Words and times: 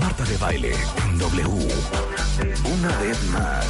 Marta 0.00 0.24
de 0.24 0.36
baile 0.38 0.72
W. 1.18 1.68
Una 2.64 2.96
vez 2.98 3.22
más. 3.30 3.66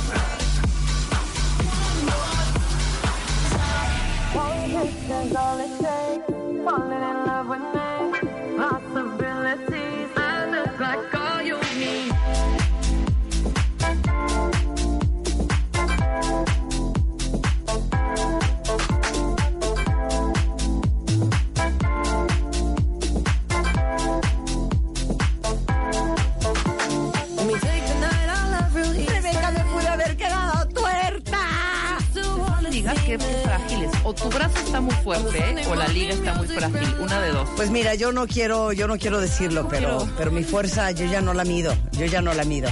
Está 36.16 36.34
muy 36.34 36.48
frágil. 36.48 36.94
Una 37.00 37.20
de 37.20 37.30
dos. 37.30 37.48
Pues 37.56 37.70
mira, 37.70 37.94
yo 37.94 38.12
no 38.12 38.26
quiero, 38.26 38.72
yo 38.72 38.88
no 38.88 38.98
quiero 38.98 39.20
decirlo, 39.20 39.68
pero, 39.68 40.08
pero 40.16 40.30
mi 40.30 40.44
fuerza 40.44 40.90
yo 40.90 41.06
ya 41.06 41.20
no 41.20 41.34
la 41.34 41.44
mido, 41.44 41.76
yo 41.92 42.06
ya 42.06 42.20
no 42.22 42.34
la 42.34 42.44
mido. 42.44 42.68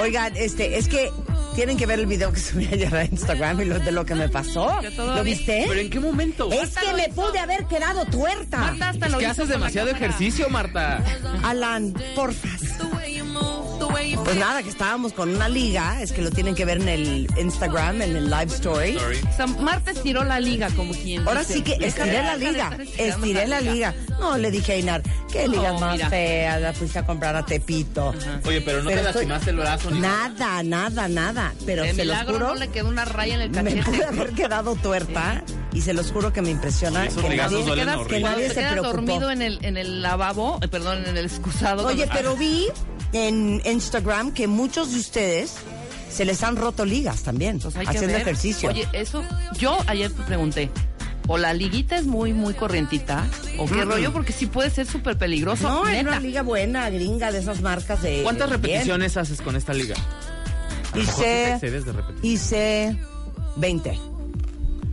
Oigan, 0.00 0.36
este, 0.36 0.78
es 0.78 0.88
que 0.88 1.10
tienen 1.54 1.76
que 1.76 1.86
ver 1.86 2.00
el 2.00 2.06
video 2.06 2.32
que 2.32 2.40
subí 2.40 2.66
ayer 2.66 2.94
a 2.94 3.04
Instagram 3.04 3.60
y 3.60 3.64
lo 3.66 3.78
de 3.78 3.92
lo 3.92 4.04
que 4.04 4.14
me 4.14 4.28
pasó. 4.28 4.80
¿Lo 4.96 5.22
viste? 5.22 5.66
¿Pero 5.68 5.80
en 5.80 5.90
qué 5.90 6.00
momento? 6.00 6.50
Es 6.50 6.70
que 6.76 6.92
me 6.94 7.08
pude 7.10 7.38
haber 7.38 7.66
quedado 7.66 8.04
tuerta. 8.06 8.58
Marta 8.58 8.88
hasta 8.90 9.06
Es 9.06 9.12
lo 9.12 9.18
que 9.18 9.26
haces 9.26 9.48
demasiado 9.48 9.88
ejercicio, 9.90 10.48
Marta. 10.48 11.02
Alan, 11.42 11.94
porfas. 12.14 12.60
Pues 14.24 14.36
nada, 14.36 14.62
que 14.62 14.68
estábamos 14.70 15.12
con 15.12 15.34
una 15.34 15.48
liga, 15.48 16.02
es 16.02 16.12
que 16.12 16.20
lo 16.22 16.30
tienen 16.30 16.54
que 16.54 16.64
ver 16.64 16.78
en 16.80 16.88
el 16.88 17.28
Instagram, 17.38 18.02
en 18.02 18.16
el 18.16 18.24
live 18.30 18.46
story. 18.54 18.96
O 18.96 19.36
sea, 19.36 19.46
Marta 19.46 19.92
estiró 19.92 20.24
la 20.24 20.40
liga 20.40 20.68
como 20.70 20.92
quien 20.92 21.26
Ahora 21.26 21.40
dice. 21.40 21.54
sí 21.54 21.62
que 21.62 21.72
estiré 21.80 22.22
la 22.22 22.36
liga, 22.36 22.76
estiré 22.98 23.46
la 23.46 23.60
liga. 23.60 23.94
No, 24.18 24.36
le 24.36 24.50
dije 24.50 24.72
a 24.72 24.76
Inar, 24.78 25.02
qué 25.30 25.46
liga 25.48 25.72
No, 25.72 25.80
más 25.80 25.92
mira. 25.96 26.08
fea, 26.10 26.58
la 26.58 26.72
fuiste 26.72 26.98
a 26.98 27.06
comprar 27.06 27.36
a 27.36 27.44
Tepito. 27.46 28.12
Oye, 28.44 28.60
pero 28.62 28.82
no 28.82 28.88
Pero 28.90 29.02
te 29.02 29.06
estoy- 29.08 29.26
lastimaste 29.26 29.50
el 29.50 29.56
brazo 29.56 29.90
ni 29.90 30.00
Nada, 30.00 30.62
nada, 30.62 31.08
nada. 31.08 31.54
Pero 31.66 31.82
De 31.84 31.94
se 31.94 32.04
los 32.04 32.16
juro, 32.24 32.38
no 32.48 32.54
le 32.56 32.68
quedó 32.68 32.88
una 32.88 33.04
raya 33.04 33.34
en 33.36 33.40
el 33.42 33.50
me 33.62 33.62
cachete. 33.62 33.82
pude 33.84 34.04
haber 34.04 34.30
quedado 34.32 34.74
tuerta 34.76 35.42
y 35.72 35.80
se 35.82 35.92
los 35.92 36.10
juro 36.10 36.32
que 36.32 36.42
me 36.42 36.50
impresiona 36.50 37.06
esos 37.06 37.22
que 37.22 37.36
nadie, 37.36 37.64
quedas, 37.64 37.96
horrible. 37.96 38.16
que 38.18 38.20
nadie 38.24 38.48
se 38.48 38.54
quedas 38.54 38.72
preocupó. 38.72 38.96
dormido 38.96 39.30
en 39.30 39.42
el, 39.42 39.58
en 39.64 39.76
el 39.76 40.02
lavabo, 40.02 40.58
eh, 40.62 40.68
perdón, 40.68 41.04
en 41.06 41.16
el 41.16 41.24
excusado. 41.26 41.86
Oye, 41.86 42.06
cuando- 42.06 42.14
pero 42.14 42.36
vi 42.36 42.66
en 43.14 43.62
Instagram 43.64 44.32
que 44.34 44.46
muchos 44.46 44.92
de 44.92 45.00
ustedes 45.00 45.54
se 46.10 46.24
les 46.24 46.42
han 46.42 46.56
roto 46.56 46.84
ligas 46.84 47.22
también, 47.22 47.58
Pues 47.58 47.74
hay 47.76 47.86
que 47.86 47.96
haciendo 47.96 48.16
ejercicio. 48.16 48.68
Oye, 48.68 48.86
eso, 48.92 49.22
yo 49.58 49.78
ayer 49.86 50.10
te 50.12 50.22
pregunté, 50.24 50.70
o 51.26 51.38
la 51.38 51.54
liguita 51.54 51.96
es 51.96 52.04
muy, 52.06 52.32
muy 52.32 52.54
corrientita, 52.54 53.24
o 53.58 53.66
qué 53.66 53.84
Mm. 53.84 53.88
rollo, 53.88 54.12
porque 54.12 54.32
sí 54.32 54.46
puede 54.46 54.70
ser 54.70 54.86
súper 54.86 55.16
peligroso. 55.18 55.68
no, 55.68 55.88
es 55.88 56.02
una 56.02 56.20
liga 56.20 56.42
buena, 56.42 56.90
gringa, 56.90 57.32
de 57.32 57.38
esas 57.38 57.60
marcas 57.62 58.02
de... 58.02 58.22
¿Cuántas 58.22 58.48
bien. 58.48 58.62
repeticiones 58.62 59.16
haces 59.16 59.40
con 59.40 59.56
esta 59.56 59.72
liga? 59.74 59.94
Hice, 60.94 61.52
excedes 61.54 61.84
de 61.86 61.92
repetición. 61.92 62.32
hice 62.32 62.96
20. 63.56 63.98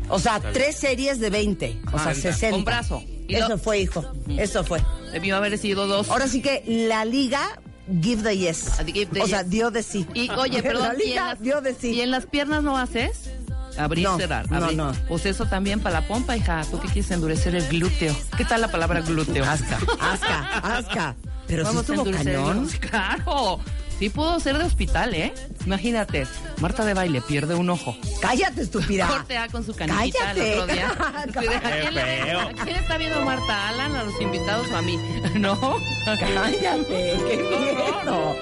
O 0.09 0.20
sea, 0.20 0.40
tres 0.40 0.76
series 0.78 1.20
de 1.20 1.30
20. 1.30 1.80
O 1.88 1.98
sea, 2.00 2.08
ahorita. 2.09 2.34
60. 2.34 2.56
Con 2.56 2.66
brazo. 2.66 3.03
Y 3.28 3.36
Eso 3.36 3.50
lo- 3.50 3.58
fue, 3.58 3.80
hijo. 3.80 4.03
Eso 4.38 4.64
fue. 4.64 4.82
Debió 5.14 5.36
haber 5.38 5.58
sido 5.58 5.88
dos. 5.88 6.09
Ahora 6.09 6.28
sí 6.28 6.42
que 6.42 6.64
la 6.68 7.06
liga 7.06 7.62
give 8.02 8.24
the 8.24 8.38
yes. 8.38 8.78
Give 8.85 9.07
the 9.12 9.22
o 9.22 9.28
sea, 9.28 9.44
dio 9.44 9.72
de 9.72 9.84
sí. 9.84 10.07
Y 10.13 10.29
oye, 10.31 10.62
perdón, 10.63 10.96
¿y 11.03 11.12
en, 11.12 11.16
las, 11.16 11.41
dio 11.41 11.62
de 11.62 11.74
sí. 11.74 11.91
¿y 11.91 12.02
en 12.02 12.12
las 12.12 12.25
piernas 12.25 12.63
no 12.63 12.78
haces? 12.78 13.31
Abrir, 13.78 14.03
No, 14.06 14.18
cerrar. 14.18 14.50
no, 14.52 14.57
abrir. 14.57 14.78
no. 14.78 14.91
Pues 15.07 15.25
eso 15.25 15.46
también 15.46 15.79
para 15.79 16.02
la 16.02 16.07
pompa, 16.07 16.35
hija. 16.35 16.62
¿Tú 16.69 16.79
qué 16.79 16.88
quieres 16.88 17.09
endurecer 17.12 17.56
el 17.56 17.68
glúteo? 17.68 18.13
¿Qué 18.38 18.44
tal 18.46 18.62
la 18.62 18.68
palabra 18.69 19.02
glúteo? 19.02 19.44
Asca, 19.46 19.79
asca, 20.00 20.57
asca. 20.78 21.16
Pero 21.47 21.63
Vamos 21.63 21.90
a 21.90 21.94
estuvo 21.94 22.12
cañón. 22.12 22.68
Claro. 22.79 23.59
Sí 24.01 24.09
pudo 24.09 24.39
ser 24.39 24.57
de 24.57 24.63
hospital, 24.63 25.13
¿eh? 25.13 25.31
Imagínate, 25.63 26.25
Marta 26.59 26.84
de 26.84 26.95
baile 26.95 27.22
pierde 27.22 27.53
un 27.53 27.69
ojo. 27.69 27.95
Cállate, 28.19 28.63
estúpida. 28.63 29.06
Corte 29.07 29.38
A 29.38 29.47
con 29.47 29.63
su 29.63 29.75
canillita 29.75 30.17
Cállate. 30.19 30.53
el 30.53 30.59
otro 30.59 30.73
día. 30.73 30.91
Estoy 31.28 31.47
de- 31.47 31.56
¿A 31.56 31.62
quién, 31.62 31.94
le- 31.94 32.01
feo. 32.23 32.40
¿A 32.40 32.51
quién 32.63 32.75
está 32.78 32.97
viendo 32.97 33.22
Marta? 33.22 33.67
¿Alan, 33.69 33.95
a 33.95 34.03
los 34.03 34.19
invitados 34.19 34.67
o 34.72 34.75
a 34.78 34.81
mí? 34.81 34.97
¿No? 35.35 35.56
Cállate, 36.03 37.16
qué 37.28 37.38
miedo. 37.38 38.35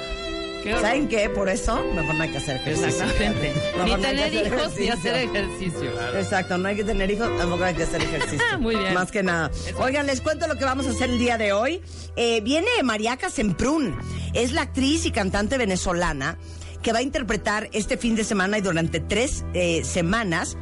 Qué. 0.64 0.74
¿Saben 0.80 1.08
qué? 1.08 1.30
Por 1.30 1.47
eso, 1.50 1.84
mejor 1.96 2.16
no 2.16 2.24
hay 2.24 2.30
que 2.31 2.38
hacer 2.38 2.58
ejercicio. 2.58 2.88
Exactamente. 2.88 3.53
Mejor 3.78 3.84
Ni 3.86 3.90
no 3.90 3.96
hay 3.96 4.02
que 4.02 4.08
tener 4.08 4.24
hacer 4.25 4.46
hijos 4.47 4.75
ni 4.78 4.84
ejercicio. 4.88 4.94
hacer 4.94 5.16
ejercicio. 5.16 6.20
Exacto, 6.20 6.58
no 6.58 6.68
hay 6.68 6.75
que 6.75 6.84
tener 6.84 7.12
hijos, 7.12 7.38
tampoco 7.38 7.64
hay 7.64 7.75
que 7.75 7.84
hacer 7.84 8.02
ejercicio. 8.02 8.46
Muy 8.59 8.75
bien. 8.75 8.94
Más 8.94 9.12
que 9.12 9.24
nada. 9.24 9.52
Oigan, 9.78 10.06
les 10.08 10.22
cuento 10.22 10.48
lo 10.48 10.56
que 10.58 10.66
vamos 10.66 10.88
a 10.88 10.90
hacer 10.92 11.09
el 11.09 11.19
día 11.19 11.38
de 11.38 11.53
hoy. 11.53 11.81
Eh, 12.16 12.42
viene 12.42 12.68
Mariaca 12.84 13.30
Semprún. 13.30 13.98
Es 14.34 14.52
la 14.52 14.62
actriz 14.64 15.06
y 15.06 15.12
cantante 15.12 15.58
venezolana 15.58 16.38
que 16.81 16.94
va 16.94 17.00
a 17.00 17.02
interpretar 17.02 17.69
este 17.74 17.98
fin 17.98 18.16
de 18.16 18.24
semana 18.24 18.58
y 18.58 18.62
durante 18.62 19.00
tres 19.00 19.44
eh, 19.53 19.84
semanas 19.84 20.58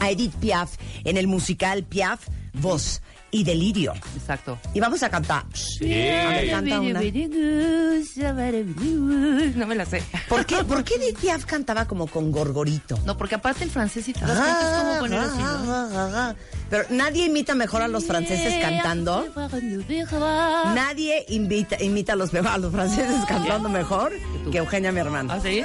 a 0.00 0.10
Edith 0.10 0.34
Piaf 0.36 0.76
en 1.04 1.16
el 1.16 1.26
musical 1.26 1.84
Piaf, 1.84 2.20
Voz 2.54 3.02
y 3.30 3.44
Delirio. 3.44 3.92
Exacto. 4.16 4.58
Y 4.74 4.80
vamos 4.80 5.02
a 5.02 5.08
cantar. 5.08 5.44
A 5.44 5.84
ver, 5.84 6.50
canta 6.50 6.80
una. 6.80 7.00
No 9.56 9.66
me 9.66 9.74
la 9.74 9.84
sé. 9.84 10.02
¿Por 10.28 10.46
qué, 10.46 10.64
¿Por 10.64 10.84
qué 10.84 10.94
Edith 10.94 11.18
Piaf 11.18 11.44
cantaba 11.44 11.86
como 11.86 12.06
con 12.06 12.30
gorgorito? 12.30 12.98
No, 13.04 13.16
porque 13.16 13.36
aparte 13.36 13.64
el 13.64 13.70
francés 13.70 14.08
y 14.08 14.12
te 14.12 14.20
das 14.20 14.38
cuenta 14.38 14.60
es 14.60 14.82
como 14.82 14.98
poner 15.00 15.20
así, 15.20 15.42
¿no? 15.42 16.34
Pero 16.70 16.84
nadie 16.90 17.26
imita 17.26 17.54
mejor 17.54 17.82
a 17.82 17.88
los 17.88 18.04
franceses 18.04 18.62
cantando. 18.62 19.26
Nadie 20.74 21.24
invita, 21.28 21.82
imita 21.82 22.12
a 22.12 22.16
los, 22.16 22.32
a 22.34 22.58
los 22.58 22.72
franceses 22.72 23.24
cantando 23.26 23.68
mejor 23.68 24.12
que 24.50 24.58
Eugenia, 24.58 24.92
mi 24.92 25.00
hermana. 25.00 25.34
¿Ah, 25.34 25.40
sí? 25.40 25.62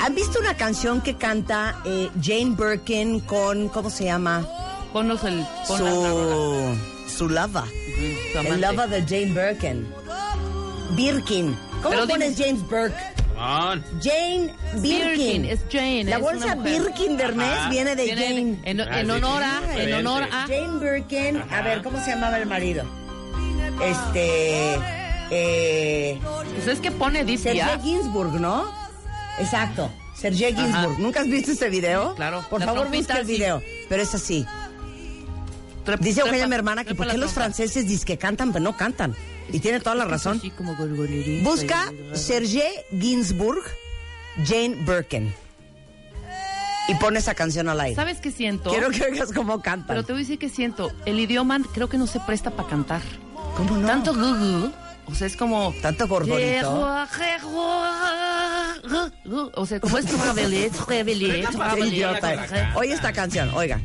¿Han 0.00 0.14
visto 0.14 0.38
una 0.38 0.54
canción 0.54 1.00
que 1.00 1.16
canta 1.16 1.80
eh, 1.86 2.10
Jane 2.20 2.54
Birkin 2.58 3.20
con, 3.20 3.68
¿cómo 3.68 3.88
se 3.88 4.04
llama? 4.04 4.46
Ponnos 4.94 5.22
el... 5.24 5.44
pon. 5.68 5.78
Su, 5.78 6.78
su 7.18 7.28
lava. 7.28 7.66
Su 8.32 8.38
El 8.38 8.60
lava 8.62 8.86
de 8.86 9.02
Jane 9.02 9.34
Birkin. 9.34 9.86
Birkin. 10.96 11.56
¿Cómo 11.82 11.90
Pero 11.96 12.06
pones 12.06 12.36
dime- 12.38 12.46
James 12.46 12.62
Burke? 12.70 12.94
Jane 14.00 14.54
Birkin. 14.76 14.82
Birkin, 14.82 15.44
es 15.46 15.60
Jane. 15.70 16.04
La 16.04 16.16
es 16.16 16.22
bolsa. 16.22 16.54
Birkin 16.54 17.16
de 17.16 17.24
Hermes 17.24 17.48
Ajá. 17.52 17.68
viene 17.70 17.96
de 17.96 18.04
Viene 18.04 18.22
Jane. 18.26 18.58
En, 18.62 18.80
Ah, 18.80 19.00
honor 19.16 19.42
a... 19.42 19.82
En 19.82 19.92
honor 19.94 20.22
a... 20.32 20.46
Jane 20.46 20.78
Birkin, 20.78 21.42
a 21.50 21.60
ver, 21.62 21.82
¿cómo 21.82 21.98
se 22.02 22.10
llamaba 22.12 22.38
el 22.38 22.46
marido? 22.46 22.84
Este, 23.82 24.78
eh, 25.30 26.20
Pues 26.54 26.68
es 26.68 26.78
que 26.80 26.92
pone 26.92 27.18
Sergei 27.26 27.36
Dipia. 27.54 27.80
Ginsburg, 27.82 28.40
¿no? 28.40 28.72
Exacto, 29.40 29.90
Sergei 30.14 30.54
Ginsburg. 30.54 30.98
¿Nunca 31.00 31.20
has 31.22 31.26
visto 31.26 31.50
ese 31.50 31.68
video? 31.68 32.14
Claro, 32.14 32.44
Por 32.48 32.60
la 32.60 32.66
favor, 32.66 32.88
busca 32.88 33.18
el 33.18 33.26
video. 33.26 33.60
Pero 33.88 34.02
es 34.02 34.14
así. 34.14 34.46
Dice 36.00 36.20
Eugenia, 36.20 36.44
trepa- 36.44 36.48
mi 36.48 36.54
hermana, 36.54 36.84
que 36.84 36.94
por 36.94 37.08
qué 37.08 37.18
los 37.18 37.32
franceses 37.32 37.86
dicen 37.86 38.06
que 38.06 38.18
cantan, 38.18 38.52
pero 38.52 38.64
no 38.64 38.76
cantan. 38.76 39.14
Y 39.52 39.60
tiene 39.60 39.80
toda 39.80 39.94
la 39.94 40.04
razón. 40.04 40.38
Así 40.38 40.50
como. 40.50 40.74
Busca 41.42 41.92
Serge 42.14 42.84
Ginsburg, 42.98 43.62
Jane 44.44 44.76
Birkin. 44.86 45.34
Y 46.88 46.94
pone 46.96 47.18
esa 47.18 47.34
canción 47.34 47.68
al 47.68 47.80
aire. 47.80 47.96
¿Sabes 47.96 48.18
qué 48.20 48.30
siento? 48.30 48.70
Quiero 48.70 48.90
que 48.90 49.02
oigas 49.04 49.32
cómo 49.32 49.60
cantan. 49.62 49.86
Pero 49.88 50.04
te 50.04 50.12
voy 50.12 50.20
a 50.20 50.24
decir 50.24 50.38
que 50.38 50.50
siento. 50.50 50.92
El 51.06 51.18
idioma 51.18 51.58
creo 51.72 51.88
que 51.88 51.96
no 51.96 52.06
se 52.06 52.20
presta 52.20 52.50
para 52.50 52.68
cantar. 52.68 53.00
¿Cómo 53.56 53.76
no? 53.76 53.86
Tanto 53.86 54.14
gugu. 54.14 54.70
O 55.06 55.14
sea, 55.14 55.26
es 55.26 55.36
como. 55.36 55.74
Tanto 55.82 56.06
gorgorito. 56.08 56.70
O 59.54 59.66
sea, 59.66 59.80
como 59.80 59.98
es. 59.98 60.06
Oye 62.76 62.92
esta 62.92 63.12
canción, 63.12 63.50
oiga. 63.54 63.80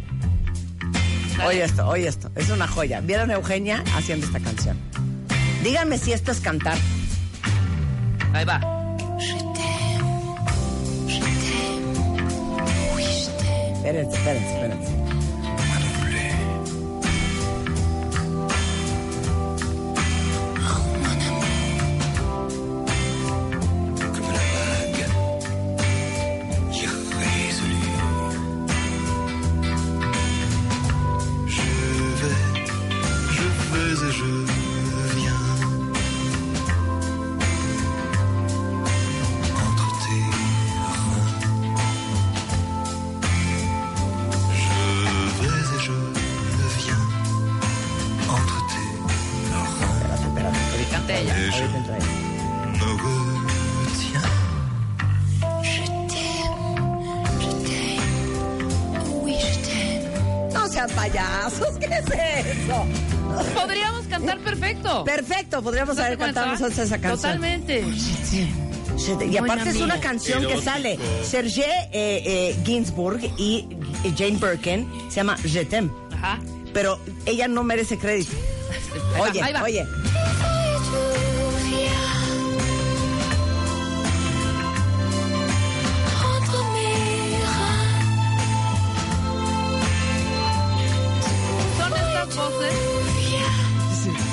Oye 1.45 1.63
esto, 1.63 1.87
oye 1.87 2.07
esto. 2.07 2.29
Es 2.35 2.49
una 2.49 2.67
joya. 2.67 3.01
¿Vieron 3.01 3.31
a 3.31 3.35
Eugenia 3.35 3.83
haciendo 3.95 4.25
esta 4.25 4.39
canción? 4.39 4.77
Díganme 5.63 5.97
si 5.97 6.13
esto 6.13 6.31
es 6.31 6.39
cantar. 6.39 6.77
Ahí 8.33 8.45
va. 8.45 8.59
Espérense, 13.73 14.17
espérense, 14.17 14.53
espérense. 14.53 14.98
Podríamos 65.61 65.95
¿No 65.95 66.01
te 66.01 66.07
haber 66.07 66.17
cantado 66.17 66.47
nosotros 66.47 66.77
esa 66.79 66.99
canción. 66.99 67.33
Totalmente. 67.39 67.83
Y 69.31 69.37
aparte 69.37 69.69
es 69.69 69.77
una 69.77 69.99
canción 69.99 70.45
que 70.45 70.61
sale 70.61 70.99
Serge 71.23 71.63
eh, 71.63 71.89
eh, 71.93 72.55
Ginsburg 72.65 73.21
y 73.37 73.65
Jane 74.17 74.37
Birkin, 74.37 74.87
se 75.09 75.17
llama 75.17 75.37
Je 75.37 75.63
t'aime, 75.65 75.89
Ajá. 76.11 76.39
pero 76.73 76.99
ella 77.25 77.47
no 77.47 77.63
merece 77.63 77.97
crédito. 77.97 78.31
Oye, 79.19 79.41
ahí 79.41 79.53
va. 79.53 79.63
oye, 79.63 79.85
Son 91.77 91.93
estas 91.93 92.35
voces. 92.35 92.73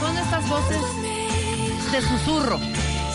Son 0.00 0.16
estas 0.18 0.48
voces 0.48 0.82
de 1.92 2.02
susurro. 2.02 2.58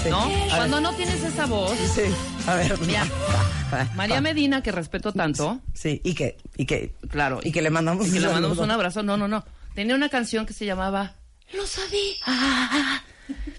Sí. 0.03 0.09
¿No? 0.09 0.21
A 0.23 0.27
ver. 0.27 0.50
Cuando 0.50 0.81
no 0.81 0.94
tienes 0.94 1.21
esa 1.23 1.45
voz. 1.45 1.77
sí, 1.77 2.01
a 2.47 2.56
ver, 2.56 2.77
Mira, 2.79 3.06
María 3.95 4.19
Medina, 4.21 4.63
que 4.63 4.71
respeto 4.71 5.12
tanto. 5.13 5.59
Sí, 5.73 6.01
y 6.03 6.15
que, 6.15 6.38
y 6.57 6.65
que, 6.65 6.95
Claro. 7.09 7.39
y 7.44 7.51
que 7.51 7.62
le 7.62 7.69
mandamos, 7.69 8.07
Y 8.07 8.12
que 8.13 8.19
le 8.19 8.27
mandamos 8.27 8.57
un 8.57 8.71
abrazo. 8.71 9.03
No, 9.03 9.18
no, 9.18 9.27
no. 9.27 9.45
Tenía 9.75 9.95
una 9.95 10.09
canción 10.09 10.45
que 10.45 10.53
se 10.53 10.65
llamaba 10.65 11.15
Lo 11.53 11.65
sabía. 11.68 12.15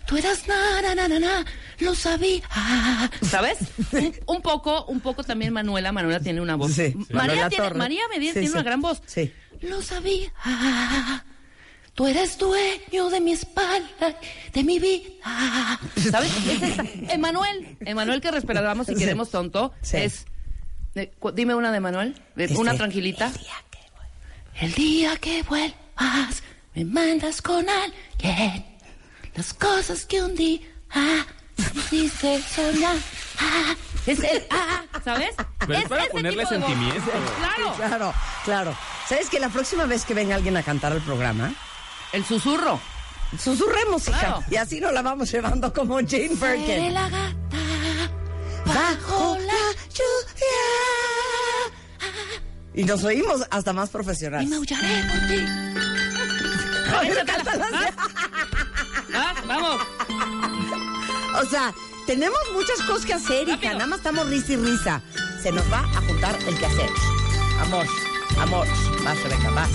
Tú 0.07 0.17
eras 0.17 0.47
na, 0.49 0.95
na, 0.95 1.09
na, 1.09 1.19
na. 1.19 1.45
Lo 1.79 1.95
sabía. 1.95 2.43
¿Sabes? 3.23 3.59
Un, 3.93 4.13
un 4.27 4.43
poco, 4.43 4.85
un 4.87 5.01
poco 5.01 5.23
también 5.25 5.53
Manuela. 5.53 5.93
Manuela 5.93 6.21
tiene 6.21 6.41
una 6.41 6.57
voz. 6.57 6.73
Sí, 6.73 6.95
María, 7.11 7.49
tiene, 7.49 7.71
Medina 8.11 8.33
tiene 8.33 8.51
una 8.51 8.63
gran 8.63 8.81
voz. 8.81 9.01
Sí. 9.07 9.33
Lo 9.63 9.81
sabía. 9.81 10.33
Tú 11.95 12.07
eres 12.07 12.39
dueño 12.39 13.11
de 13.11 13.21
mi 13.21 13.33
espalda, 13.33 14.17
de 14.53 14.65
mi 14.65 14.79
vida. 14.79 15.79
¿Sabes? 16.11 16.33
Es 16.49 16.63
esta. 16.63 16.85
Emanuel. 17.13 17.77
Emanuel 17.81 18.21
que 18.23 18.31
respetamos 18.31 18.87
si 18.87 18.95
queremos 18.95 19.31
tonto. 19.31 19.73
Sí. 19.83 19.99
Es. 19.99 20.25
eh, 20.95 21.13
dime 21.35 21.55
una 21.55 21.71
de 21.71 21.81
Manuel. 21.81 22.15
eh, 22.37 22.45
Este, 22.45 22.57
Una 22.59 22.75
tranquilita. 22.75 23.27
el 23.27 23.33
día 23.35 23.55
que 23.71 23.79
voy- 23.93 24.61
El 24.67 24.73
día 24.75 25.17
que 25.19 25.43
vuelvas, 25.43 26.43
me 26.75 26.85
mandas 26.87 27.43
con 27.43 27.67
alguien 27.69 28.65
las 29.35 29.53
cosas 29.55 30.07
que 30.07 30.23
un 30.23 30.35
día 30.35 30.61
hiciste 31.91 32.41
soñar. 32.43 32.97
Ah, 33.39 33.75
es 34.07 34.19
el 34.21 34.43
ah, 34.51 34.83
¿sabes? 35.05 35.35
Pero 35.59 35.75
es 35.79 35.89
para 35.89 36.03
este 36.03 36.13
ponerle 36.15 36.47
sentimiento. 36.47 37.11
Claro, 37.39 37.75
Claro, 37.77 38.15
claro. 38.45 38.79
¿Sabes 39.09 39.29
que 39.29 39.39
la 39.41 39.49
próxima 39.51 39.85
vez 39.87 40.05
que 40.07 40.15
venga 40.15 40.35
alguien 40.37 40.57
a 40.57 40.63
cantar 40.63 40.93
al 40.93 41.03
programa, 41.03 41.55
el 42.13 42.25
susurro. 42.25 42.81
susurremos, 43.39 44.07
hija? 44.09 44.19
Claro. 44.19 44.45
Y 44.51 44.57
así 44.57 44.81
nos 44.81 44.93
la 44.93 45.03
vamos 45.03 45.31
llevando 45.31 45.73
como 45.73 45.95
Jane 45.97 46.37
Seré 46.37 46.57
Birkin. 46.59 46.95
la 46.95 47.09
gata 47.09 47.35
Bajo 48.65 49.37
la 49.39 49.73
lluvia. 49.89 50.63
Y 52.75 52.85
nos 52.85 53.03
oímos 53.05 53.43
hasta 53.51 53.73
más 53.73 53.89
y 53.89 53.93
profesionales. 53.93 54.49
maullaré 54.49 55.05
por 55.05 55.29
ti. 55.29 55.45
A 56.97 57.01
ver, 57.01 57.13
Échatela. 57.13 57.25
cántalas. 57.25 57.95
Ah, 59.15 59.35
Vamos. 59.47 59.81
O 61.43 61.45
sea, 61.47 61.73
tenemos 62.07 62.39
muchas 62.55 62.81
cosas 62.87 63.05
que 63.07 63.15
hacer, 63.15 63.43
hija. 63.49 63.55
Rápido. 63.57 63.73
Nada 63.75 63.87
más 63.87 63.99
estamos 63.99 64.29
risa 64.29 64.53
y 64.53 64.57
risa. 64.57 65.03
Se 65.43 65.51
nos 65.53 65.71
va 65.73 65.81
a 65.81 66.01
juntar 66.07 66.37
el 66.47 66.57
que 66.59 66.67
hacer. 66.67 66.91
Amor, 67.61 67.87
amor. 68.39 68.67
Vas, 69.05 69.23
Rebeca, 69.23 69.51
vas. 69.51 69.71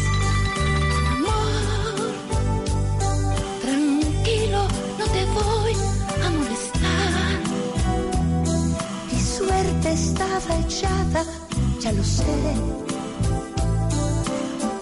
Estaba 9.98 10.52
echada, 10.66 11.24
ya 11.80 11.92
lo 11.92 12.04
sé. 12.04 12.38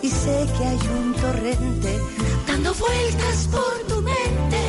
Y 0.01 0.09
sé 0.09 0.47
que 0.55 0.63
hay 0.71 0.79
un 0.99 1.13
torrente 1.13 1.99
dando 2.47 2.73
vueltas 2.73 3.47
por 3.51 3.73
tu 3.87 4.01
mente, 4.01 4.61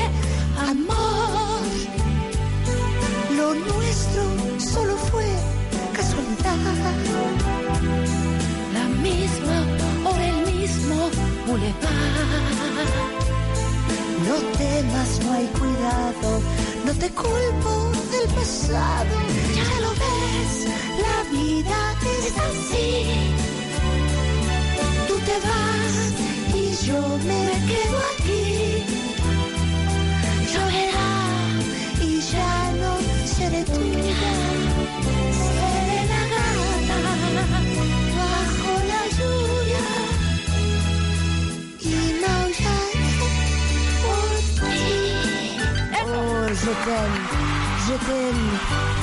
amor. 0.72 1.60
Lo 3.36 3.54
nuestro 3.54 4.22
solo 4.72 4.96
fue 5.10 5.28
casualidad. 5.92 6.56
La 8.76 8.86
misma 9.06 9.58
o 10.08 10.10
el 10.30 10.36
mismo 10.54 10.96
boulevard. 11.46 12.16
No 14.26 14.36
temas, 14.58 15.10
no 15.24 15.32
hay 15.32 15.46
cuidado, 15.58 16.28
no 16.86 16.92
te 16.94 17.10
culpo 17.10 17.72
del 18.12 18.28
pasado. 18.34 19.16
Ya 19.58 19.80
lo 19.84 19.90
ves, 20.02 20.50
la 21.06 21.18
vida 21.36 21.78
es 22.18 22.34
así. 22.48 22.88
Tú 25.08 25.14
te 25.28 25.36
vas 25.46 26.12
y 26.54 26.86
yo 26.86 27.00
me 27.28 27.42
quedo 27.70 28.05
t'aime, 46.84 47.18
je 47.86 47.94
t'aime, 48.06 48.50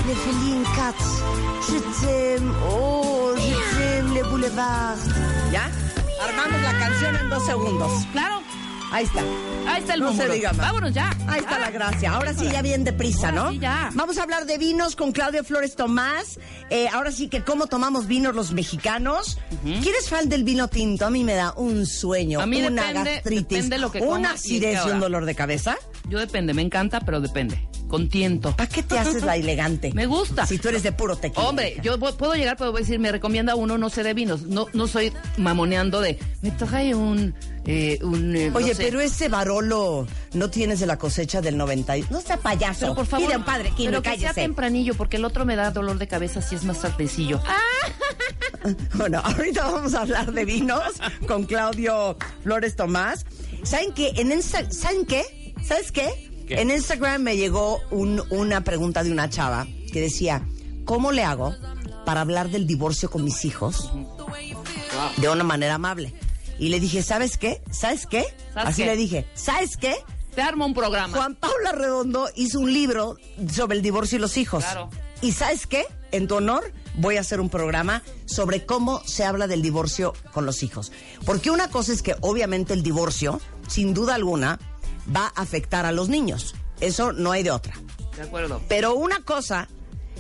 les 0.08 0.16
Feline 0.16 0.64
Cats, 0.76 1.06
je 1.68 2.06
t'aime, 2.06 2.54
oh, 2.72 3.32
je 3.38 3.78
t'aime, 3.78 4.14
les 4.14 4.24
Boulevards. 4.24 5.00
¿Ya? 5.52 5.70
Armamos 6.24 6.62
la 6.62 6.80
canción 6.80 7.16
en 7.16 7.30
dos 7.30 7.46
segundos. 7.46 7.92
Claro. 8.12 8.42
Ahí 8.92 9.06
está. 9.06 9.22
Ahí 9.68 9.82
está 9.82 9.96
el 9.96 10.02
No 10.02 10.14
se 10.14 10.30
diga 10.30 10.54
más. 10.54 10.68
Vámonos 10.68 10.94
ya. 10.94 11.10
Ahí 11.28 11.40
está 11.40 11.58
la 11.58 11.72
gracia. 11.72 12.14
Ahora 12.14 12.32
sí, 12.36 12.48
ya 12.52 12.62
bien 12.62 12.84
deprisa, 12.84 13.32
¿no? 13.32 13.50
sí, 13.50 13.58
ya. 13.58 13.90
Vamos 13.96 14.20
a 14.20 14.24
hablar 14.24 14.46
de 14.46 14.60
vinos 14.60 14.96
con 14.96 15.12
Claudio 15.12 15.44
Flores 15.44 15.76
Tomás. 15.76 16.40
Eh, 16.70 16.88
ahora 16.94 17.12
sí 17.12 17.28
que 17.28 17.44
cómo 17.44 17.66
tomamos 17.66 18.06
vinos 18.06 18.36
los 18.36 18.52
mexicanos. 18.52 19.40
¿Quién 19.64 19.96
es 20.00 20.10
fan 20.10 20.30
del 20.30 20.44
vino 20.44 20.68
tinto? 20.68 21.08
A 21.08 21.10
mí 21.10 21.24
me 21.24 21.34
da 21.34 21.54
un 21.58 21.88
sueño, 21.88 22.40
A 22.40 22.46
mí 22.46 22.62
una 22.62 22.84
depende- 22.84 23.14
gastritis, 23.16 23.48
depende 23.50 23.78
lo 23.80 23.92
que 23.92 24.00
una 24.02 24.34
acidez 24.34 24.80
y 24.86 24.90
un 24.92 25.00
dolor 25.00 25.26
de 25.26 25.34
cabeza. 25.34 25.76
Yo 26.10 26.20
depende, 26.20 26.54
me 26.54 26.62
encanta, 26.62 27.00
pero 27.02 27.22
depende. 27.22 27.68
Con 27.88 28.10
tiento. 28.10 28.56
¿Para 28.56 28.68
qué 28.70 28.82
te 28.82 28.98
haces 28.98 29.22
la 29.24 29.36
elegante? 29.36 29.92
Me 29.96 30.08
gusta. 30.08 30.48
Si 30.48 30.58
tú 30.58 30.70
eres 30.70 30.82
de 30.84 30.92
puro 30.92 31.16
tequila. 31.16 31.48
Hombre, 31.48 31.78
yo 31.84 31.98
pu- 32.00 32.16
puedo 32.16 32.34
llegar, 32.34 32.58
puedo 32.58 32.72
decir, 32.74 32.98
me 33.00 33.12
recomienda 33.12 33.56
uno, 33.56 33.78
no 33.78 33.90
sé 33.90 34.02
de 34.04 34.14
vinos. 34.16 34.44
No, 34.44 34.66
no 34.74 34.88
soy 34.88 35.14
mamoneando 35.38 36.02
de, 36.02 36.18
me 36.42 36.50
trae 36.52 36.96
un, 36.96 37.36
eh, 37.68 38.00
un, 38.02 38.36
eh, 38.36 38.50
no 38.50 38.58
Oye, 38.58 38.74
sé. 38.74 38.84
pero 38.84 39.00
ese 39.00 39.30
Barolo 39.30 40.08
no 40.34 40.50
tienes 40.50 40.80
de 40.80 40.88
la 40.88 40.98
cosecha 40.98 41.40
del 41.42 41.56
90. 41.56 41.98
y- 41.98 42.06
No 42.10 42.20
sea 42.22 42.38
payaso. 42.38 42.80
Pero 42.82 42.96
por 42.96 43.06
favor, 43.06 43.28
Pide 43.28 43.38
un 43.38 43.44
padre, 43.46 43.70
Quino, 43.78 43.92
pero 43.92 44.02
que 44.02 44.20
sea 44.20 44.34
tempranillo, 44.34 44.96
porque 44.96 45.18
el 45.18 45.26
otro 45.26 45.46
me 45.46 45.56
da 45.56 45.70
dolor 45.70 46.00
de 46.00 46.08
cabeza 46.08 46.42
si 46.42 46.56
es 46.56 46.64
más 46.64 46.80
tardecillo. 46.82 47.42
Bueno, 48.94 49.20
ahorita 49.24 49.70
vamos 49.70 49.94
a 49.94 50.02
hablar 50.02 50.32
de 50.32 50.46
vinos 50.46 50.82
con 51.28 51.44
Claudio 51.46 52.18
Flores 52.44 52.76
Tomás. 52.78 53.26
¿Saben 53.64 53.92
qué? 53.94 54.14
En 54.16 54.32
Insta- 54.32 54.72
¿Saben 54.72 55.06
qué? 55.06 55.43
¿Sabes 55.66 55.92
qué? 55.92 56.30
¿Qué? 56.48 56.62
En 56.62 56.72
Instagram 56.72 57.22
me 57.22 57.38
llegó 57.38 57.80
un- 57.90 58.22
una 58.30 58.64
pregunta 58.64 59.04
de 59.04 59.12
una 59.12 59.30
chava 59.30 59.68
que 59.92 60.02
decía, 60.02 60.46
¿cómo 60.86 61.12
le 61.12 61.24
hago 61.24 61.56
para 62.06 62.22
hablar 62.22 62.50
del 62.50 62.68
divorcio 62.68 63.10
con 63.10 63.24
mis 63.24 63.46
hijos 63.46 63.92
de 65.18 65.30
una 65.30 65.44
manera 65.44 65.76
amable? 65.76 66.14
Y 66.60 66.70
le 66.70 66.80
dije, 66.80 67.02
¿sabes 67.02 67.38
qué? 67.38 67.62
¿Sabes 67.72 68.06
qué? 68.06 68.26
¿Sabes 68.54 68.70
Así 68.74 68.82
qué? 68.84 68.88
le 68.88 68.96
dije, 68.96 69.26
¿sabes 69.34 69.78
qué? 69.78 69.96
Te 70.36 70.42
armo 70.42 70.66
un 70.66 70.74
programa. 70.74 71.16
Juan 71.16 71.36
Pablo 71.36 71.72
Redondo 71.74 72.28
hizo 72.36 72.60
un 72.60 72.74
libro 72.74 73.18
sobre 73.54 73.78
el 73.78 73.84
divorcio 73.84 74.18
y 74.18 74.22
los 74.22 74.38
hijos. 74.38 74.64
Claro. 74.64 74.90
¿Y 75.22 75.32
sabes 75.32 75.68
qué? 75.68 75.86
En 76.12 76.28
tu 76.28 76.36
honor 76.36 76.72
voy 76.96 77.18
a 77.18 77.22
hacer 77.22 77.40
un 77.40 77.50
programa 77.50 78.04
sobre 78.26 78.66
cómo 78.66 79.02
se 79.06 79.24
habla 79.26 79.48
del 79.48 79.62
divorcio 79.62 80.14
con 80.32 80.46
los 80.46 80.62
hijos. 80.64 80.92
Porque 81.26 81.50
una 81.52 81.70
cosa 81.70 81.94
es 81.94 82.02
que 82.02 82.16
obviamente 82.22 82.74
el 82.74 82.84
divorcio, 82.84 83.40
sin 83.68 83.94
duda 83.94 84.16
alguna, 84.16 84.60
va 85.16 85.32
a 85.36 85.42
afectar 85.42 85.86
a 85.86 85.92
los 85.92 86.10
niños. 86.10 86.56
Eso 86.80 87.12
no 87.14 87.32
hay 87.32 87.44
de 87.44 87.52
otra. 87.52 87.74
De 88.18 88.24
acuerdo. 88.24 88.62
Pero 88.68 88.96
una 88.96 89.22
cosa 89.22 89.68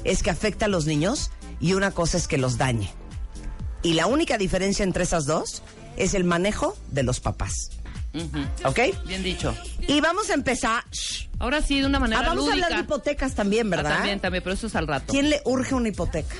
es 0.03 0.23
que 0.23 0.29
afecta 0.29 0.65
a 0.65 0.69
los 0.69 0.85
niños 0.85 1.31
y 1.59 1.73
una 1.73 1.91
cosa 1.91 2.17
es 2.17 2.27
que 2.27 2.37
los 2.37 2.57
dañe. 2.57 2.91
Y 3.81 3.93
la 3.93 4.07
única 4.07 4.37
diferencia 4.37 4.83
entre 4.83 5.03
esas 5.03 5.25
dos 5.25 5.61
es 5.97 6.13
el 6.13 6.23
manejo 6.23 6.75
de 6.91 7.03
los 7.03 7.19
papás. 7.19 7.69
¿Ok? 8.63 8.79
Bien 9.07 9.23
dicho. 9.23 9.55
Y 9.87 9.99
vamos 9.99 10.29
a 10.29 10.35
empezar. 10.35 10.83
Shh. 10.91 11.29
Ahora 11.39 11.61
sí, 11.61 11.79
de 11.81 11.87
una 11.87 11.99
manera 11.99 12.21
Ah, 12.21 12.29
vamos 12.29 12.43
a 12.45 12.49
lúdica. 12.51 12.65
hablar 12.67 12.79
de 12.79 12.85
hipotecas 12.85 13.33
también, 13.33 13.67
Ah, 13.67 13.75
¿verdad? 13.77 13.93
también, 13.97 14.19
también, 14.19 14.43
pero 14.43 14.53
eso 14.53 14.67
es 14.67 14.75
al 14.75 14.87
rato. 14.87 15.05
¿Quién 15.11 15.29
le 15.29 15.41
urge 15.45 15.73
una 15.75 15.89
hipoteca? 15.89 16.35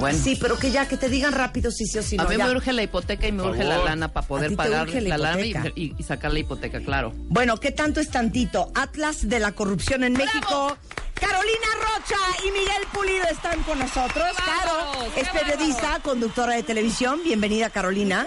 Bueno. 0.00 0.18
Sí, 0.22 0.36
pero 0.40 0.58
que 0.58 0.70
ya, 0.70 0.88
que 0.88 0.96
te 0.96 1.08
digan 1.08 1.32
rápido 1.32 1.70
si 1.70 1.86
sí 1.86 1.98
o 1.98 2.02
si 2.02 2.16
no. 2.16 2.24
a 2.24 2.28
mí 2.28 2.36
ya. 2.36 2.46
me 2.46 2.50
urge 2.52 2.72
la 2.72 2.82
hipoteca 2.82 3.26
y 3.28 3.32
me 3.32 3.42
urge 3.42 3.62
la 3.64 3.78
lana 3.78 4.12
para 4.12 4.26
poder 4.26 4.56
pagar 4.56 4.88
la 4.88 5.00
la, 5.00 5.18
lana 5.18 5.40
y, 5.42 5.50
hipoteca. 5.50 5.72
y- 5.80 5.94
y 5.98 6.02
sacar 6.02 6.32
la 6.32 6.38
hipoteca, 6.40 6.80
claro. 6.80 7.12
Bueno, 7.28 7.56
¿qué 7.58 7.70
tanto 7.70 8.00
es 8.00 8.10
tantito? 8.10 8.72
Atlas 8.74 9.28
de 9.28 9.38
la 9.40 9.52
corrupción 9.52 10.02
en 10.04 10.14
México. 10.14 10.76
Carolina 11.14 11.66
Rocha 11.80 12.16
y 12.46 12.50
Miguel 12.50 12.82
Pulido 12.94 13.24
están 13.30 13.62
con 13.64 13.78
nosotros. 13.78 14.24
¡Vamos! 14.38 14.96
Caro 14.96 15.04
es 15.16 15.28
¡Qué 15.28 15.38
periodista, 15.38 16.00
conductora 16.02 16.54
de 16.54 16.62
televisión. 16.62 17.20
Bienvenida, 17.22 17.68
Carolina. 17.68 18.26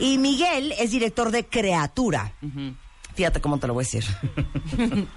Y 0.00 0.18
Miguel 0.18 0.72
es 0.76 0.90
director 0.90 1.30
de 1.30 1.46
Creatura. 1.46 2.32
Fíjate 3.14 3.40
cómo 3.40 3.58
te 3.58 3.68
lo 3.68 3.74
voy 3.74 3.84
a 3.84 3.86
decir. 3.86 4.04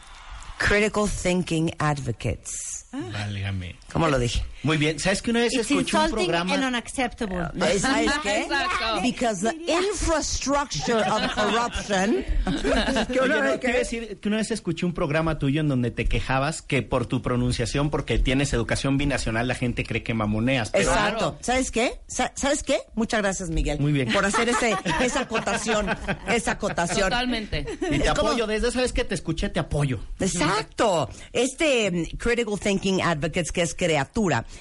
Critical 0.58 1.10
Thinking 1.10 1.74
Advocates. 1.80 2.86
Válgame. 2.92 3.76
¿Cómo 3.92 4.08
lo 4.08 4.20
dije? 4.20 4.44
Muy 4.64 4.78
bien. 4.78 5.00
¿Sabes 5.00 5.22
que 5.22 5.32
una 5.32 5.42
vez 5.42 5.54
It's 5.54 5.62
escuché 5.70 5.96
un 5.98 6.04
insulting 6.04 6.26
programa? 6.28 6.54
and 6.56 6.64
unacceptable. 6.66 7.38
Eh, 7.68 7.80
¿Sabes 7.80 8.12
qué? 8.24 8.42
Exacto. 8.42 9.02
Because 9.04 9.42
the 9.48 9.56
infrastructure 9.72 11.00
of 11.00 11.22
corruption. 11.36 12.26
que 13.12 13.20
una 13.20 13.42
vez 13.42 13.64
a 13.64 13.68
decir 13.72 14.18
que 14.20 14.28
una 14.28 14.38
vez 14.38 14.52
escuché 14.52 14.86
un 14.86 14.94
programa 14.94 15.38
tuyo 15.40 15.62
en 15.62 15.68
donde 15.68 15.92
te 15.92 16.06
quejabas 16.06 16.62
que 16.62 16.82
por 16.82 17.06
tu 17.06 17.22
pronunciación, 17.22 17.90
porque 17.90 18.18
tienes 18.20 18.54
educación 18.54 18.98
binacional, 18.98 19.48
la 19.48 19.56
gente 19.56 19.84
cree 19.84 20.04
que 20.04 20.14
mamoneas. 20.14 20.70
Pero 20.72 20.90
Exacto. 20.90 21.38
¿Sabes 21.42 21.72
qué? 21.72 22.00
Sa- 22.08 22.32
¿Sabes 22.36 22.64
qué? 22.64 22.80
Muchas 22.96 23.22
gracias, 23.22 23.50
Miguel. 23.50 23.80
Muy 23.80 23.92
bien. 23.92 24.12
Por 24.12 24.26
hacer 24.26 24.50
ese, 24.50 24.76
esa 25.02 25.22
acotación. 25.22 25.88
Esa 26.28 26.52
acotación. 26.52 27.10
Totalmente. 27.10 27.66
Y 27.82 28.00
te 28.00 28.08
Es 28.08 28.14
como- 28.14 28.30
apoyo, 28.30 28.48
desde 28.48 28.70
esa 28.70 28.82
vez 28.82 28.94
que 28.94 29.04
te 29.04 29.16
escuché, 29.16 29.50
te 29.50 29.60
apoyo. 29.60 30.00
Exacto. 30.20 31.10
Este 31.34 31.92
mm, 31.92 32.18
Critical 32.18 32.60
Thinking 32.60 33.02
Advocates, 33.02 33.52
que 33.52 33.62
es 33.62 33.74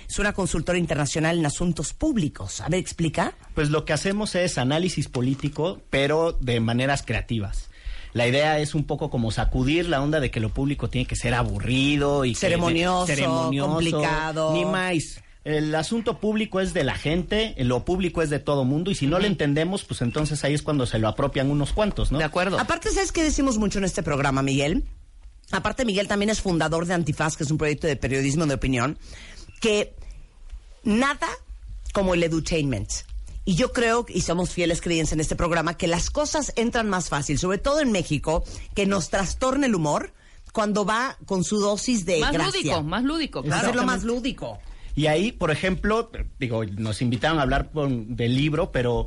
Es 0.08 0.18
una 0.18 0.32
consultora 0.32 0.78
internacional 0.78 1.38
en 1.38 1.46
asuntos 1.46 1.92
públicos. 1.92 2.60
A 2.60 2.68
ver, 2.68 2.80
explica. 2.80 3.34
Pues 3.54 3.70
lo 3.70 3.84
que 3.84 3.92
hacemos 3.92 4.34
es 4.34 4.58
análisis 4.58 5.08
político, 5.08 5.80
pero 5.90 6.32
de 6.32 6.60
maneras 6.60 7.02
creativas. 7.04 7.70
La 8.12 8.28
idea 8.28 8.60
es 8.60 8.74
un 8.76 8.84
poco 8.84 9.10
como 9.10 9.32
sacudir 9.32 9.88
la 9.88 10.00
onda 10.00 10.20
de 10.20 10.30
que 10.30 10.38
lo 10.40 10.48
público 10.50 10.88
tiene 10.88 11.06
que 11.06 11.16
ser 11.16 11.34
aburrido 11.34 12.24
y 12.24 12.32
que- 12.34 12.38
Ceremonioso, 12.40 13.12
complicado. 13.66 14.52
Ni 14.54 14.64
más. 14.64 15.20
El 15.44 15.74
asunto 15.74 16.20
público 16.20 16.60
es 16.60 16.72
de 16.72 16.84
la 16.84 16.94
gente, 16.94 17.54
lo 17.58 17.84
público 17.84 18.22
es 18.22 18.30
de 18.30 18.38
todo 18.38 18.64
mundo 18.64 18.90
y 18.90 18.94
si 18.94 19.06
no 19.06 19.18
lo 19.18 19.26
entendemos, 19.26 19.84
pues 19.84 20.00
entonces 20.00 20.42
ahí 20.42 20.54
es 20.54 20.62
cuando 20.62 20.86
se 20.86 20.98
lo 20.98 21.06
apropian 21.08 21.50
unos 21.50 21.72
cuantos, 21.74 22.10
¿no? 22.12 22.16
De 22.18 22.24
acuerdo. 22.24 22.58
Aparte, 22.58 22.88
¿sabes 22.90 23.12
qué 23.12 23.22
decimos 23.22 23.58
mucho 23.58 23.78
en 23.78 23.84
este 23.84 24.02
programa, 24.02 24.42
Miguel? 24.42 24.84
Aparte, 25.50 25.84
Miguel 25.84 26.08
también 26.08 26.30
es 26.30 26.40
fundador 26.40 26.86
de 26.86 26.94
Antifaz, 26.94 27.36
que 27.36 27.44
es 27.44 27.50
un 27.50 27.58
proyecto 27.58 27.86
de 27.86 27.96
periodismo 27.96 28.46
de 28.46 28.54
opinión, 28.54 28.96
que 29.64 29.94
nada 30.82 31.26
como 31.94 32.12
el 32.12 32.22
edutainment. 32.22 32.90
Y 33.46 33.54
yo 33.54 33.72
creo, 33.72 34.04
y 34.08 34.20
somos 34.20 34.50
fieles 34.50 34.82
creyentes 34.82 35.12
en 35.14 35.20
este 35.20 35.36
programa, 35.36 35.76
que 35.78 35.86
las 35.86 36.10
cosas 36.10 36.52
entran 36.56 36.86
más 36.90 37.08
fácil, 37.08 37.38
sobre 37.38 37.56
todo 37.56 37.80
en 37.80 37.90
México, 37.90 38.44
que 38.74 38.84
nos 38.84 39.08
trastorna 39.08 39.64
el 39.66 39.74
humor 39.74 40.12
cuando 40.52 40.84
va 40.84 41.16
con 41.24 41.44
su 41.44 41.58
dosis 41.60 42.04
de 42.04 42.20
más 42.20 42.32
gracia. 42.32 42.60
lúdico, 42.60 42.82
más 42.82 43.04
lúdico, 43.04 43.42
claro. 43.42 43.62
Hacerlo 43.62 43.84
más 43.84 44.04
lúdico. 44.04 44.58
Y 44.94 45.06
ahí, 45.06 45.32
por 45.32 45.50
ejemplo, 45.50 46.10
digo, 46.38 46.62
nos 46.64 47.00
invitaron 47.00 47.38
a 47.38 47.42
hablar 47.42 47.70
con- 47.72 48.14
del 48.16 48.34
libro, 48.36 48.70
pero 48.70 49.06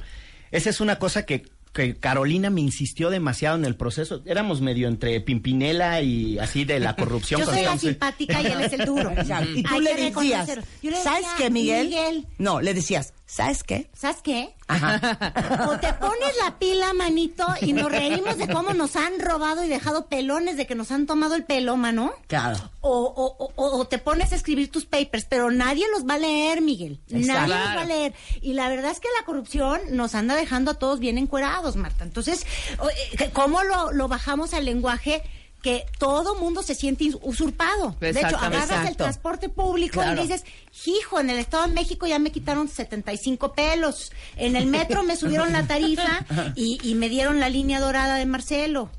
esa 0.52 0.72
es 0.72 0.82
una 0.82 0.98
cosa 0.98 1.24
que, 1.26 1.46
que 1.74 1.96
Carolina 1.98 2.50
me 2.50 2.62
insistió 2.62 3.10
demasiado 3.10 3.58
en 3.58 3.66
el 3.66 3.76
proceso. 3.76 4.22
Éramos 4.26 4.62
medio 4.62 4.88
entre 4.88 5.20
Pimpinela 5.22 6.02
y 6.02 6.40
así 6.40 6.66
de 6.66 6.80
la 6.80 6.96
corrupción. 6.96 7.40
Yo 7.46 7.46
soy 7.46 7.64
la 7.64 7.78
simpática 7.78 8.42
y 8.42 8.46
él 8.48 8.62
es 8.62 8.74
el 8.74 8.86
duro. 8.86 9.12
Y 9.56 9.64
tú 9.64 9.70
Hay 9.76 9.82
le 9.82 9.90
que 9.96 9.96
decías, 9.96 10.48
reconocerlo. 10.48 10.64
Yo 10.82 10.92
le 10.92 10.98
¿sabes 11.04 11.22
decía, 11.22 11.36
qué, 11.38 11.50
Miguel? 11.50 11.88
Miguel, 11.88 12.28
No, 12.38 12.62
le 12.62 12.74
decías, 12.74 13.14
¿sabes 13.28 13.62
qué? 13.64 13.90
¿sabes 13.94 14.18
qué? 14.24 14.56
Ajá. 14.70 15.66
O 15.70 15.78
te 15.80 15.94
pones 15.94 16.36
la 16.44 16.58
pila, 16.60 16.92
manito, 16.94 17.46
y 17.62 17.72
nos 17.74 17.92
reímos 17.92 18.38
de 18.38 18.48
cómo 18.48 18.74
nos 18.74 18.96
han 18.96 19.20
robado 19.20 19.64
y 19.64 19.68
dejado 19.68 20.08
pelones, 20.08 20.58
de 20.58 20.66
que 20.66 20.76
nos 20.76 20.92
han 20.92 21.06
tomado 21.06 21.36
el 21.36 21.44
pelo, 21.46 21.78
mano. 21.78 22.12
Claro. 22.28 22.58
O, 22.82 22.92
o, 23.16 23.52
o- 23.56 23.78
o 23.80 23.88
te 23.88 23.98
pones 24.00 24.32
a 24.34 24.36
escribir 24.36 24.72
tus 24.72 24.86
papers, 24.86 25.26
pero 25.30 25.52
nadie 25.52 25.86
los 25.94 26.06
va 26.06 26.16
a 26.16 26.20
leer, 26.20 26.62
Miguel. 26.62 27.00
Exacto. 27.10 27.28
Nadie 27.48 27.56
los 27.66 27.76
va 27.78 27.82
a 27.82 27.86
leer. 27.86 28.14
Y 28.42 28.54
la 28.54 28.68
verdad 28.70 28.92
es 28.92 29.00
que 29.00 29.08
la 29.20 29.26
corrupción 29.26 29.80
nos 29.92 30.16
anda 30.16 30.36
dejando 30.36 30.72
a 30.72 30.74
todos 30.76 31.00
bien 31.00 31.18
encuerados, 31.18 31.76
Marta. 31.76 32.04
Entonces, 32.04 32.46
o- 32.80 32.90
eh, 32.90 33.30
¿cómo 33.34 33.64
lo, 33.64 33.92
lo 33.92 34.08
bajamos 34.08 34.54
al 34.54 34.66
lenguaje? 34.66 35.22
Que 35.62 35.86
todo 35.98 36.36
mundo 36.36 36.62
se 36.62 36.76
siente 36.76 37.10
usurpado. 37.24 37.96
De 38.00 38.12
hecho, 38.12 38.38
agarras 38.38 38.88
el 38.88 38.96
transporte 38.96 39.50
público 39.50 39.96
Claro. 40.02 40.20
y 40.24 40.28
dices, 40.28 40.44
hijo, 40.86 41.20
en 41.20 41.30
el 41.32 41.40
Estado 41.40 41.68
de 41.68 41.74
México 41.74 42.06
ya 42.08 42.20
me 42.20 42.32
quitaron 42.32 42.68
75 42.70 43.54
pelos. 43.54 44.12
En 44.36 44.56
el 44.56 44.68
metro 44.68 45.04
me 45.04 45.16
subieron 45.18 45.52
la 45.52 45.66
tarifa 45.68 46.26
y, 46.56 46.78
y 46.84 46.94
me 46.96 47.10
dieron 47.10 47.40
la 47.40 47.50
línea 47.50 47.80
dorada 47.80 48.16
de 48.16 48.26
Marcelo. 48.28 48.92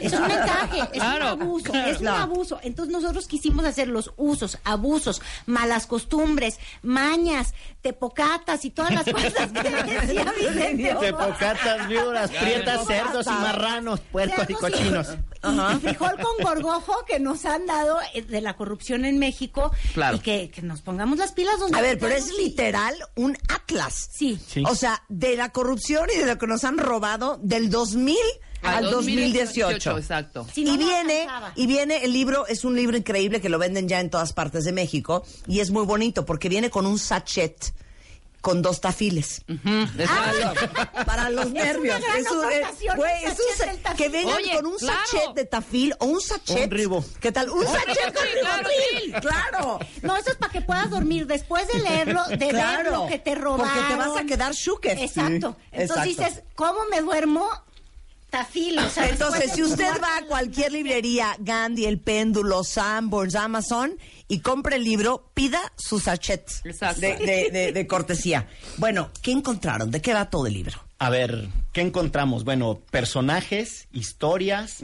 Es 0.00 0.12
un 0.12 0.24
encaje, 0.30 0.80
es 0.80 0.88
Claro. 0.92 1.34
un 1.34 1.42
abuso, 1.42 1.74
es 1.74 2.00
un 2.00 2.08
abuso. 2.08 2.58
Entonces 2.62 2.92
nosotros 2.92 3.26
quisimos 3.26 3.64
hacer 3.64 3.88
los 3.88 4.12
usos, 4.16 4.58
abusos, 4.64 5.20
malas 5.46 5.86
costumbres, 5.86 6.58
mañas, 6.82 7.54
tepocatas 7.82 8.64
y 8.64 8.70
todas 8.70 8.92
las 8.94 9.04
cosas 9.04 9.50
que 9.52 9.62
decía 9.70 10.32
Vicente. 10.38 10.96
Tepocatas, 11.00 11.88
víboras, 11.88 12.30
prietas, 12.30 12.86
cerdos 12.86 13.26
y 13.26 13.30
marranos, 13.30 14.00
puercos 14.00 14.46
y 14.48 14.54
Cerdos 14.54 15.08
y 15.52 15.80
frijol 15.80 16.12
con 16.16 16.44
gorgojo 16.44 17.04
que 17.06 17.20
nos 17.20 17.44
han 17.44 17.66
dado 17.66 17.98
eh, 18.14 18.22
de 18.22 18.40
la 18.40 18.56
corrupción 18.56 19.04
en 19.04 19.18
México 19.18 19.70
Claro. 19.92 20.16
y 20.16 20.20
que, 20.20 20.50
que 20.50 20.62
nos 20.62 20.80
pongamos 20.82 21.18
las 21.18 21.32
pilas 21.32 21.58
donde 21.58 21.78
A 21.78 21.82
ver, 21.82 21.98
pero 21.98 22.14
es 22.14 22.32
literal 22.38 22.94
un 23.16 23.36
atlas. 23.48 24.08
Sí. 24.12 24.38
Sí. 24.46 24.62
O 24.68 24.74
sea, 24.74 25.02
de 25.08 25.36
la 25.36 25.50
corrupción 25.50 26.08
y 26.14 26.18
de 26.18 26.26
lo 26.26 26.38
que 26.38 26.46
nos 26.46 26.64
han 26.64 26.78
robado 26.78 27.38
del 27.42 27.70
2000 27.70 28.16
al 28.62 28.90
2018. 28.90 29.98
Exacto. 29.98 30.46
Sí, 30.52 30.64
no 30.64 30.74
y 30.74 30.76
viene 30.78 31.26
y 31.54 31.66
viene 31.66 32.04
el 32.04 32.12
libro 32.12 32.46
es 32.46 32.64
un 32.64 32.74
libro 32.74 32.96
increíble 32.96 33.40
que 33.40 33.48
lo 33.50 33.58
venden 33.58 33.88
ya 33.88 34.00
en 34.00 34.08
todas 34.10 34.32
partes 34.32 34.64
de 34.64 34.72
México 34.72 35.22
y 35.46 35.60
es 35.60 35.70
muy 35.70 35.84
bonito 35.84 36.24
porque 36.24 36.48
viene 36.48 36.70
con 36.70 36.86
un 36.86 36.98
sachet 36.98 37.74
con 38.44 38.60
dos 38.60 38.82
tafiles. 38.82 39.40
Exacto. 39.48 40.70
Para 41.06 41.30
los 41.30 41.46
Es 41.46 41.52
nervios. 41.52 41.96
una 41.98 42.06
gran 42.06 42.20
Es 42.20 42.30
un- 42.30 42.96
güey, 42.96 43.24
es 43.24 43.82
tafil. 43.82 43.96
que 43.96 44.08
vengan 44.10 44.36
Oye, 44.36 44.54
con 44.56 44.66
un 44.66 44.76
claro. 44.76 44.98
sachet 45.10 45.34
de 45.34 45.44
tafil 45.46 45.94
o 45.98 46.04
un 46.04 46.20
sachet. 46.20 46.64
Un 46.66 46.70
ribo. 46.70 47.04
¿Qué 47.20 47.32
tal? 47.32 47.48
Un 47.48 47.64
sachet 47.64 48.14
con 48.14 48.24
sí. 48.26 49.12
Claro. 49.22 49.78
No, 50.02 50.16
eso 50.18 50.30
es 50.30 50.36
para 50.36 50.52
que 50.52 50.60
puedas 50.60 50.90
dormir 50.90 51.26
después 51.26 51.66
de 51.68 51.78
leerlo, 51.78 52.22
de 52.28 52.36
ver 52.36 52.50
Claro, 52.50 52.90
lo 52.90 53.06
que 53.06 53.18
te 53.18 53.34
robaron. 53.34 53.66
porque 53.74 53.88
te 53.88 53.96
vas 53.98 54.16
a 54.20 54.24
quedar 54.26 54.52
shooketh. 54.52 54.98
Exacto. 54.98 55.56
Sí, 55.58 55.68
Entonces 55.72 56.06
exacto. 56.06 56.22
dices, 56.34 56.44
¿cómo 56.54 56.80
me 56.90 57.00
duermo. 57.00 57.48
¿sabes 58.92 59.12
Entonces, 59.12 59.52
si 59.52 59.62
usted 59.62 59.92
va 60.02 60.16
a 60.16 60.22
cualquier 60.26 60.72
librería, 60.72 61.36
Gandhi, 61.38 61.84
El 61.86 62.00
Péndulo, 62.00 62.64
Sanborns, 62.64 63.36
Amazon, 63.36 63.96
y 64.28 64.40
compre 64.40 64.76
el 64.76 64.84
libro, 64.84 65.30
pida 65.34 65.60
su 65.76 66.00
sachet 66.00 66.48
de, 66.62 67.16
de- 67.16 67.50
de- 67.52 67.72
de 67.72 67.86
cortesía. 67.86 68.46
Bueno, 68.78 69.10
¿qué 69.22 69.32
encontraron? 69.32 69.90
¿De 69.90 70.00
qué 70.00 70.14
va 70.14 70.30
todo 70.30 70.46
el 70.46 70.54
libro? 70.54 70.80
A 70.98 71.10
ver, 71.10 71.48
¿qué 71.72 71.82
encontramos? 71.82 72.44
Bueno, 72.44 72.80
personajes, 72.90 73.88
historias, 73.92 74.78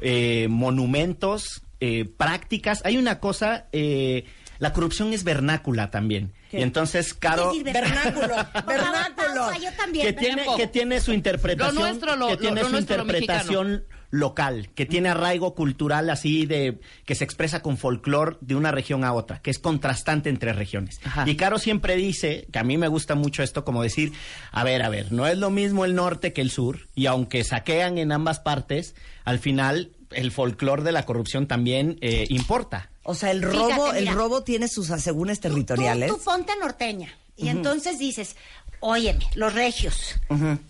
eh, 0.00 0.48
monumentos, 0.50 1.62
eh, 1.80 2.04
prácticas. 2.16 2.82
Hay 2.84 2.96
una 2.96 3.20
cosa, 3.20 3.66
eh, 3.72 4.24
la 4.58 4.72
corrupción 4.72 5.12
es 5.12 5.24
vernácula 5.24 5.90
también. 5.90 6.32
Y 6.52 6.62
entonces, 6.62 7.14
Caro, 7.14 7.52
¿Qué 7.52 7.62
decir 7.62 7.72
vernáculo, 7.72 8.26
vernáculo. 8.66 9.34
pausa, 9.46 9.58
yo 9.58 9.72
también. 9.76 10.06
que 10.06 10.12
tiene, 10.12 10.34
Tiempo. 10.42 10.56
que 10.56 10.66
tiene 10.66 11.00
su 11.00 11.12
interpretación, 11.12 11.74
Lo 11.76 11.80
nuestro, 11.82 12.16
lo- 12.16 12.28
que 12.28 12.36
tiene 12.38 12.60
lo 12.62 12.66
su 12.66 12.72
nuestro, 12.72 12.96
lo 12.96 13.02
interpretación 13.04 13.84
local, 14.10 14.70
que 14.74 14.86
tiene 14.86 15.08
arraigo 15.08 15.54
cultural 15.54 16.10
así 16.10 16.46
de 16.46 16.80
que 17.06 17.14
se 17.14 17.24
expresa 17.24 17.62
con 17.62 17.76
folclore 17.76 18.36
de 18.40 18.56
una 18.56 18.72
región 18.72 19.04
a 19.04 19.12
otra, 19.12 19.40
que 19.40 19.50
es 19.50 19.58
contrastante 19.58 20.28
entre 20.28 20.52
regiones. 20.52 21.00
Ajá. 21.04 21.24
Y 21.28 21.36
Caro 21.36 21.58
siempre 21.58 21.96
dice, 21.96 22.46
que 22.52 22.58
a 22.58 22.64
mí 22.64 22.76
me 22.76 22.88
gusta 22.88 23.14
mucho 23.14 23.42
esto 23.42 23.64
como 23.64 23.82
decir, 23.82 24.12
a 24.52 24.64
ver, 24.64 24.82
a 24.82 24.88
ver, 24.88 25.12
no 25.12 25.26
es 25.26 25.38
lo 25.38 25.50
mismo 25.50 25.84
el 25.84 25.94
norte 25.94 26.32
que 26.32 26.40
el 26.40 26.50
sur, 26.50 26.88
y 26.94 27.06
aunque 27.06 27.44
saquean 27.44 27.98
en 27.98 28.12
ambas 28.12 28.40
partes, 28.40 28.94
al 29.24 29.38
final 29.38 29.92
el 30.10 30.32
folclore 30.32 30.82
de 30.82 30.92
la 30.92 31.06
corrupción 31.06 31.46
también 31.46 31.98
eh, 32.00 32.26
importa. 32.30 32.90
O 33.02 33.14
sea, 33.14 33.30
el 33.30 33.40
Fíjate, 33.40 33.74
robo, 33.74 33.92
el 33.92 34.08
robo 34.08 34.42
tiene 34.42 34.68
sus 34.68 34.90
asegúnes 34.90 35.40
territoriales. 35.40 36.08
Tú, 36.08 36.16
tú 36.16 36.24
ponte 36.24 36.52
norteña. 36.60 37.14
Y 37.36 37.48
entonces 37.48 37.98
dices, 37.98 38.36
óyeme, 38.80 39.26
los 39.34 39.54
regios, 39.54 40.16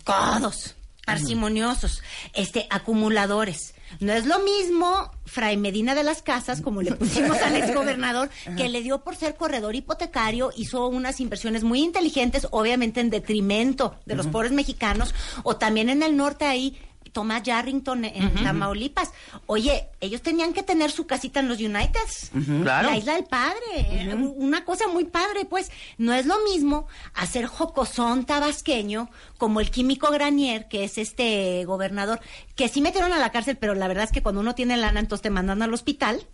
codos, 0.05 0.75
parsimoniosos, 1.05 2.01
este, 2.33 2.67
acumuladores. 2.69 3.73
No 3.99 4.13
es 4.13 4.25
lo 4.25 4.39
mismo 4.39 5.11
Fray 5.25 5.57
Medina 5.57 5.95
de 5.95 6.03
las 6.03 6.21
Casas, 6.21 6.61
como 6.61 6.81
le 6.81 6.93
pusimos 6.93 7.37
al 7.37 7.55
exgobernador, 7.55 8.29
que 8.57 8.69
le 8.69 8.81
dio 8.81 9.03
por 9.03 9.15
ser 9.15 9.35
corredor 9.35 9.75
hipotecario, 9.75 10.51
hizo 10.55 10.87
unas 10.87 11.19
inversiones 11.19 11.63
muy 11.63 11.81
inteligentes, 11.81 12.47
obviamente 12.51 13.01
en 13.01 13.09
detrimento 13.09 13.95
de 14.05 14.15
los 14.15 14.27
pobres 14.27 14.51
mexicanos, 14.51 15.13
o 15.43 15.57
también 15.57 15.89
en 15.89 16.03
el 16.03 16.15
norte 16.15 16.45
ahí, 16.45 16.77
Tomás 17.11 17.43
Yarrington 17.43 18.05
en 18.05 18.33
Tamaulipas. 18.43 19.11
Oye, 19.45 19.87
ellos 19.99 20.21
tenían 20.21 20.53
que 20.53 20.63
tener 20.63 20.91
su 20.91 21.05
casita 21.07 21.39
en 21.39 21.47
los 21.49 21.59
Uniteds. 21.59 22.31
Claro. 22.63 22.89
La 22.89 22.97
isla 22.97 23.13
del 23.15 23.25
padre. 23.25 23.55
eh, 23.75 24.15
Una 24.15 24.63
cosa 24.65 24.87
muy 24.87 25.05
padre, 25.05 25.45
pues. 25.45 25.71
No 25.97 26.13
es 26.13 26.25
lo 26.25 26.35
mismo 26.43 26.87
hacer 27.13 27.45
jocosón 27.45 28.25
tabasqueño 28.25 29.09
como 29.37 29.59
el 29.59 29.71
químico 29.71 30.09
Granier, 30.11 30.67
que 30.67 30.83
es 30.83 30.97
este 30.97 31.65
gobernador, 31.65 32.19
que 32.55 32.67
sí 32.69 32.81
metieron 32.81 33.11
a 33.13 33.19
la 33.19 33.31
cárcel, 33.31 33.57
pero 33.57 33.73
la 33.75 33.87
verdad 33.87 34.05
es 34.05 34.11
que 34.11 34.21
cuando 34.23 34.41
uno 34.41 34.55
tiene 34.55 34.77
lana, 34.77 34.99
entonces 34.99 35.23
te 35.23 35.29
mandan 35.29 35.61
al 35.61 35.73
hospital. 35.73 36.25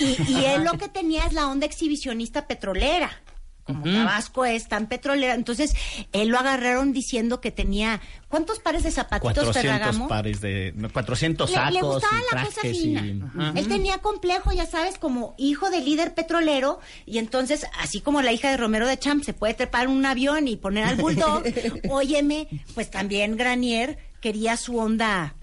y, 0.00 0.16
y 0.32 0.44
él 0.46 0.64
lo 0.64 0.72
que 0.78 0.88
tenía 0.88 1.24
es 1.26 1.32
la 1.32 1.48
onda 1.48 1.66
exhibicionista 1.66 2.46
petrolera. 2.46 3.22
Como 3.66 3.82
Tabasco 3.84 4.44
es 4.44 4.68
tan 4.68 4.86
petrolera. 4.86 5.34
Entonces, 5.34 5.74
él 6.12 6.28
lo 6.28 6.38
agarraron 6.38 6.92
diciendo 6.92 7.40
que 7.40 7.50
tenía. 7.50 8.00
¿Cuántos 8.28 8.60
pares 8.60 8.84
de 8.84 8.90
zapatitos 8.92 9.32
400 9.44 9.62
Ferragamo? 9.62 10.08
pares 10.08 10.40
de, 10.40 10.72
no, 10.76 10.88
400 10.92 11.50
Le, 11.50 11.54
sacos 11.56 11.72
le 11.74 11.82
gustaba 11.82 12.18
y 12.18 12.34
la 12.34 12.44
cosa 12.44 12.60
fina. 12.60 13.06
y- 13.06 13.58
Él 13.58 13.68
tenía 13.68 13.98
complejo, 13.98 14.52
ya 14.52 14.66
sabes, 14.66 14.98
como 14.98 15.34
hijo 15.36 15.68
de 15.70 15.80
líder 15.80 16.14
petrolero. 16.14 16.78
Y 17.06 17.18
entonces, 17.18 17.66
así 17.80 18.00
como 18.00 18.22
la 18.22 18.32
hija 18.32 18.50
de 18.50 18.56
Romero 18.56 18.86
de 18.86 18.98
Champ 18.98 19.24
se 19.24 19.32
puede 19.32 19.54
trepar 19.54 19.84
en 19.84 19.90
un 19.90 20.06
avión 20.06 20.46
y 20.48 20.56
poner 20.56 20.84
al 20.84 20.96
bulldog, 20.96 21.42
óyeme, 21.90 22.46
pues 22.74 22.90
también 22.90 23.36
Granier 23.36 23.98
quería 24.20 24.56
su 24.56 24.78
onda. 24.78 25.34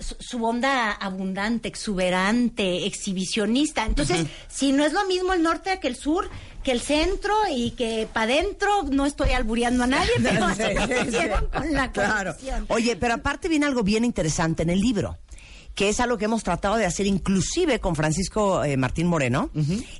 Su, 0.00 0.16
su 0.18 0.42
onda 0.42 0.92
abundante, 0.92 1.68
exuberante, 1.68 2.86
exhibicionista. 2.86 3.84
Entonces, 3.84 4.26
si 4.48 4.72
no 4.72 4.84
es 4.84 4.92
lo 4.94 5.04
mismo 5.06 5.34
el 5.34 5.42
norte 5.42 5.78
que 5.78 5.88
el 5.88 5.96
sur, 5.96 6.30
que 6.64 6.72
el 6.72 6.80
centro 6.80 7.34
y 7.54 7.72
que 7.72 8.08
para 8.12 8.32
adentro, 8.32 8.84
no 8.90 9.06
estoy 9.06 9.30
albureando 9.30 9.84
a 9.84 9.86
nadie, 9.86 10.10
pero 10.22 10.46
así 10.46 10.62
lo 10.62 11.08
hicieron 11.08 11.46
con 11.46 11.72
la 11.72 11.92
Claro. 11.92 12.34
Oye, 12.68 12.96
pero 12.96 13.14
aparte 13.14 13.48
viene 13.48 13.66
algo 13.66 13.82
bien 13.82 14.04
interesante 14.04 14.62
en 14.62 14.70
el 14.70 14.80
libro, 14.80 15.18
que 15.74 15.90
es 15.90 16.00
algo 16.00 16.16
que 16.16 16.24
hemos 16.24 16.42
tratado 16.42 16.76
de 16.76 16.86
hacer 16.86 17.06
inclusive 17.06 17.78
con 17.80 17.94
Francisco 17.94 18.64
eh, 18.64 18.76
Martín 18.76 19.06
Moreno, 19.06 19.50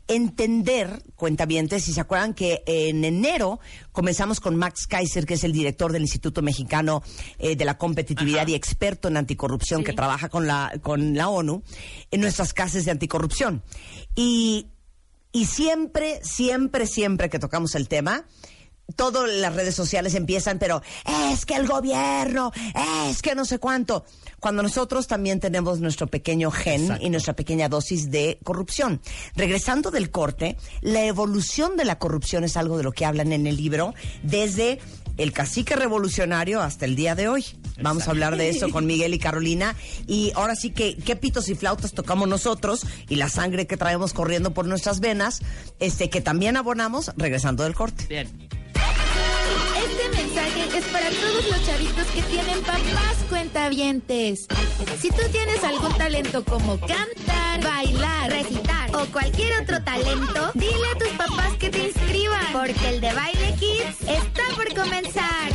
entender, 0.09 1.03
cuentavientes, 1.15 1.85
si 1.85 1.93
se 1.93 2.01
acuerdan 2.01 2.33
que 2.33 2.62
en 2.67 3.05
enero 3.05 3.61
comenzamos 3.93 4.41
con 4.41 4.57
Max 4.57 4.87
Kaiser, 4.87 5.27
que 5.27 5.35
es 5.35 5.45
el 5.45 5.53
director 5.53 5.93
del 5.93 6.03
Instituto 6.03 6.43
Mexicano 6.43 7.03
eh, 7.38 7.55
de 7.55 7.65
la 7.65 7.77
Competitividad 7.77 8.47
y 8.49 8.55
experto 8.55 9.09
en 9.09 9.19
anticorrupción 9.19 9.85
que 9.85 9.93
trabaja 9.93 10.29
con 10.31 10.47
la, 10.47 10.73
con 10.83 11.15
la 11.15 11.29
ONU, 11.29 11.62
en 12.11 12.21
nuestras 12.21 12.55
casas 12.55 12.85
de 12.87 12.91
anticorrupción. 12.91 13.62
Y 14.17 14.69
y 15.35 15.47
siempre, 15.47 16.20
siempre, 16.23 16.87
siempre 16.87 17.29
que 17.29 17.40
tocamos 17.40 17.75
el 17.75 17.88
tema, 17.88 18.25
todas 18.94 19.29
las 19.29 19.53
redes 19.55 19.75
sociales 19.75 20.14
empiezan, 20.14 20.61
pero 20.61 20.81
es 21.33 21.44
que 21.44 21.57
el 21.57 21.66
gobierno, 21.66 22.53
es 23.09 23.20
que 23.20 23.35
no 23.35 23.44
sé 23.44 23.59
cuánto. 23.59 24.05
Cuando 24.38 24.62
nosotros 24.62 25.09
también 25.09 25.40
tenemos 25.40 25.81
nuestro 25.81 26.07
pequeño 26.07 26.53
gen 26.53 26.83
Exacto. 26.83 27.05
y 27.05 27.11
nuestra 27.11 27.35
pequeña 27.35 27.68
dosis 27.68 28.12
de 28.12 28.38
corrupción. 28.44 29.01
Regresando 29.35 29.90
del 29.90 30.12
corte, 30.12 30.57
la 30.83 31.05
evolución 31.05 31.77
de 31.77 31.85
la 31.85 31.99
corrupción 31.99 32.44
es 32.44 32.57
algo 32.57 32.77
de 32.77 32.85
lo 32.85 32.92
que 32.92 33.05
hablan 33.05 33.33
en 33.33 33.49
el 33.49 33.57
libro 33.57 33.92
desde 34.23 34.79
el 35.16 35.33
cacique 35.33 35.77
revolucionario 35.77 36.61
hasta 36.61 36.85
el 36.85 36.96
día 36.96 37.14
de 37.14 37.29
hoy. 37.29 37.44
Vamos 37.81 38.07
a 38.07 38.11
hablar 38.11 38.37
de 38.37 38.48
eso 38.48 38.68
con 38.70 38.87
Miguel 38.87 39.14
y 39.14 39.18
Carolina. 39.18 39.74
Y 40.07 40.33
ahora 40.35 40.55
sí 40.55 40.70
que 40.70 40.96
qué 40.96 41.16
pitos 41.16 41.48
y 41.48 41.55
flautas 41.55 41.92
tocamos 41.92 42.29
nosotros 42.29 42.87
y 43.09 43.16
la 43.16 43.29
sangre 43.29 43.66
que 43.66 43.77
traemos 43.77 44.12
corriendo 44.12 44.53
por 44.53 44.66
nuestras 44.66 45.00
venas, 45.00 45.40
este 45.81 46.11
que 46.11 46.20
también 46.20 46.57
abonamos 46.57 47.12
regresando 47.16 47.64
del 47.64 47.74
corte. 47.74 48.07
Bien. 48.09 48.29
Este 49.77 50.09
mensaje 50.16 50.79
es 50.79 50.85
para 50.87 51.09
todos 51.11 51.44
los 51.50 51.66
chavitos 51.66 52.07
que 52.07 52.22
tienen 52.22 52.61
papás 52.62 53.16
cuentavientes. 53.29 54.46
Si 55.00 55.09
tú 55.11 55.22
tienes 55.31 55.62
algún 55.62 55.92
talento 55.96 56.44
como 56.44 56.79
cantar, 56.81 57.62
bailar, 57.62 58.31
recitar 58.31 58.94
o 58.94 59.07
cualquier 59.07 59.62
otro 59.62 59.83
talento, 59.83 60.50
dile 60.55 60.88
a 60.94 60.98
tus 60.98 61.09
papás 61.11 61.55
que 61.59 61.70
te 61.70 61.88
inscriban, 61.88 62.24
porque 62.55 62.88
el 62.88 63.01
de 63.01 63.12
Baile 63.12 63.55
Kids 63.59 64.01
está 64.03 64.45
por 64.55 64.73
comenzar. 64.75 65.51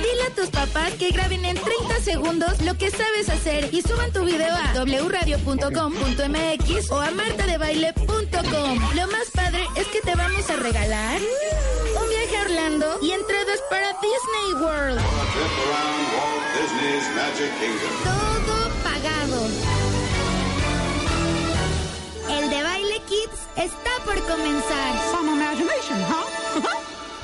Dile 0.00 0.22
a 0.26 0.30
tus 0.34 0.48
papás 0.48 0.94
que 0.94 1.10
graben 1.10 1.44
en 1.44 1.56
30 1.56 2.00
segundos 2.00 2.62
lo 2.62 2.78
que 2.78 2.90
sabes 2.90 3.28
hacer 3.28 3.68
y 3.72 3.82
suban 3.82 4.10
tu 4.10 4.24
video 4.24 4.56
a 4.56 4.72
wradio.com.mx 4.84 6.90
o 6.90 6.98
a 6.98 7.10
martadebaile.com. 7.10 8.78
Lo 8.94 9.06
más 9.08 9.30
padre 9.34 9.66
es 9.76 9.86
que 9.88 10.00
te 10.00 10.14
vamos 10.14 10.48
a 10.48 10.56
regalar 10.56 11.20
un 11.20 12.08
viaje 12.08 12.38
a 12.38 12.42
Orlando 12.42 13.00
y 13.02 13.10
entradas 13.10 13.60
para 13.68 13.88
Disney 14.00 14.54
World. 14.62 14.98
Todo 18.04 18.67
Kids 23.06 23.40
está 23.56 23.90
por 24.04 24.14
comenzar. 24.26 25.10
Some 25.12 25.32
imagination, 25.32 25.98
huh? 26.08 26.60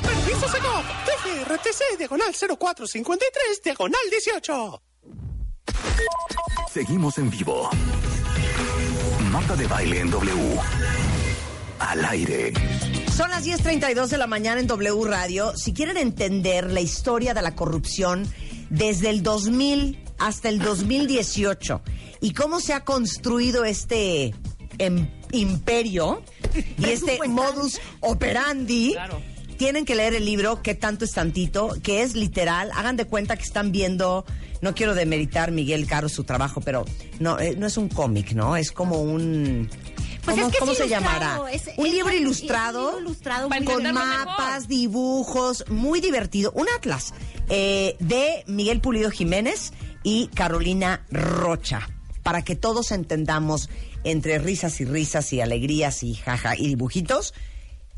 Permiso 0.03 0.49
SECOP, 0.49 0.85
TGRTC, 1.07 1.99
diagonal 1.99 2.35
0453, 2.35 3.63
diagonal 3.63 4.01
18. 4.11 4.83
Seguimos 6.73 7.19
en 7.19 7.31
vivo. 7.31 7.71
Marta 9.31 9.57
de 9.57 9.67
baile 9.67 10.01
en 10.01 10.11
W. 10.11 10.61
Al 11.79 12.05
aire. 12.05 12.53
Son 13.17 13.31
las 13.31 13.47
10.32 13.47 14.09
de 14.09 14.19
la 14.19 14.27
mañana 14.27 14.61
en 14.61 14.67
W 14.67 15.05
Radio. 15.05 15.57
Si 15.57 15.73
quieren 15.73 15.97
entender 15.97 16.71
la 16.71 16.81
historia 16.81 17.35
de 17.35 17.43
la 17.43 17.55
corrupción 17.55 18.27
desde 18.71 19.11
el 19.11 19.23
2000 19.23 20.03
hasta 20.19 20.49
el 20.49 20.59
2018 20.59 21.83
y 22.21 22.33
cómo 22.33 22.61
se 22.61 22.73
ha 22.73 22.85
construido 22.85 23.65
este 23.65 24.35
em- 24.79 25.09
imperio 25.33 26.23
y 26.79 26.85
este 26.87 27.19
modus 27.29 27.81
operandi, 28.01 28.93
Claro. 28.93 29.21
tienen 29.57 29.85
que 29.85 29.95
leer 29.95 30.15
el 30.15 30.25
libro 30.25 30.63
¿Qué 30.63 30.75
tanto 30.75 31.05
es 31.05 31.13
tantito? 31.13 31.71
que 31.83 32.03
es 32.03 32.15
literal. 32.15 32.71
Hagan 32.75 32.97
de 32.97 33.05
cuenta 33.07 33.37
que 33.37 33.43
están 33.43 33.73
viendo, 33.73 34.25
no 34.63 34.75
quiero 34.75 34.95
demeritar 34.95 35.51
Miguel 35.53 35.87
Caro 35.87 36.09
su 36.09 36.25
trabajo, 36.25 36.61
pero 36.61 36.85
no, 37.21 37.39
eh, 37.39 37.55
no 37.57 37.67
es 37.67 37.77
un 37.77 37.89
cómic, 37.89 38.33
¿no? 38.33 38.57
Es 38.57 38.73
como 38.73 39.01
un... 39.01 39.69
Pues 40.25 40.37
¿Cómo, 40.37 40.47
es 40.47 40.53
que 40.55 40.59
cómo 40.59 40.75
se 40.75 40.89
llamará? 40.89 41.39
es- 41.53 41.71
un 41.77 41.87
es- 41.87 41.93
libro 41.93 42.09
es- 42.09 42.15
es 42.15 42.21
un 42.21 42.27
ilustrado, 42.27 42.87
libro 42.93 43.01
ilustrado 43.01 43.49
con 43.51 43.83
mapas, 43.93 44.55
mejor. 44.63 44.67
dibujos, 44.69 45.65
muy 45.69 46.01
divertido. 46.01 46.51
Un 46.55 46.67
atlas 46.75 47.13
eh, 47.51 47.95
de 48.01 48.43
Miguel 48.47 48.81
Pulido 48.81 49.11
Jiménez 49.11 49.73
y 50.03 50.29
Carolina 50.29 51.05
Rocha, 51.11 51.91
para 52.25 52.43
que 52.43 52.57
todos 52.57 52.91
entendamos 52.91 53.71
entre 54.03 54.41
risas 54.41 54.81
y 54.81 54.85
risas 54.85 55.33
y 55.33 55.41
alegrías 55.41 56.03
y 56.03 56.15
jaja 56.15 56.57
y 56.57 56.67
dibujitos 56.67 57.35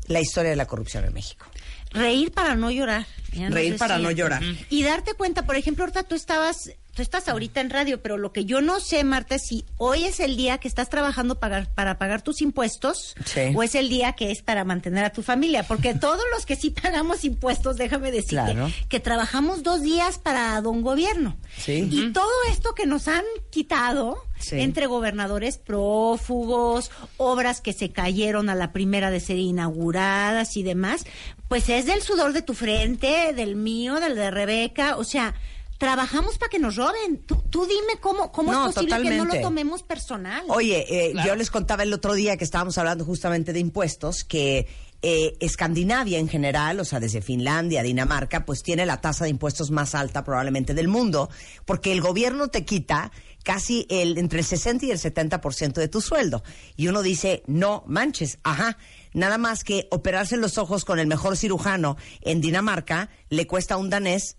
la 0.05 0.21
historia 0.21 0.51
de 0.51 0.55
la 0.55 0.67
corrupción 0.67 1.05
en 1.05 1.13
México. 1.13 1.47
Reír 1.91 2.31
para 2.31 2.55
no 2.55 2.69
llorar. 2.71 3.05
Reír 3.49 3.77
para 3.77 3.97
no 3.99 4.09
llorar. 4.11 4.41
Y 4.69 4.83
darte 4.83 5.13
cuenta, 5.13 5.45
por 5.45 5.55
ejemplo, 5.57 5.83
ahorita 5.83 6.03
tú 6.03 6.15
estabas, 6.15 6.71
tú 6.95 7.01
estás 7.03 7.27
ahorita 7.27 7.61
en 7.61 7.69
radio, 7.69 8.01
pero 8.01 8.17
lo 8.17 8.31
que 8.33 8.45
yo 8.45 8.61
no 8.61 8.79
sé, 8.79 9.03
Marta, 9.03 9.35
es 9.35 9.45
si 9.45 9.63
hoy 9.77 10.05
es 10.05 10.19
el 10.19 10.37
día 10.37 10.57
que 10.57 10.67
estás 10.67 10.89
trabajando 10.89 11.39
pagar, 11.39 11.71
para 11.75 11.99
pagar 11.99 12.23
tus 12.23 12.41
impuestos 12.41 13.15
Sí. 13.25 13.41
o 13.53 13.61
es 13.61 13.75
el 13.75 13.89
día 13.89 14.13
que 14.13 14.31
es 14.31 14.41
para 14.41 14.63
mantener 14.63 15.05
a 15.05 15.11
tu 15.11 15.21
familia. 15.21 15.61
Porque 15.63 15.93
todos 15.99 16.23
los 16.33 16.45
que 16.47 16.55
sí 16.55 16.71
pagamos 16.71 17.23
impuestos, 17.25 17.77
déjame 17.77 18.09
decirte, 18.11 18.53
Claro. 18.53 18.71
que 18.89 18.99
trabajamos 18.99 19.61
dos 19.61 19.81
días 19.83 20.17
para 20.17 20.59
don 20.61 20.81
gobierno. 20.81 21.37
Sí. 21.57 21.87
Y 21.91 22.11
todo 22.13 22.31
esto 22.49 22.73
que 22.73 22.87
nos 22.87 23.07
han 23.07 23.23
quitado 23.51 24.17
Sí. 24.39 24.59
entre 24.59 24.85
gobernadores 24.85 25.57
prófugos, 25.57 26.91
obras 27.17 27.61
que 27.61 27.73
se 27.73 27.89
cayeron 27.89 28.49
a 28.49 28.55
la 28.55 28.71
primera 28.71 29.11
de 29.11 29.19
ser 29.19 29.37
inauguradas 29.37 30.57
y 30.57 30.63
demás, 30.63 31.05
pues 31.47 31.69
es 31.69 31.85
del 31.85 32.01
sudor 32.01 32.33
de 32.33 32.41
tu 32.41 32.53
frente, 32.53 33.33
del 33.33 33.55
mío, 33.55 33.99
del 33.99 34.15
de 34.15 34.31
Rebeca, 34.31 34.97
o 34.97 35.03
sea, 35.03 35.33
trabajamos 35.77 36.37
para 36.37 36.49
que 36.49 36.59
nos 36.59 36.75
roben. 36.75 37.19
Tú, 37.25 37.35
tú 37.49 37.65
dime 37.65 37.99
cómo, 37.99 38.31
cómo 38.31 38.51
No, 38.51 38.69
es 38.69 38.75
posible 38.75 39.01
que 39.01 39.17
no 39.17 39.25
lo 39.25 39.39
tomemos 39.41 39.83
personal. 39.83 40.43
Oye, 40.47 40.85
eh, 40.89 41.13
yo 41.25 41.35
les 41.35 41.51
contaba 41.51 41.83
el 41.83 41.93
otro 41.93 42.13
día 42.13 42.37
que 42.37 42.43
estábamos 42.43 42.77
hablando 42.77 43.05
justamente 43.05 43.53
de 43.53 43.59
impuestos, 43.59 44.23
que 44.23 44.67
eh, 45.01 45.35
Escandinavia 45.39 46.19
en 46.19 46.27
general, 46.27 46.79
o 46.79 46.85
sea, 46.85 46.99
desde 46.99 47.21
Finlandia, 47.21 47.83
Dinamarca, 47.83 48.45
pues 48.45 48.63
tiene 48.63 48.85
la 48.85 48.99
tasa 48.99 49.25
de 49.25 49.29
impuestos 49.29 49.71
más 49.71 49.95
alta 49.95 50.23
probablemente 50.23 50.73
del 50.73 50.87
mundo, 50.87 51.29
porque 51.65 51.91
el 51.91 52.01
gobierno 52.01 52.47
te 52.47 52.65
quita 52.65 53.11
casi 53.43 53.85
el 53.89 54.17
entre 54.17 54.39
el 54.39 54.45
60 54.45 54.85
y 54.85 54.91
el 54.91 54.97
70% 54.97 55.73
de 55.73 55.87
tu 55.87 56.01
sueldo. 56.01 56.43
Y 56.75 56.87
uno 56.87 57.01
dice, 57.01 57.43
no 57.47 57.83
manches, 57.87 58.39
ajá. 58.43 58.77
Nada 59.13 59.37
más 59.37 59.63
que 59.63 59.87
operarse 59.91 60.35
los 60.35 60.57
ojos 60.57 60.83
con 60.83 60.99
el 60.99 61.07
mejor 61.07 61.37
cirujano 61.37 61.95
en 62.21 62.41
Dinamarca 62.41 63.09
le 63.29 63.47
cuesta 63.47 63.75
a 63.75 63.77
un 63.77 63.89
danés 63.89 64.37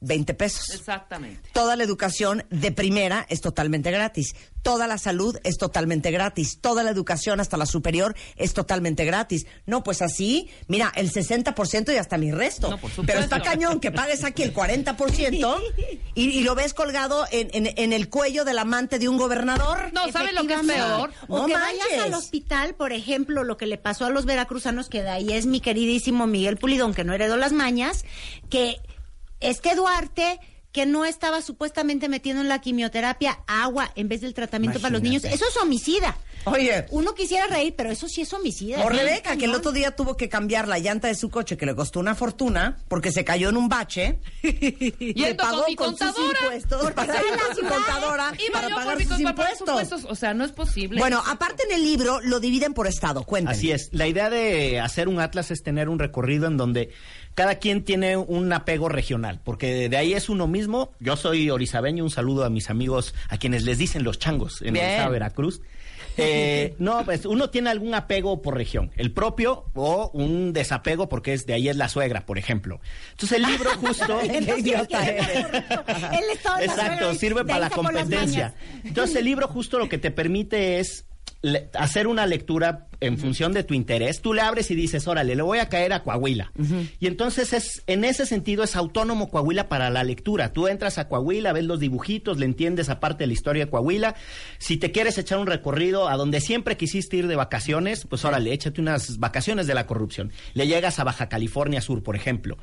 20 0.00 0.34
pesos. 0.34 0.70
Exactamente. 0.74 1.48
Toda 1.52 1.76
la 1.76 1.84
educación 1.84 2.44
de 2.50 2.72
primera 2.72 3.24
es 3.30 3.40
totalmente 3.40 3.90
gratis. 3.90 4.34
Toda 4.62 4.86
la 4.86 4.96
salud 4.98 5.38
es 5.44 5.56
totalmente 5.56 6.10
gratis. 6.10 6.58
Toda 6.60 6.82
la 6.82 6.90
educación 6.90 7.40
hasta 7.40 7.56
la 7.56 7.66
superior 7.66 8.14
es 8.36 8.54
totalmente 8.54 9.04
gratis. 9.04 9.46
No, 9.66 9.82
pues 9.82 10.02
así, 10.02 10.48
mira, 10.68 10.92
el 10.96 11.10
60% 11.12 11.92
y 11.92 11.96
hasta 11.96 12.16
mi 12.18 12.32
resto. 12.32 12.70
No, 12.70 12.78
por 12.78 12.90
supuesto. 12.90 13.04
Pero 13.06 13.20
está 13.20 13.40
cañón 13.42 13.80
que 13.80 13.92
pagues 13.92 14.24
aquí 14.24 14.42
el 14.42 14.52
40% 14.54 15.62
y, 16.14 16.22
y 16.30 16.40
lo 16.42 16.54
ves 16.54 16.74
colgado 16.74 17.26
en, 17.30 17.48
en- 17.52 17.74
en 17.78 17.92
el 17.92 18.08
cuello 18.08 18.44
del 18.44 18.58
amante 18.58 18.98
de 18.98 19.08
un 19.08 19.16
gobernador. 19.18 19.90
No, 19.92 20.10
¿sabes 20.12 20.32
lo 20.34 20.46
que 20.46 20.54
es 20.54 20.62
peor? 20.66 21.12
O 21.28 21.38
No 21.38 21.46
que 21.46 21.54
manches. 21.54 21.80
vayas 21.90 22.04
al 22.06 22.14
hospital, 22.14 22.74
por 22.74 22.92
ejemplo, 22.92 23.44
lo 23.44 23.56
que 23.56 23.66
le 23.66 23.78
pasó 23.78 24.06
a 24.06 24.10
los 24.10 24.24
veracruzanos, 24.26 24.88
que 24.88 25.02
de 25.02 25.10
ahí 25.10 25.32
es 25.32 25.46
mi 25.46 25.60
queridísimo 25.60 26.26
Miguel 26.26 26.56
Pulidón, 26.56 26.94
que 26.94 27.04
no 27.04 27.12
heredó 27.14 27.36
las 27.36 27.52
mañas, 27.52 28.04
que 28.50 28.80
este 29.44 29.74
Duarte 29.74 30.40
que 30.72 30.86
no 30.86 31.04
estaba 31.04 31.40
supuestamente 31.40 32.08
metiendo 32.08 32.42
en 32.42 32.48
la 32.48 32.60
quimioterapia 32.60 33.38
agua 33.46 33.92
en 33.94 34.08
vez 34.08 34.20
del 34.22 34.34
tratamiento 34.34 34.80
para 34.80 34.92
los 34.92 35.02
niños. 35.02 35.22
Eso 35.24 35.44
es 35.48 35.56
homicida. 35.56 36.16
Oye. 36.44 36.86
Uno 36.90 37.14
quisiera 37.14 37.46
reír, 37.46 37.74
pero 37.76 37.90
eso 37.90 38.08
sí 38.08 38.22
es 38.22 38.32
homicida. 38.32 38.84
O 38.84 38.88
Rebeca, 38.88 39.36
que 39.36 39.46
el 39.46 39.54
otro 39.54 39.72
día 39.72 39.94
tuvo 39.96 40.16
que 40.16 40.28
cambiar 40.28 40.68
la 40.68 40.78
llanta 40.78 41.08
de 41.08 41.14
su 41.14 41.30
coche, 41.30 41.56
que 41.56 41.66
le 41.66 41.74
costó 41.74 42.00
una 42.00 42.14
fortuna, 42.14 42.78
porque 42.88 43.12
se 43.12 43.24
cayó 43.24 43.48
en 43.48 43.56
un 43.56 43.68
bache. 43.68 44.18
Y 44.42 45.14
le 45.20 45.34
pagó 45.34 45.62
con 45.62 45.66
mi 45.68 45.76
con 45.76 45.96
sus 45.96 46.08
impuestos 46.08 46.80
Porque 46.80 46.94
para 46.94 47.14
la 47.14 47.20
ciudad. 47.54 47.70
contadora 47.70 48.32
Iba 48.46 48.60
para 48.60 48.74
pagar 48.74 49.02
sus 49.02 49.20
impuestos. 49.20 50.04
O 50.08 50.14
sea, 50.14 50.34
no 50.34 50.44
es 50.44 50.52
posible. 50.52 50.98
Bueno, 50.98 51.22
aparte 51.26 51.64
en 51.68 51.72
el 51.74 51.82
libro 51.82 52.20
lo 52.20 52.40
dividen 52.40 52.74
por 52.74 52.86
estado. 52.86 53.24
Cuéntame. 53.24 53.56
Así 53.56 53.70
es. 53.70 53.88
La 53.92 54.06
idea 54.06 54.30
de 54.30 54.80
hacer 54.80 55.08
un 55.08 55.20
atlas 55.20 55.50
es 55.50 55.62
tener 55.62 55.88
un 55.88 55.98
recorrido 55.98 56.46
en 56.46 56.56
donde 56.56 56.90
cada 57.34 57.56
quien 57.56 57.84
tiene 57.84 58.16
un 58.16 58.52
apego 58.52 58.88
regional, 58.88 59.40
porque 59.42 59.88
de 59.88 59.96
ahí 59.96 60.12
es 60.12 60.28
uno 60.28 60.46
mismo. 60.46 60.92
Yo 61.00 61.16
soy 61.16 61.50
orizabeño, 61.50 62.04
un 62.04 62.10
saludo 62.10 62.44
a 62.44 62.50
mis 62.50 62.70
amigos 62.70 63.14
a 63.28 63.38
quienes 63.38 63.64
les 63.64 63.78
dicen 63.78 64.04
los 64.04 64.18
changos 64.18 64.62
en 64.62 64.74
Bien. 64.74 64.84
el 64.84 64.90
estado 64.92 65.10
de 65.10 65.12
Veracruz. 65.14 65.60
Eh, 66.16 66.74
no, 66.78 67.04
pues 67.04 67.26
uno 67.26 67.50
tiene 67.50 67.70
algún 67.70 67.94
apego 67.94 68.40
por 68.40 68.56
región, 68.56 68.92
el 68.96 69.12
propio 69.12 69.66
o 69.74 70.10
un 70.12 70.52
desapego 70.52 71.08
porque 71.08 71.32
es 71.32 71.46
de 71.46 71.54
ahí 71.54 71.68
es 71.68 71.76
la 71.76 71.88
suegra, 71.88 72.24
por 72.26 72.38
ejemplo. 72.38 72.80
Entonces 73.10 73.38
el 73.38 73.46
libro 73.50 73.70
justo 73.76 74.20
idiota 74.58 75.06
Exacto, 76.60 77.14
sirve 77.14 77.44
para 77.44 77.60
la 77.60 77.70
competencia. 77.70 78.54
Entonces 78.84 79.16
el 79.16 79.24
libro 79.24 79.48
justo 79.48 79.78
lo 79.78 79.88
que 79.88 79.98
te 79.98 80.10
permite 80.10 80.78
es 80.78 81.06
le- 81.44 81.68
hacer 81.74 82.06
una 82.06 82.26
lectura 82.26 82.86
en 83.00 83.18
función 83.18 83.52
de 83.52 83.64
tu 83.64 83.74
interés. 83.74 84.22
Tú 84.22 84.32
le 84.32 84.40
abres 84.40 84.70
y 84.70 84.74
dices, 84.74 85.06
órale, 85.06 85.34
le 85.34 85.42
voy 85.42 85.58
a 85.58 85.68
caer 85.68 85.92
a 85.92 86.02
Coahuila. 86.02 86.52
Y 87.00 87.06
entonces 87.06 87.52
es, 87.52 87.82
en 87.86 88.02
ese 88.04 88.24
sentido 88.24 88.64
es 88.64 88.76
autónomo 88.76 89.28
Coahuila 89.28 89.68
para 89.68 89.90
la 89.90 90.04
lectura. 90.04 90.54
Tú 90.54 90.68
entras 90.68 90.96
a 90.96 91.06
Coahuila, 91.06 91.52
ves 91.52 91.64
los 91.64 91.80
dibujitos, 91.80 92.38
le 92.38 92.46
entiendes 92.46 92.88
aparte 92.88 93.24
de 93.24 93.26
la 93.26 93.34
historia 93.34 93.66
de 93.66 93.70
Coahuila. 93.70 94.14
Si 94.58 94.78
te 94.78 94.90
quieres 94.90 95.18
echar 95.18 95.38
un 95.38 95.46
recorrido 95.46 96.08
a 96.08 96.16
donde 96.16 96.40
siempre 96.40 96.78
quisiste 96.78 97.18
ir 97.18 97.26
de 97.26 97.36
vacaciones, 97.36 98.06
pues 98.08 98.24
órale, 98.24 98.52
échate 98.54 98.80
unas 98.80 99.18
vacaciones 99.18 99.66
de 99.66 99.74
la 99.74 99.86
corrupción. 99.86 100.32
Le 100.54 100.66
llegas 100.66 100.98
a 100.98 101.04
Baja 101.04 101.28
California 101.28 101.82
Sur, 101.82 102.02
por 102.02 102.16
ejemplo. 102.16 102.56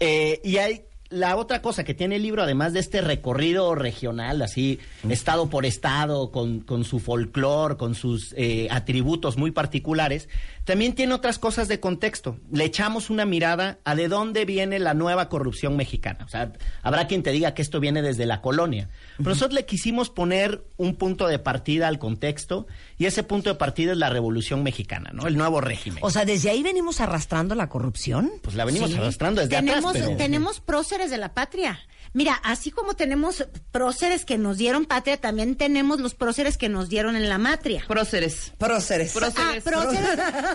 Eh, 0.00 0.40
y 0.42 0.56
hay 0.56 0.84
la 1.12 1.36
otra 1.36 1.62
cosa 1.62 1.84
que 1.84 1.94
tiene 1.94 2.16
el 2.16 2.22
libro, 2.22 2.42
además 2.42 2.72
de 2.72 2.80
este 2.80 3.00
recorrido 3.00 3.74
regional, 3.74 4.42
así, 4.42 4.80
estado 5.08 5.48
por 5.48 5.66
estado, 5.66 6.30
con, 6.30 6.60
con 6.60 6.84
su 6.84 6.98
folclore, 6.98 7.76
con 7.76 7.94
sus 7.94 8.34
eh, 8.36 8.68
atributos 8.70 9.36
muy 9.36 9.50
particulares, 9.50 10.28
también 10.64 10.94
tiene 10.94 11.12
otras 11.14 11.38
cosas 11.38 11.66
de 11.68 11.80
contexto. 11.80 12.38
Le 12.52 12.64
echamos 12.64 13.10
una 13.10 13.24
mirada 13.24 13.78
a 13.84 13.94
de 13.94 14.08
dónde 14.08 14.44
viene 14.44 14.78
la 14.78 14.94
nueva 14.94 15.28
corrupción 15.28 15.76
mexicana. 15.76 16.24
O 16.24 16.28
sea, 16.28 16.52
habrá 16.82 17.06
quien 17.08 17.22
te 17.22 17.32
diga 17.32 17.54
que 17.54 17.62
esto 17.62 17.80
viene 17.80 18.00
desde 18.02 18.26
la 18.26 18.40
colonia. 18.40 18.88
Pero 19.18 19.30
nosotros 19.30 19.54
le 19.54 19.66
quisimos 19.66 20.10
poner 20.10 20.64
un 20.76 20.94
punto 20.96 21.26
de 21.26 21.38
partida 21.38 21.88
al 21.88 21.98
contexto, 21.98 22.66
y 22.98 23.06
ese 23.06 23.22
punto 23.24 23.50
de 23.50 23.56
partida 23.56 23.92
es 23.92 23.98
la 23.98 24.10
revolución 24.10 24.62
mexicana, 24.62 25.10
¿no? 25.12 25.26
El 25.26 25.36
nuevo 25.36 25.60
régimen. 25.60 25.98
O 26.02 26.10
sea, 26.10 26.24
desde 26.24 26.50
ahí 26.50 26.62
venimos 26.62 27.00
arrastrando 27.00 27.54
la 27.54 27.68
corrupción. 27.68 28.30
pues 28.42 28.54
la 28.56 28.64
venimos 28.64 28.90
Sí. 28.90 28.96
arrastrando 28.96 29.40
desde 29.40 29.56
tenemos, 29.56 29.90
atrás, 29.90 30.04
pero... 30.06 30.16
tenemos 30.16 30.60
próceres 30.60 31.10
de 31.10 31.18
la 31.18 31.34
patria. 31.34 31.80
Mira, 32.14 32.34
así 32.44 32.70
como 32.70 32.94
tenemos 32.94 33.46
próceres 33.70 34.24
que 34.24 34.36
nos 34.38 34.58
dieron 34.58 34.84
patria, 34.84 35.16
también 35.16 35.56
tenemos 35.56 35.98
los 36.00 36.14
próceres 36.14 36.58
que 36.58 36.68
nos 36.68 36.88
dieron 36.90 37.16
en 37.16 37.28
la 37.28 37.38
matria. 37.38 37.84
Próceres. 37.88 38.52
Próceres. 38.58 39.14
Ah, 39.16 39.54
próceres. 39.64 40.00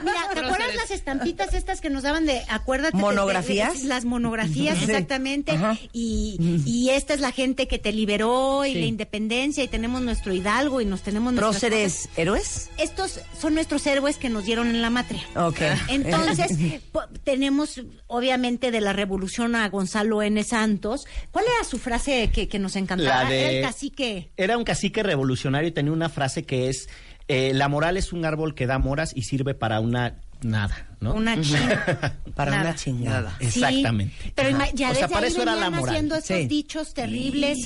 Mira, 0.04 0.30
¿te 0.34 0.40
acuerdas 0.40 0.56
Próceres. 0.58 0.76
las 0.76 0.92
estampitas 0.92 1.54
estas 1.56 1.82
que 1.82 1.90
nos 1.90 2.04
daban 2.04 2.26
de, 2.26 2.42
acuérdate? 2.50 2.96
de- 2.96 3.02
de- 3.02 3.10
¿Monografías? 3.10 3.82
de- 3.82 3.88
las 3.88 4.06
monografías, 4.06 4.78
Sí. 4.78 4.84
exactamente. 4.86 5.54
Ajá. 5.54 5.78
Y, 5.94 6.62
y 6.66 6.90
esta 6.92 7.14
es 7.16 7.22
la 7.22 7.32
gente 7.32 7.68
que 7.68 7.80
te 7.80 7.92
liberó 7.92 8.64
y 8.66 8.74
Sí. 8.74 8.80
la 8.80 8.86
independencia 8.86 9.64
y 9.64 9.68
tenemos 9.68 10.02
nuestro 10.02 10.34
hidalgo 10.34 10.80
y 10.82 10.86
nos 10.86 11.02
tenemos 11.02 11.34
nuestras 11.34 11.60
¿Próceres 11.60 12.10
héroes? 12.18 12.70
Estos 12.78 13.20
son 13.40 13.56
nuestros 13.56 13.86
héroes 13.88 14.18
que 14.18 14.30
nos 14.30 14.46
dieron 14.46 14.68
en 14.68 14.82
la 14.82 14.90
matria. 14.92 15.24
Ok. 15.36 15.62
Entonces, 15.88 16.52
tenemos 17.24 17.82
obviamente 18.08 18.72
de 18.72 18.82
la 18.82 18.94
revolución 18.94 19.56
a 19.56 19.68
Gonzalo 19.70 20.22
N. 20.22 20.44
Santos. 20.44 21.08
¿Cuál 21.32 21.46
era 21.56 21.64
su 21.70 21.78
frase 21.80 22.30
que, 22.34 22.48
que 22.48 22.60
nos 22.60 22.76
encantaba? 22.76 23.24
La 23.24 23.30
de- 23.30 23.40
Era 23.42 23.50
el 23.52 23.64
cacique. 23.64 24.30
Era 24.38 24.58
un 24.58 24.64
cacique 24.64 25.04
revolucionario 25.04 25.70
y 25.70 25.72
tenía 25.72 25.92
una 25.92 26.10
frase 26.10 26.44
que 26.44 26.70
es, 26.70 26.88
eh, 27.28 27.52
la 27.54 27.68
moral 27.68 27.98
es 27.98 28.14
un 28.14 28.26
árbol 28.26 28.56
que 28.56 28.68
da 28.68 28.80
moras 28.80 29.12
y 29.16 29.24
sirve 29.24 29.54
para 29.54 29.80
una 29.80 30.16
nada, 30.42 30.88
¿no? 31.00 31.14
Una 31.16 31.36
chinga. 31.42 32.14
Para 32.36 32.52
Nada. 32.52 32.64
una 32.64 32.76
chingada. 32.76 33.36
Sí, 33.40 33.46
Exactamente. 33.48 34.32
pero 34.36 34.50
Ajá. 34.50 34.58
ima- 34.68 34.72
ya 34.76 34.92
O 34.92 34.94
sea, 34.94 35.02
desde 35.08 35.14
para 35.14 35.26
ahí 35.26 35.32
eso 35.32 35.42
era 35.42 35.56
la 35.56 35.70
moral. 35.72 35.90
haciendo 35.96 36.16
estos 36.16 36.38
Sí. 36.38 36.46
dichos 36.48 36.94
terribles, 36.94 37.58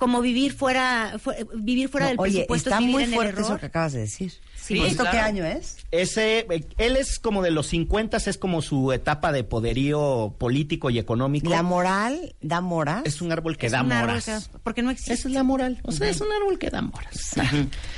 como 0.00 0.20
vivir 0.20 0.52
fuera, 0.52 1.14
fu- 1.22 1.30
vivir 1.54 1.88
fuera 1.88 2.06
No, 2.06 2.10
del 2.10 2.18
oye, 2.20 2.32
presupuesto 2.38 2.70
está 2.70 2.80
muy 2.80 3.04
en 3.04 3.10
el 3.10 3.14
fuerte 3.14 3.40
eso 3.42 3.56
que 3.58 3.66
acabas 3.66 3.92
de 3.92 4.00
decir. 4.00 4.32
Sí, 4.56 4.80
¿Esto 4.80 5.02
claro. 5.04 5.10
qué 5.12 5.18
año 5.18 5.44
es? 5.44 5.76
Ese, 5.92 6.46
él 6.78 6.96
es 6.96 7.18
como 7.18 7.42
de 7.42 7.50
los 7.50 7.66
50, 7.68 8.16
es 8.16 8.36
como 8.38 8.62
su 8.62 8.92
etapa 8.92 9.30
de 9.32 9.44
poderío 9.44 10.34
político 10.38 10.90
y 10.90 10.98
económico. 10.98 11.48
La 11.50 11.62
moral 11.62 12.34
da 12.40 12.60
moras. 12.60 13.02
es 13.04 13.20
un 13.22 13.30
árbol 13.32 13.56
que 13.56 13.66
Es 13.66 13.72
da 13.72 13.82
moras. 13.84 14.24
que- 14.24 14.58
porque 14.64 14.82
no 14.82 14.90
existe. 14.90 15.12
Esa 15.12 15.28
es 15.28 15.34
la 15.34 15.42
moral. 15.42 15.78
O 15.84 15.92
sea, 15.92 16.08
es 16.08 16.20
un 16.20 16.28
árbol 16.32 16.58
que 16.58 16.70
da 16.70 16.82
moras. 16.82 17.34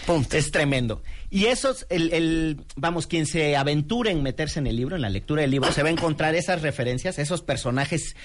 Punto. 0.06 0.36
Es 0.36 0.50
tremendo. 0.50 1.02
Y 1.30 1.46
eso 1.46 1.70
es 1.70 1.86
el, 1.88 2.12
el- 2.12 2.60
vamos, 2.76 3.06
quien 3.06 3.26
se 3.26 3.56
aventure 3.56 4.10
en 4.10 4.22
meterse 4.22 4.58
en 4.58 4.66
el 4.66 4.76
libro, 4.76 4.96
en 4.96 5.02
la 5.02 5.08
lectura 5.10 5.42
del 5.42 5.50
libro, 5.50 5.72
se 5.72 5.82
va 5.82 5.88
a 5.88 5.92
encontrar 5.92 6.34
esas 6.34 6.62
referencias, 6.62 7.18
esos 7.18 7.42
personajes 7.42 8.16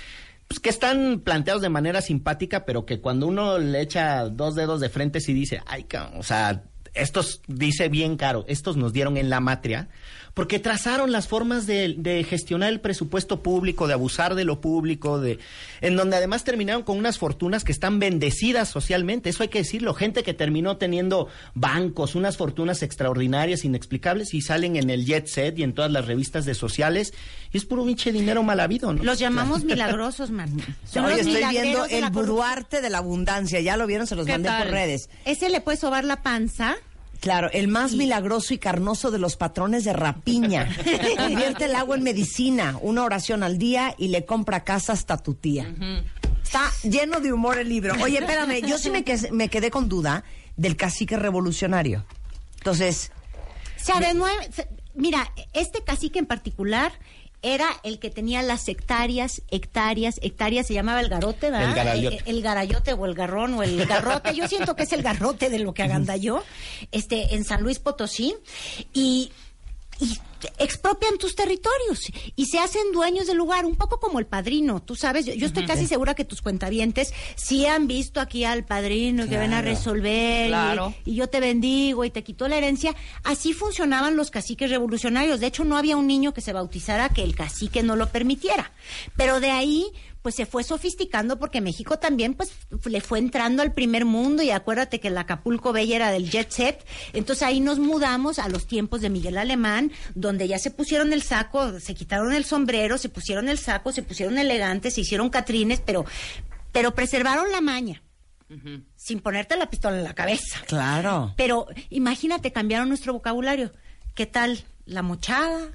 pues, 0.47 0.59
que 0.59 0.69
están 0.69 1.19
planteados 1.19 1.61
de 1.61 1.69
manera 1.69 2.01
simpática, 2.01 2.65
pero 2.65 2.85
que 2.85 2.99
cuando 3.01 3.27
uno 3.27 3.57
le 3.57 3.81
echa 3.81 4.29
dos 4.29 4.55
dedos 4.55 4.79
de 4.79 4.89
frente 4.89 5.19
sí 5.19 5.33
dice, 5.33 5.61
ay, 5.65 5.83
cabrón", 5.83 6.19
o 6.19 6.23
sea, 6.23 6.63
estos, 6.93 7.41
dice 7.47 7.89
bien 7.89 8.17
caro, 8.17 8.45
estos 8.47 8.77
nos 8.77 8.93
dieron 8.93 9.17
en 9.17 9.29
la 9.29 9.39
matria, 9.39 9.89
porque 10.37 10.59
trazaron 10.59 11.11
las 11.11 11.27
formas 11.27 11.65
de, 11.65 11.95
de 11.97 12.23
gestionar 12.23 12.69
el 12.69 12.79
presupuesto 12.79 13.41
público, 13.41 13.87
de 13.87 13.95
abusar 13.95 14.35
de 14.35 14.45
lo 14.45 14.61
público, 14.61 15.19
de, 15.19 15.39
en 15.81 15.95
donde 15.95 16.15
además 16.15 16.43
terminaron 16.43 16.83
con 16.83 16.95
unas 16.99 17.17
fortunas 17.17 17.63
que 17.63 17.71
están 17.71 17.97
bendecidas 17.97 18.69
socialmente, 18.69 19.31
eso 19.31 19.41
hay 19.41 19.49
que 19.49 19.57
decirlo, 19.57 19.95
gente 19.95 20.21
que 20.21 20.35
terminó 20.35 20.77
teniendo 20.77 21.27
bancos, 21.55 22.13
unas 22.13 22.37
fortunas 22.37 22.83
extraordinarias, 22.83 23.65
inexplicables, 23.65 24.35
y 24.35 24.41
salen 24.41 24.75
en 24.75 24.91
el 24.91 25.07
jet 25.07 25.25
set 25.25 25.57
y 25.57 25.63
en 25.63 25.73
todas 25.73 25.89
las 25.89 26.05
revistas 26.05 26.45
de 26.45 26.53
sociales, 26.53 27.15
y 27.51 27.57
es 27.57 27.65
puro 27.65 27.83
pinche 27.83 28.11
dinero 28.11 28.43
mal 28.43 28.59
habido, 28.59 28.93
¿no? 28.93 29.03
Los 29.03 29.17
llamamos 29.17 29.63
milagrosos, 29.63 30.29
Marta. 30.29 30.63
Son 30.85 31.05
Oye, 31.05 31.21
estoy 31.21 31.43
viendo 31.49 31.85
el 31.85 32.11
buruarte 32.11 32.81
de 32.81 32.91
la 32.91 32.99
abundancia. 32.99 33.59
Ya 33.59 33.75
lo 33.75 33.87
vieron, 33.87 34.05
se 34.05 34.15
los 34.15 34.27
¿Qué 34.27 34.33
mandé 34.33 34.49
tal? 34.49 34.65
por 34.65 34.71
redes. 34.73 35.09
Ese 35.25 35.49
le 35.49 35.61
puede 35.61 35.77
sobar 35.77 36.03
la 36.03 36.21
panza. 36.21 36.75
Claro, 37.19 37.49
el 37.51 37.67
más 37.67 37.93
milagroso 37.93 38.53
y 38.53 38.57
carnoso 38.59 39.09
de 39.11 39.17
los 39.19 39.35
patrones 39.37 39.83
de 39.83 39.93
rapiña. 39.93 40.69
Convierte 41.17 41.65
el 41.65 41.75
agua 41.75 41.95
en 41.97 42.03
medicina, 42.03 42.77
una 42.81 43.03
oración 43.03 43.43
al 43.43 43.57
día 43.57 43.95
y 43.97 44.09
le 44.09 44.25
compra 44.25 44.63
casa 44.63 44.93
hasta 44.93 45.17
tu 45.17 45.33
tía. 45.33 45.73
Está 46.43 46.71
lleno 46.83 47.19
de 47.19 47.33
humor 47.33 47.57
el 47.57 47.69
libro. 47.69 47.93
Oye, 48.03 48.19
espérame, 48.19 48.61
yo 48.67 48.77
sí 48.77 48.89
me, 48.89 49.03
que- 49.03 49.31
me 49.31 49.49
quedé 49.49 49.69
con 49.71 49.89
duda 49.89 50.23
del 50.55 50.75
cacique 50.77 51.17
revolucionario. 51.17 52.05
Entonces, 52.57 53.11
O 53.81 53.85
sea, 53.85 53.99
de 53.99 54.13
nueve, 54.13 54.49
se- 54.53 54.67
mira, 54.95 55.31
este 55.53 55.83
cacique 55.83 56.19
en 56.19 56.25
particular 56.25 56.91
era 57.53 57.69
el 57.83 57.99
que 57.99 58.09
tenía 58.09 58.41
las 58.41 58.67
hectáreas, 58.67 59.41
hectáreas, 59.49 60.19
hectáreas, 60.21 60.67
se 60.67 60.73
llamaba 60.73 61.01
el 61.01 61.09
garote, 61.09 61.51
¿verdad? 61.51 61.69
El 61.69 61.75
garayote. 61.75 62.23
El, 62.25 62.35
el 62.37 62.41
garayote 62.41 62.93
o 62.93 63.05
el 63.05 63.13
garrón 63.13 63.53
o 63.53 63.63
el 63.63 63.85
garrote. 63.85 64.35
Yo 64.35 64.47
siento 64.47 64.75
que 64.75 64.83
es 64.83 64.93
el 64.93 65.03
garrote 65.03 65.49
de 65.49 65.59
lo 65.59 65.73
que 65.73 65.83
agandalló 65.83 66.43
este, 66.91 67.35
en 67.35 67.43
San 67.43 67.63
Luis 67.63 67.79
Potosí. 67.79 68.35
Y, 68.93 69.31
y 69.99 70.17
expropian 70.59 71.17
tus 71.17 71.35
territorios 71.35 71.99
y 72.35 72.45
se 72.45 72.59
hacen 72.59 72.91
dueños 72.93 73.25
del 73.25 73.37
lugar, 73.37 73.65
un 73.65 73.75
poco 73.75 73.99
como 73.99 74.19
el 74.19 74.27
padrino, 74.27 74.81
tú 74.81 74.95
sabes, 74.95 75.25
yo, 75.25 75.33
yo 75.33 75.47
estoy 75.47 75.65
casi 75.65 75.87
segura 75.87 76.13
que 76.13 76.25
tus 76.25 76.41
cuentavientes 76.43 77.11
sí 77.35 77.65
han 77.65 77.87
visto 77.87 78.19
aquí 78.21 78.43
al 78.43 78.63
padrino 78.63 79.27
que 79.27 79.37
ven 79.37 79.53
a 79.53 79.61
resolver 79.63 80.45
y- 80.45 80.49
Claro. 80.49 80.93
y, 81.05 81.15
yo 81.15 81.27
te 81.27 81.39
bendigo 81.39 82.05
y 82.05 82.11
te 82.11 82.23
quito 82.23 82.47
la 82.47 82.57
herencia. 82.57 82.95
Así 83.23 83.53
funcionaban 83.53 84.15
los 84.15 84.29
caciques 84.29 84.69
revolucionarios. 84.69 85.39
De 85.39 85.47
hecho, 85.47 85.63
no 85.63 85.75
había 85.77 85.97
un 85.97 86.05
niño 86.07 86.33
que 86.33 86.41
se 86.41 86.53
bautizara 86.53 87.09
que 87.09 87.23
el 87.23 87.35
cacique 87.35 87.81
no 87.81 87.95
lo 87.95 88.07
permitiera. 88.09 88.71
Pero 89.15 89.39
de 89.39 89.49
ahí 89.51 89.87
pues 90.27 90.35
se 90.35 90.45
fue 90.45 90.65
sofisticando 90.65 91.39
porque 91.39 91.61
México 91.61 91.99
también 91.99 92.33
pues 92.33 92.51
le 92.83 92.99
fue 92.99 93.17
entrando 93.17 93.63
al 93.63 93.71
primer 93.71 94.03
mundo 94.03 94.43
y 94.43 94.51
acuérdate 94.51 94.99
que 94.99 95.07
el 95.07 95.17
Acapulco 95.17 95.71
Bella 95.71 95.95
era 95.95 96.11
del 96.11 96.29
jet 96.29 96.51
set, 96.51 96.85
entonces 97.13 97.43
ahí 97.43 97.61
nos 97.61 97.79
mudamos 97.79 98.37
a 98.37 98.49
los 98.49 98.67
tiempos 98.67 98.99
de 98.99 99.09
Miguel 99.09 99.37
Alemán, 99.37 99.89
donde 100.15 100.49
ya 100.49 100.59
se 100.59 100.69
pusieron 100.69 101.13
el 101.13 101.21
saco, 101.21 101.79
se 101.79 101.95
quitaron 101.95 102.33
el 102.33 102.43
sombrero, 102.43 102.97
se 102.97 103.07
pusieron 103.07 103.47
el 103.47 103.57
saco, 103.57 103.93
se 103.93 104.03
pusieron 104.03 104.37
elegantes, 104.37 104.95
se 104.95 104.99
hicieron 104.99 105.29
catrines, 105.29 105.79
pero 105.79 106.03
pero 106.73 106.93
preservaron 106.93 107.49
la 107.49 107.61
maña 107.61 108.03
sin 108.97 109.21
ponerte 109.21 109.55
la 109.55 109.69
pistola 109.69 109.95
en 109.95 110.03
la 110.03 110.13
cabeza. 110.13 110.61
claro. 110.67 111.35
Pero 111.37 111.67
imagínate, 111.89 112.51
cambiaron 112.51 112.89
nuestro 112.89 113.13
vocabulario. 113.13 113.71
¿Qué 114.13 114.25
tal 114.25 114.65
la 114.83 115.03
mochada? 115.03 115.69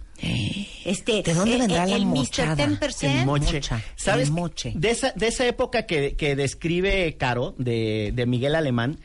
Este, 0.84 1.22
¿De 1.22 1.34
dónde 1.34 1.56
eh, 1.56 1.58
vendrá 1.58 1.84
eh, 1.84 1.90
la 1.90 1.96
el 1.96 2.06
mochada? 2.06 2.66
Mr. 2.66 2.78
10%. 2.78 3.20
El 3.20 3.26
moche. 3.26 3.54
Mocha, 3.54 3.82
¿Sabes? 3.96 4.28
el 4.28 4.34
moche. 4.34 4.72
De 4.74 4.90
esa, 4.90 5.12
de 5.12 5.26
esa 5.28 5.46
época 5.46 5.86
que, 5.86 6.16
que 6.16 6.36
describe 6.36 7.16
Caro, 7.16 7.54
de, 7.58 8.12
de 8.14 8.26
Miguel 8.26 8.54
Alemán, 8.54 8.98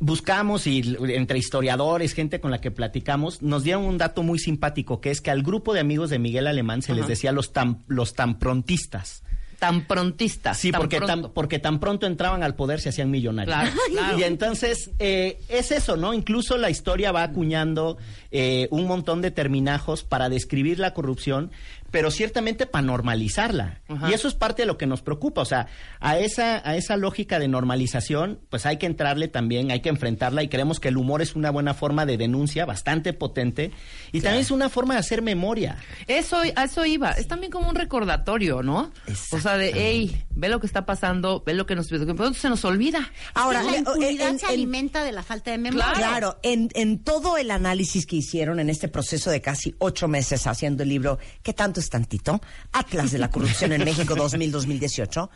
buscamos 0.00 0.66
y 0.66 0.96
entre 1.08 1.38
historiadores, 1.38 2.14
gente 2.14 2.40
con 2.40 2.50
la 2.50 2.60
que 2.60 2.70
platicamos, 2.70 3.42
nos 3.42 3.64
dieron 3.64 3.84
un 3.84 3.98
dato 3.98 4.22
muy 4.22 4.38
simpático, 4.38 5.00
que 5.00 5.10
es 5.10 5.20
que 5.20 5.30
al 5.30 5.42
grupo 5.42 5.74
de 5.74 5.80
amigos 5.80 6.10
de 6.10 6.18
Miguel 6.18 6.46
Alemán 6.46 6.82
se 6.82 6.94
les 6.94 7.06
decía 7.06 7.32
los 7.32 7.52
tan, 7.52 7.84
los 7.86 8.14
tan 8.14 8.38
prontistas. 8.38 9.22
Tan 9.58 9.86
prontistas. 9.86 10.56
Sí, 10.58 10.70
tan 10.70 10.80
porque 10.80 10.98
pronto. 10.98 11.22
tan, 11.22 11.32
porque 11.32 11.58
tan 11.58 11.80
pronto 11.80 12.06
entraban 12.06 12.42
al 12.42 12.54
poder 12.54 12.80
se 12.80 12.90
hacían 12.90 13.10
millonarios. 13.10 13.56
Claro, 13.56 13.76
claro. 13.90 14.18
Y 14.18 14.22
entonces 14.22 14.90
eh, 14.98 15.40
es 15.48 15.72
eso, 15.72 15.96
¿no? 15.96 16.14
Incluso 16.14 16.56
la 16.56 16.70
historia 16.70 17.10
va 17.10 17.24
acuñando 17.24 17.98
eh, 18.30 18.68
un 18.70 18.86
montón 18.86 19.20
de 19.20 19.30
terminajos 19.30 20.04
para 20.04 20.28
describir 20.28 20.78
la 20.78 20.94
corrupción, 20.94 21.50
pero 21.90 22.10
ciertamente 22.10 22.66
para 22.66 22.82
normalizarla. 22.86 23.80
Ajá. 23.88 24.10
Y 24.10 24.14
eso 24.14 24.28
es 24.28 24.34
parte 24.34 24.62
de 24.62 24.66
lo 24.66 24.76
que 24.78 24.86
nos 24.86 25.02
preocupa. 25.02 25.40
O 25.40 25.44
sea, 25.44 25.66
a 26.00 26.18
esa, 26.18 26.66
a 26.68 26.76
esa 26.76 26.96
lógica 26.96 27.38
de 27.38 27.48
normalización, 27.48 28.40
pues 28.50 28.66
hay 28.66 28.76
que 28.76 28.86
entrarle 28.86 29.28
también, 29.28 29.70
hay 29.70 29.80
que 29.80 29.88
enfrentarla 29.88 30.42
y 30.42 30.48
creemos 30.48 30.80
que 30.80 30.88
el 30.88 30.96
humor 30.96 31.22
es 31.22 31.34
una 31.34 31.50
buena 31.50 31.74
forma 31.74 32.06
de 32.06 32.16
denuncia, 32.16 32.66
bastante 32.66 33.12
potente, 33.12 33.70
y 34.12 34.20
también 34.20 34.42
es 34.42 34.50
una 34.50 34.68
forma 34.68 34.94
de 34.94 35.00
hacer 35.00 35.22
memoria. 35.22 35.76
Eso, 36.06 36.38
a 36.56 36.64
eso 36.64 36.84
iba. 36.84 37.12
Es 37.12 37.26
también 37.28 37.50
como 37.52 37.68
un 37.68 37.74
recordatorio, 37.74 38.62
¿no? 38.62 38.92
O 39.32 39.38
sea, 39.40 39.56
de, 39.56 39.72
hey, 39.74 40.24
ve 40.30 40.48
lo 40.48 40.60
que 40.60 40.66
está 40.66 40.84
pasando, 40.86 41.42
ve 41.46 41.54
lo 41.54 41.66
que 41.66 41.74
nos... 41.74 41.86
se 41.88 42.48
nos 42.48 42.64
olvida. 42.64 43.10
Ahora, 43.34 43.62
la 43.62 43.70
le- 43.72 43.78
impunidad 43.78 44.28
en- 44.28 44.38
se 44.38 44.46
en- 44.46 44.52
alimenta 44.52 45.04
de 45.04 45.12
la 45.12 45.22
falta 45.22 45.50
de 45.50 45.58
memoria. 45.58 45.92
Claro, 45.94 46.38
en, 46.42 46.68
en 46.74 47.02
todo 47.02 47.36
el 47.36 47.50
análisis 47.50 48.06
que 48.06 48.16
hicieron 48.16 48.60
en 48.60 48.70
este 48.70 48.88
proceso 48.88 49.30
de 49.30 49.40
casi 49.40 49.74
ocho 49.78 50.08
meses 50.08 50.46
haciendo 50.46 50.82
el 50.82 50.88
libro, 50.88 51.18
¿qué 51.42 51.52
tanto 51.52 51.77
tantito? 51.90 52.40
Atlas 52.72 53.10
de 53.10 53.18
la 53.18 53.30
corrupción 53.30 53.72
en 53.72 53.84
México 53.84 54.16
2000-2018. 54.16 55.30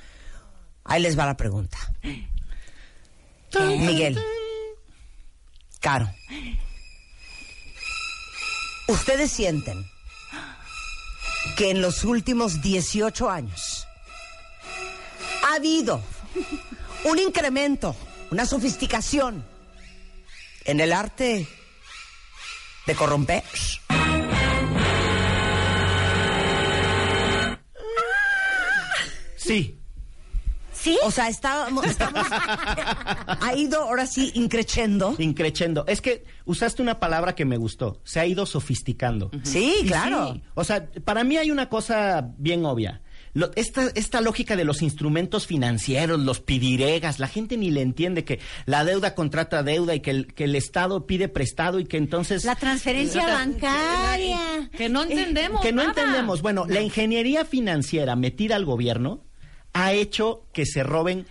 Ahí 0.85 1.02
les 1.02 1.18
va 1.18 1.26
la 1.26 1.37
pregunta. 1.37 1.78
Miguel. 3.78 4.18
Caro. 5.81 6.12
¿Ustedes 8.88 9.31
sienten 9.31 9.85
que 11.57 11.70
en 11.70 11.81
los 11.81 12.05
últimos 12.05 12.62
18 12.62 13.31
años 13.31 13.87
ha 15.44 15.55
habido 15.55 16.02
un 17.05 17.18
incremento, 17.18 17.96
una 18.31 18.46
sofisticación 18.46 19.44
en 20.64 20.81
el 20.81 20.92
arte 20.92 21.46
de 22.87 22.94
corromper? 22.94 23.42
Sí. 29.42 29.78
¿Sí? 30.74 30.98
O 31.05 31.11
sea, 31.11 31.28
estábamos, 31.28 31.85
estamos, 31.85 32.26
ha 32.31 33.55
ido 33.57 33.83
ahora 33.83 34.07
sí 34.07 34.33
increchendo. 34.35 35.14
Increchendo. 35.18 35.85
Es 35.87 36.00
que 36.00 36.24
usaste 36.46 36.81
una 36.83 36.98
palabra 36.98 37.35
que 37.35 37.44
me 37.44 37.59
gustó. 37.59 38.00
Se 38.05 38.20
ha 38.20 38.26
ido 38.26 38.46
sofisticando. 38.46 39.31
Sí, 39.42 39.74
Y 39.83 39.87
claro. 39.87 40.33
sí, 40.35 40.42
O 40.55 40.64
sea, 40.64 40.88
para 41.05 41.24
mí 41.24 41.37
hay 41.37 41.50
una 41.50 41.68
cosa 41.68 42.31
bien 42.38 42.64
obvia. 42.64 43.02
Lo- 43.35 43.50
esta, 43.55 43.88
esta 43.94 44.20
lógica 44.22 44.57
de 44.57 44.64
los 44.64 44.81
instrumentos 44.83 45.46
financieros, 45.46 46.18
los 46.20 46.40
pidiregas, 46.40 47.18
la 47.18 47.28
gente 47.28 47.57
ni 47.59 47.70
le 47.70 47.83
entiende 47.83 48.24
que 48.24 48.40
la 48.66 48.85
deuda 48.85 49.14
contrata 49.14 49.62
deuda 49.62 49.94
y 49.94 50.00
que 50.00 50.11
el, 50.11 50.35
que 50.35 50.44
el 50.44 50.55
Estado 50.57 51.07
pide 51.07 51.28
prestado 51.28 51.81
y 51.81 51.85
que 51.85 51.96
entonces... 51.98 52.44
La 52.44 52.57
transferencia 52.57 53.26
La- 53.26 53.35
bancaria. 53.35 54.70
Que 54.76 54.88
no 54.88 55.02
entendemos 55.02 55.61
que 55.61 55.72
no 55.72 55.83
nada. 55.85 55.90
entendemos. 56.00 56.40
Bueno, 56.42 56.64
la 56.66 56.81
ingeniería 56.81 57.44
financiera 57.44 58.16
metida 58.16 58.57
al 58.57 58.64
gobierno 58.64 59.24
ha 59.72 59.92
hecho 59.92 60.44
que 60.52 60.66
se 60.66 60.82
roben 60.82 61.26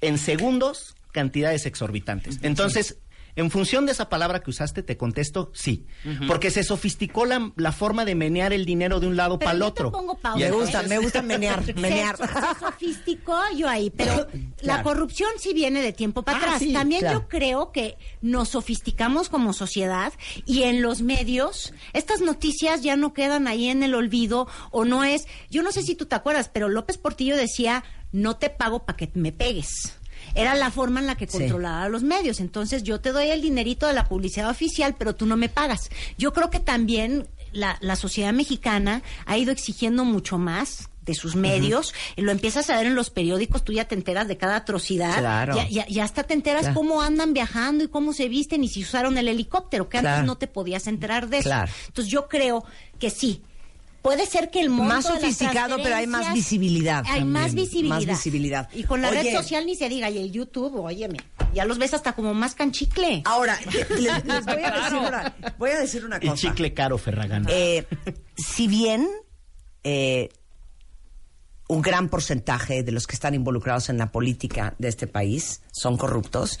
en 0.00 0.18
segundos 0.18 0.94
cantidades 1.12 1.66
exorbitantes. 1.66 2.38
Entonces, 2.42 2.96
en 3.38 3.50
función 3.50 3.86
de 3.86 3.92
esa 3.92 4.08
palabra 4.08 4.40
que 4.40 4.50
usaste, 4.50 4.82
te 4.82 4.96
contesto 4.96 5.50
sí. 5.54 5.86
Porque 6.26 6.50
se 6.50 6.64
sofisticó 6.64 7.24
la, 7.24 7.52
la 7.56 7.72
forma 7.72 8.04
de 8.04 8.14
menear 8.14 8.52
el 8.52 8.64
dinero 8.64 9.00
de 9.00 9.06
un 9.06 9.16
lado 9.16 9.38
para 9.38 9.52
el 9.52 9.62
otro. 9.62 9.90
pongo 9.92 10.16
pausa. 10.16 10.38
Y 10.38 10.42
Me 10.42 10.46
entonces- 10.48 10.74
gusta, 10.74 10.88
me 10.88 10.98
gusta 10.98 11.22
menear, 11.22 11.74
menear. 11.76 12.16
Se, 12.16 12.26
se 12.26 12.58
sofisticó 12.60 13.38
yo 13.56 13.68
ahí, 13.68 13.90
pero 13.90 14.26
la 14.62 14.82
corrupción 14.82 15.30
sí 15.38 15.52
viene 15.54 15.82
de 15.82 15.92
tiempo 15.92 16.22
para 16.22 16.38
Ah, 16.38 16.42
atrás. 16.42 16.58
sí, 16.60 16.72
También 16.72 17.00
claro. 17.00 17.20
yo 17.20 17.28
creo 17.28 17.72
que 17.72 17.96
nos 18.20 18.50
sofisticamos 18.50 19.28
como 19.28 19.52
sociedad 19.52 20.12
y 20.46 20.64
en 20.64 20.82
los 20.82 21.00
medios 21.02 21.72
estas 21.92 22.20
noticias 22.20 22.82
ya 22.82 22.96
no 22.96 23.12
quedan 23.14 23.46
ahí 23.48 23.68
en 23.68 23.82
el 23.82 23.94
olvido 23.94 24.48
o 24.70 24.84
no 24.84 25.04
es, 25.04 25.26
yo 25.50 25.62
no 25.62 25.72
sé 25.72 25.82
si 25.82 25.94
tú 25.94 26.06
te 26.06 26.14
acuerdas, 26.16 26.50
pero 26.52 26.68
López 26.68 26.98
Portillo 26.98 27.36
decía, 27.36 27.84
no 28.12 28.36
te 28.36 28.50
pago 28.50 28.84
para 28.84 28.96
que 28.96 29.10
me 29.14 29.32
pegues. 29.32 29.94
Era 30.34 30.54
la 30.54 30.70
forma 30.70 31.00
en 31.00 31.06
la 31.06 31.16
que 31.16 31.26
Sí. 31.26 31.38
controlaba 31.38 31.88
los 31.88 32.02
medios. 32.02 32.40
Entonces 32.40 32.82
yo 32.82 33.00
te 33.00 33.12
doy 33.12 33.28
el 33.28 33.42
dinerito 33.42 33.86
de 33.86 33.92
la 33.92 34.04
publicidad 34.08 34.50
oficial, 34.50 34.94
pero 34.98 35.14
tú 35.14 35.26
no 35.26 35.36
me 35.36 35.48
pagas. 35.48 35.90
Yo 36.16 36.32
creo 36.32 36.50
que 36.50 36.60
también 36.60 37.26
la, 37.52 37.78
la 37.80 37.96
sociedad 37.96 38.32
mexicana 38.32 39.02
ha 39.26 39.36
ido 39.38 39.52
exigiendo 39.52 40.04
mucho 40.04 40.38
más 40.38 40.88
de 41.06 41.14
sus 41.14 41.36
medios, 41.36 41.94
lo 42.18 42.30
empiezas 42.32 42.68
a 42.68 42.76
ver 42.76 42.84
en 42.86 42.94
los 42.94 43.08
periódicos, 43.08 43.64
tú 43.64 43.72
ya 43.72 43.86
te 43.86 43.94
enteras 43.94 44.28
de 44.28 44.36
cada 44.36 44.56
atrocidad, 44.56 45.16
Claro. 45.18 45.56
ya, 45.56 45.66
ya, 45.66 45.86
ya 45.88 46.04
hasta 46.04 46.24
te 46.24 46.34
enteras 46.34 46.60
Claro. 46.64 46.74
cómo 46.74 47.00
andan 47.00 47.32
viajando 47.32 47.82
y 47.82 47.88
cómo 47.88 48.12
se 48.12 48.28
visten 48.28 48.62
y 48.62 48.68
si 48.68 48.82
usaron 48.82 49.16
el 49.16 49.26
helicóptero, 49.26 49.88
que 49.88 50.00
Claro. 50.00 50.16
antes 50.16 50.26
no 50.26 50.36
te 50.36 50.48
podías 50.48 50.86
enterar 50.86 51.28
de 51.30 51.38
eso. 51.38 51.48
Claro. 51.48 51.72
Entonces 51.86 52.12
yo 52.12 52.28
creo 52.28 52.62
que 52.98 53.08
sí, 53.08 53.40
puede 54.08 54.24
ser 54.26 54.48
que 54.48 54.60
el 54.62 54.70
monto 54.70 54.94
Más 54.94 55.04
de 55.04 55.10
las 55.10 55.20
sofisticado, 55.20 55.76
pero 55.82 55.94
hay 55.94 56.06
más 56.06 56.32
visibilidad 56.32 57.04
Hay 57.06 57.24
más 57.26 57.52
visibilidad. 57.52 57.96
más 57.96 58.06
visibilidad. 58.06 58.68
Y 58.72 58.84
con 58.84 59.02
la 59.02 59.10
Oye. 59.10 59.22
red 59.22 59.32
social 59.36 59.66
ni 59.66 59.74
se 59.74 59.90
diga, 59.90 60.08
y 60.08 60.16
el 60.16 60.32
YouTube, 60.32 60.76
óyeme, 60.76 61.18
ya 61.52 61.66
los 61.66 61.76
ves 61.76 61.92
hasta 61.92 62.14
como 62.14 62.32
más 62.32 62.54
canchicle. 62.54 63.20
Ahora, 63.26 63.58
les, 63.66 63.90
les 64.24 64.46
voy, 64.46 64.62
a 64.64 64.70
decir 64.70 64.98
una, 64.98 65.36
voy 65.58 65.70
a 65.72 65.78
decir 65.80 66.04
una 66.06 66.16
El 66.16 66.30
cosa. 66.30 66.40
chicle 66.48 66.72
caro, 66.72 66.96
Ferragán. 66.96 67.44
Eh, 67.50 67.86
si 68.34 68.66
bien 68.66 69.06
eh, 69.84 70.30
un 71.68 71.82
gran 71.82 72.08
porcentaje 72.08 72.82
de 72.82 72.92
los 72.92 73.06
que 73.06 73.14
están 73.14 73.34
involucrados 73.34 73.90
en 73.90 73.98
la 73.98 74.10
política 74.10 74.74
de 74.78 74.88
este 74.88 75.06
país 75.06 75.60
son 75.70 75.98
corruptos, 75.98 76.60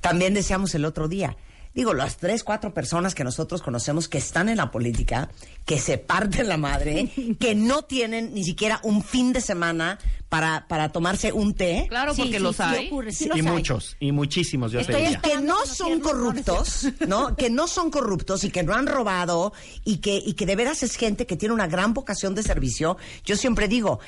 también 0.00 0.34
decíamos 0.34 0.74
el 0.74 0.84
otro 0.84 1.06
día, 1.06 1.36
digo, 1.74 1.94
las 1.94 2.16
tres, 2.16 2.44
cuatro 2.44 2.74
personas 2.74 3.14
que 3.14 3.24
nosotros 3.24 3.62
conocemos 3.62 4.08
que 4.08 4.18
están 4.18 4.48
en 4.48 4.56
la 4.58 4.70
política, 4.70 5.30
que 5.64 5.78
se 5.78 5.98
parten 5.98 6.48
la 6.48 6.56
madre, 6.56 7.10
que 7.40 7.54
no 7.54 7.82
tienen 7.82 8.34
ni 8.34 8.44
siquiera 8.44 8.80
un 8.82 9.02
fin 9.02 9.32
de 9.32 9.40
semana 9.40 9.98
para, 10.28 10.66
para 10.68 10.90
tomarse 10.90 11.32
un 11.32 11.54
té. 11.54 11.86
Claro, 11.88 12.14
Sí, 12.14 12.22
porque 12.22 12.36
sí, 12.38 12.42
los 12.42 12.56
sí 12.56 12.62
hay. 12.62 12.86
ocurre, 12.86 13.12
sí 13.12 13.24
y 13.24 13.28
los 13.28 13.36
hay. 13.36 13.42
muchos, 13.42 13.96
y 14.00 14.12
muchísimos, 14.12 14.70
yo 14.72 14.78
te 14.78 14.92
Estoy 14.92 15.02
diría. 15.02 15.20
que 15.20 15.40
no 15.40 15.64
son 15.66 16.00
corruptos, 16.00 16.86
¿no? 17.06 17.34
Que 17.36 17.50
no 17.50 17.66
son 17.66 17.90
corruptos 17.90 18.44
y 18.44 18.50
que 18.50 18.62
no 18.62 18.74
han 18.74 18.86
robado 18.86 19.52
y 19.84 19.98
que, 19.98 20.16
y 20.24 20.34
que 20.34 20.46
de 20.46 20.54
veras 20.56 20.82
es 20.82 20.94
gente 20.96 21.26
que 21.26 21.36
tiene 21.36 21.54
una 21.54 21.66
gran 21.66 21.94
vocación 21.94 22.34
de 22.34 22.42
servicio. 22.44 22.96
Yo 23.24 23.36
siempre 23.36 23.66
digo, 23.68 23.98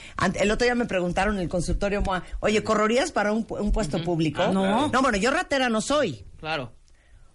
el 0.40 0.50
otro 0.50 0.64
día 0.64 0.74
me 0.74 0.86
preguntaron 0.86 1.36
en 1.36 1.42
el 1.42 1.48
consultorio, 1.48 2.02
Moa, 2.02 2.22
oye, 2.40 2.62
¿correrías 2.62 3.10
para 3.12 3.32
un, 3.32 3.44
un 3.48 3.72
puesto 3.72 4.02
público? 4.04 4.46
No. 4.48 4.88
No, 4.88 5.02
bueno, 5.02 5.18
yo 5.18 5.30
ratera 5.32 5.68
no 5.68 5.80
soy. 5.80 6.24
Claro. 6.38 6.72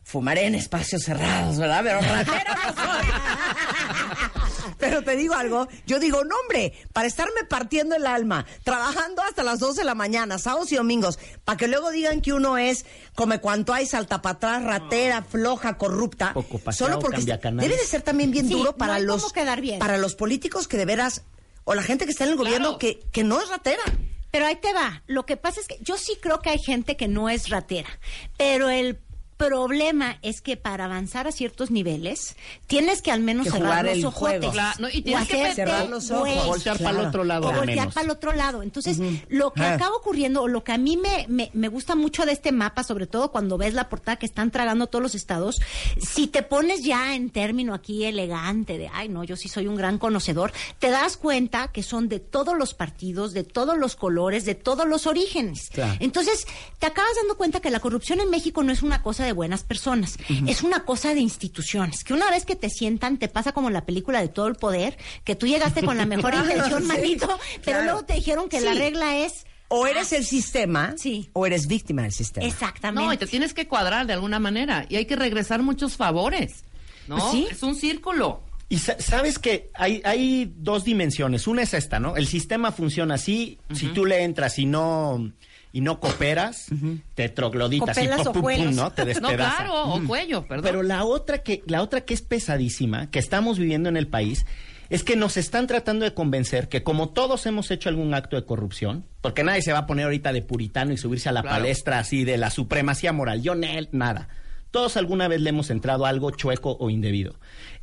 Fumaré 0.08 0.46
en 0.46 0.56
espacios 0.56 1.04
cerrados, 1.04 1.58
¿verdad? 1.58 1.82
Pero 1.84 2.00
ratera 2.00 2.56
no 2.56 2.82
soy. 2.82 3.08
Pero 4.78 5.04
te 5.04 5.18
digo 5.18 5.34
algo, 5.34 5.68
yo 5.86 6.00
digo, 6.00 6.24
no 6.24 6.34
hombre, 6.44 6.72
para 6.94 7.08
estarme 7.10 7.44
partiendo 7.50 7.94
el 7.96 8.08
alma, 8.08 8.46
trabajando 8.64 9.22
hasta 9.22 9.44
las 9.44 9.60
12 9.60 9.82
de 9.82 9.86
la 9.86 9.96
mañana, 9.96 10.40
sábados 10.40 10.72
y 10.72 10.78
domingos, 10.78 11.20
para 11.44 11.58
que 11.58 11.68
luego 11.68 11.92
digan 11.92 12.22
que 12.22 12.32
uno 12.32 12.58
es 12.58 12.86
come 13.16 13.42
cuanto 13.42 13.74
hay, 13.74 13.86
salta 13.86 14.22
para 14.22 14.36
atrás, 14.38 14.64
ratera, 14.64 15.24
floja, 15.24 15.78
corrupta, 15.78 16.34
Poco 16.34 16.58
paseado, 16.60 16.94
solo 16.94 17.02
porque 17.02 17.26
debe 17.26 17.76
de 17.76 17.86
ser 17.86 18.02
también 18.02 18.32
bien 18.32 18.48
Sí, 18.48 18.54
duro 18.54 18.78
para 18.78 19.00
los 19.00 19.24
cómo 19.24 19.34
quedar 19.34 19.60
bien. 19.60 19.80
para 19.80 19.98
los 19.98 20.16
políticos 20.16 20.70
que 20.70 20.78
de 20.78 20.86
veras 20.86 21.24
o 21.66 21.76
la 21.76 21.84
gente 21.84 22.06
que 22.06 22.12
está 22.12 22.24
en 22.24 22.30
el 22.32 22.38
gobierno 22.38 22.78
que, 22.78 23.02
que 23.12 23.26
no 23.26 23.42
es 23.42 23.50
ratera. 23.50 23.84
Pero 24.32 24.46
ahí 24.46 24.58
te 24.58 24.72
va. 24.74 25.04
Lo 25.08 25.26
que 25.26 25.38
pasa 25.38 25.60
es 25.60 25.68
que 25.68 25.80
yo 25.82 25.98
sí 25.98 26.18
creo 26.22 26.40
que 26.40 26.50
hay 26.50 26.60
gente 26.60 26.96
que 26.96 27.08
no 27.08 27.28
es 27.30 27.50
ratera, 27.50 27.90
pero 28.38 28.70
el 28.70 29.00
problema 29.38 30.18
es 30.22 30.42
que 30.42 30.58
para 30.58 30.86
avanzar 30.86 31.28
a 31.28 31.32
ciertos 31.32 31.72
niveles 31.72 32.36
tienes 32.66 33.02
que 33.02 33.12
al 33.12 33.22
menos 33.22 33.46
Que 33.46 33.52
cerrar 33.52 33.86
jugar 33.86 33.98
los 33.98 34.14
juego. 34.14 34.52
Claro, 34.52 34.76
no, 34.80 34.90
y 34.90 35.00
o 35.00 35.04
tienes 35.04 35.28
que 35.28 35.54
cerrar 35.54 35.88
los 35.90 36.10
ojos. 36.12 36.22
güey. 36.22 36.38
Voltear 36.48 36.78
para 36.80 37.00
el 37.02 37.06
otro 37.08 37.24
lado 37.24 37.48
o 37.48 37.54
voltear 37.54 37.90
para 37.94 38.06
el 38.06 38.10
otro 38.12 38.34
lado. 38.34 38.64
Entonces, 38.64 38.98
lo 39.30 39.54
que 39.54 39.62
Ah. 39.64 39.76
acaba 39.76 39.96
ocurriendo, 39.96 40.42
o 40.42 40.48
lo 40.48 40.64
que 40.64 40.72
a 40.72 40.78
mí 40.78 40.98
me, 40.98 41.26
me, 41.30 41.52
me 41.54 41.68
gusta 41.68 41.96
mucho 41.96 42.26
de 42.26 42.32
este 42.32 42.52
mapa, 42.52 42.84
sobre 42.84 43.06
todo 43.08 43.32
cuando 43.32 43.58
ves 43.58 43.74
la 43.74 43.90
portada 43.90 44.18
que 44.18 44.26
están 44.26 44.52
tragando 44.52 44.88
todos 44.88 45.04
los 45.04 45.16
estados, 45.16 45.62
si 46.02 46.28
te 46.28 46.42
pones 46.44 46.84
ya 46.84 47.14
en 47.16 47.30
término 47.30 47.74
aquí 47.74 48.06
elegante 48.06 48.78
de, 48.78 48.90
ay, 48.94 49.08
no, 49.10 49.24
yo 49.24 49.36
sí 49.36 49.50
soy 49.50 49.68
un 49.68 49.76
gran 49.76 49.98
conocedor, 50.00 50.52
te 50.80 50.90
das 50.90 51.18
cuenta 51.18 51.68
que 51.72 51.84
son 51.84 52.10
de 52.10 52.20
todos 52.20 52.58
los 52.58 52.74
partidos, 52.74 53.34
de 53.34 53.44
todos 53.44 53.78
los 53.78 53.96
colores, 53.96 54.46
de 54.46 54.56
todos 54.56 54.88
los 54.88 55.06
orígenes. 55.06 55.70
Claro. 55.72 55.96
Entonces, 56.00 56.48
te 56.80 56.88
acabas 56.88 57.12
dando 57.18 57.38
cuenta 57.38 57.60
que 57.60 57.70
la 57.70 57.80
corrupción 57.80 58.20
en 58.20 58.30
México 58.30 58.64
no 58.64 58.72
es 58.72 58.82
una 58.82 59.04
cosa 59.04 59.27
de 59.28 59.34
buenas 59.34 59.64
personas, 59.64 60.18
es 60.48 60.64
una 60.64 60.84
cosa 60.86 61.14
de 61.14 61.20
instituciones, 61.20 62.04
que 62.04 62.14
una 62.14 62.30
vez 62.32 62.46
que 62.46 62.56
te 62.56 62.70
sientan, 62.70 63.18
te 63.18 63.28
pasa 63.28 63.52
como 63.52 63.70
la 63.70 63.86
película 63.86 64.20
de 64.22 64.28
todo 64.30 64.48
el 64.48 64.56
poder, 64.56 64.98
que 65.24 65.36
tú 65.36 65.46
llegaste 65.48 65.84
con 65.84 65.98
la 65.98 66.06
mejor 66.08 66.34
intención, 66.34 66.82
Sí, 66.82 66.88
manito, 66.88 67.28
pero 67.64 67.78
claro. 67.80 67.84
luego 67.84 68.04
te 68.06 68.14
dijeron 68.16 68.50
que 68.50 68.60
la 68.62 68.74
regla 68.74 69.18
es... 69.18 69.46
O 69.70 69.86
eres 69.86 70.14
el 70.14 70.24
sistema 70.26 70.94
Sí. 70.98 71.30
o 71.34 71.46
eres 71.46 71.68
víctima 71.68 72.04
del 72.04 72.14
sistema. 72.14 72.48
Exactamente. 72.48 73.06
No, 73.06 73.12
y 73.14 73.18
te 73.18 73.28
tienes 73.28 73.54
que 73.54 73.68
cuadrar 73.68 74.08
de 74.08 74.14
alguna 74.14 74.40
manera. 74.40 74.86
Y 74.88 74.96
hay 74.96 75.06
que 75.06 75.18
regresar 75.18 75.62
muchos 75.62 75.98
favores. 75.98 76.64
¿No? 77.08 77.18
Pues 77.18 77.32
sí. 77.32 77.48
Es 77.52 77.64
un 77.64 77.76
círculo. 77.76 78.42
Y 78.70 78.80
sa- 78.80 78.98
sabes 79.00 79.40
que 79.40 79.70
hay, 79.74 80.02
hay 80.06 80.54
dos 80.58 80.86
dimensiones. 80.86 81.48
Una 81.48 81.64
es 81.64 81.74
esta, 81.74 82.00
¿no? 82.00 82.16
El 82.16 82.28
sistema 82.28 82.72
funciona 82.72 83.16
así. 83.16 83.60
Si 83.74 83.88
tú 83.88 84.06
le 84.06 84.24
entras 84.24 84.58
y 84.58 84.66
no 84.66 85.34
y 85.74 85.82
no 85.82 86.00
cooperas, 86.00 86.68
te 87.16 87.30
trogloditas 87.30 87.98
y 87.98 88.08
pum, 88.08 88.24
pum, 88.34 88.42
pum. 88.42 88.76
¿no? 88.76 88.92
Te 88.92 89.02
No, 89.02 89.08
despedazas. 89.08 89.56
claro, 89.58 89.84
o 89.94 90.04
cuello, 90.06 90.46
perdón. 90.48 90.64
Pero 90.66 90.84
la 90.84 91.04
otra 91.06 91.40
que 91.40 91.62
la 91.68 91.82
otra 91.82 92.02
que 92.02 92.14
es 92.14 92.22
pesadísima, 92.22 93.10
que 93.12 93.20
estamos 93.20 93.60
viviendo 93.60 93.90
en 93.90 93.98
el 93.98 94.08
país, 94.08 94.46
es 94.90 95.04
que 95.04 95.16
nos 95.18 95.36
están 95.36 95.68
tratando 95.68 96.06
de 96.06 96.14
convencer 96.14 96.70
que 96.70 96.82
como 96.84 97.10
todos 97.10 97.46
hemos 97.46 97.70
hecho 97.72 97.90
algún 97.90 98.14
acto 98.14 98.38
de 98.38 98.46
corrupción, 98.46 99.06
porque 99.22 99.44
nadie 99.44 99.62
se 99.62 99.74
va 99.74 99.80
a 99.80 99.86
poner 99.86 100.06
ahorita 100.06 100.32
de 100.32 100.42
puritano 100.42 100.94
y 100.94 100.98
subirse 100.98 101.28
a 101.28 101.34
la 101.34 101.42
Claro. 101.42 101.58
palestra 101.58 102.00
así 102.00 102.24
de 102.24 102.38
la 102.38 102.50
supremacía 102.50 103.12
moral. 103.12 103.42
Yo, 103.42 103.54
Nel, 103.54 103.90
nada. 103.92 104.30
Todos 104.72 104.98
alguna 104.98 105.28
vez 105.28 105.42
le 105.42 105.50
hemos 105.50 105.70
entrado 105.70 106.06
a 106.06 106.10
algo 106.10 106.30
chueco 106.32 106.76
o 106.80 106.90
indebido. 106.90 107.36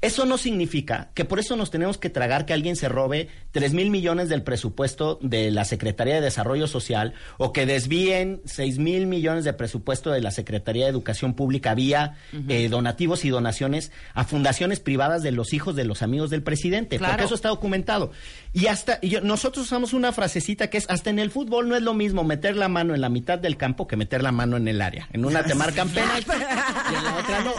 Eso 0.05 0.27
no 0.27 0.39
significa 0.39 1.11
que 1.15 1.25
por 1.25 1.39
eso 1.39 1.57
nos 1.57 1.71
tenemos 1.71 1.99
que 1.99 2.11
tragar 2.11 2.45
que 2.47 2.53
alguien 2.53 2.77
se 2.77 2.89
robe 2.89 3.29
tres 3.53 3.73
mil 3.73 3.91
millones 3.91 4.29
del 4.29 4.43
presupuesto 4.43 5.19
de 5.23 5.51
la 5.51 5.65
Secretaría 5.65 6.15
de 6.17 6.21
Desarrollo 6.21 6.67
Social 6.67 7.15
o 7.39 7.53
que 7.53 7.67
desvíen 7.67 8.41
seis 8.45 8.79
mil 8.79 9.07
millones 9.07 9.45
de 9.45 9.53
presupuesto 9.55 10.11
de 10.11 10.21
la 10.21 10.31
Secretaría 10.31 10.85
de 10.85 10.91
Educación 10.91 11.35
Pública 11.35 11.75
vía 11.75 12.17
eh, 12.49 12.69
donativos 12.69 13.25
y 13.25 13.31
donaciones 13.31 13.93
a 14.15 14.25
fundaciones 14.25 14.81
privadas 14.81 15.23
de 15.23 15.33
los 15.33 15.53
hijos 15.53 15.75
de 15.77 15.85
los 15.85 16.03
amigos 16.03 16.31
del 16.31 16.43
presidente, 16.43 16.99
Claro. 16.99 17.13
porque 17.15 17.25
eso 17.25 17.35
está 17.35 17.49
documentado. 17.49 18.13
Y 18.53 18.67
hasta 18.67 18.99
y 19.01 19.09
yo- 19.09 19.21
nosotros 19.23 19.67
usamos 19.67 19.93
una 19.95 20.13
frasecita 20.13 20.69
que 20.69 20.79
es 20.79 20.87
hasta 20.91 21.11
en 21.11 21.19
el 21.19 21.31
fútbol 21.31 21.69
no 21.69 21.77
es 21.77 21.83
lo 21.83 21.95
mismo 21.95 22.25
meter 22.25 22.57
la 22.57 22.69
mano 22.69 22.95
en 22.95 23.01
la 23.01 23.09
mitad 23.09 23.39
del 23.39 23.57
campo 23.57 23.87
que 23.87 23.97
meter 23.97 24.23
la 24.23 24.33
mano 24.33 24.57
en 24.57 24.69
el 24.69 24.83
área. 24.83 25.09
En 25.13 25.25
una 25.25 25.43
te 25.43 25.55
marcan 25.55 25.89
penalti 25.95 26.31
y 26.31 26.95
en 26.95 27.05
la 27.05 27.17
otra 27.17 27.41
no. 27.43 27.53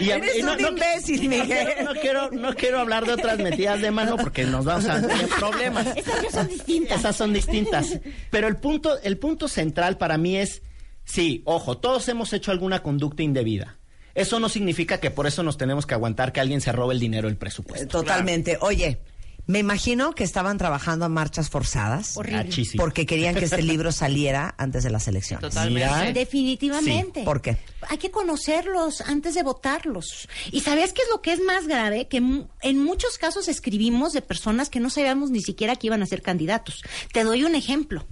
Y 0.00 0.10
Eres 0.10 0.36
y 0.38 0.42
no- 0.42 0.52
un 0.52 0.62
no- 0.62 0.68
imbécil, 0.68 1.28
Miguel. 1.28 1.68
No 1.84 1.94
quiero, 1.94 2.30
no 2.30 2.54
quiero 2.54 2.80
hablar 2.80 3.06
de 3.06 3.12
otras 3.12 3.38
metidas 3.38 3.80
de 3.80 3.90
mano 3.90 4.16
porque 4.16 4.44
nos 4.44 4.64
vamos 4.64 4.86
a 4.86 5.00
tener 5.00 5.28
problemas. 5.28 5.86
Esas 5.96 6.22
ya 6.22 6.30
son 6.30 6.48
distintas. 6.48 6.98
Esas 6.98 7.16
son 7.16 7.32
distintas. 7.32 8.00
Pero 8.30 8.48
el 8.48 8.56
punto, 8.56 9.00
el 9.02 9.18
punto 9.18 9.48
central 9.48 9.98
para 9.98 10.18
mí 10.18 10.36
es, 10.36 10.62
sí, 11.04 11.42
ojo, 11.44 11.78
todos 11.78 12.08
hemos 12.08 12.32
hecho 12.32 12.50
alguna 12.50 12.82
conducta 12.82 13.22
indebida. 13.22 13.78
Eso 14.14 14.40
no 14.40 14.48
significa 14.48 14.98
que 14.98 15.10
por 15.10 15.26
eso 15.26 15.42
nos 15.42 15.56
tenemos 15.56 15.86
que 15.86 15.94
aguantar 15.94 16.32
que 16.32 16.40
alguien 16.40 16.60
se 16.60 16.72
robe 16.72 16.94
el 16.94 17.00
dinero 17.00 17.28
del 17.28 17.36
presupuesto. 17.36 18.00
Totalmente. 18.00 18.58
Oye, 18.60 19.00
me 19.48 19.58
imagino 19.58 20.14
que 20.14 20.22
estaban 20.22 20.58
trabajando 20.58 21.04
a 21.04 21.08
marchas 21.08 21.50
forzadas. 21.50 22.16
Horrible. 22.16 22.54
Porque 22.76 23.04
querían 23.06 23.34
que 23.34 23.46
este 23.46 23.62
libro 23.62 23.90
saliera 23.90 24.54
antes 24.58 24.84
de 24.84 24.90
las 24.90 25.08
elecciones. 25.08 25.48
Totalmente. 25.50 26.12
Definitivamente. 26.12 27.20
Sí, 27.20 27.24
¿por 27.24 27.40
qué? 27.42 27.56
Hay 27.88 27.98
que 27.98 28.10
conocerlos 28.12 29.00
antes 29.00 29.34
de 29.34 29.42
votarlos. 29.42 30.28
¿Y 30.52 30.60
sabías 30.60 30.92
qué 30.92 31.02
es 31.02 31.08
lo 31.10 31.20
que 31.22 31.32
es 31.32 31.40
más 31.40 31.66
grave? 31.66 32.06
Que 32.08 32.20
mu- 32.20 32.46
en 32.62 32.78
muchos 32.84 33.18
casos 33.18 33.48
escribimos 33.48 34.12
de 34.12 34.22
personas 34.22 34.68
que 34.70 34.80
no 34.80 34.90
sabíamos 34.90 35.30
ni 35.30 35.40
siquiera 35.40 35.76
que 35.76 35.86
iban 35.88 36.02
a 36.02 36.06
ser 36.06 36.22
candidatos. 36.22 36.82
Te 37.12 37.24
doy 37.24 37.42
un 37.44 37.54
ejemplo. 37.54 38.06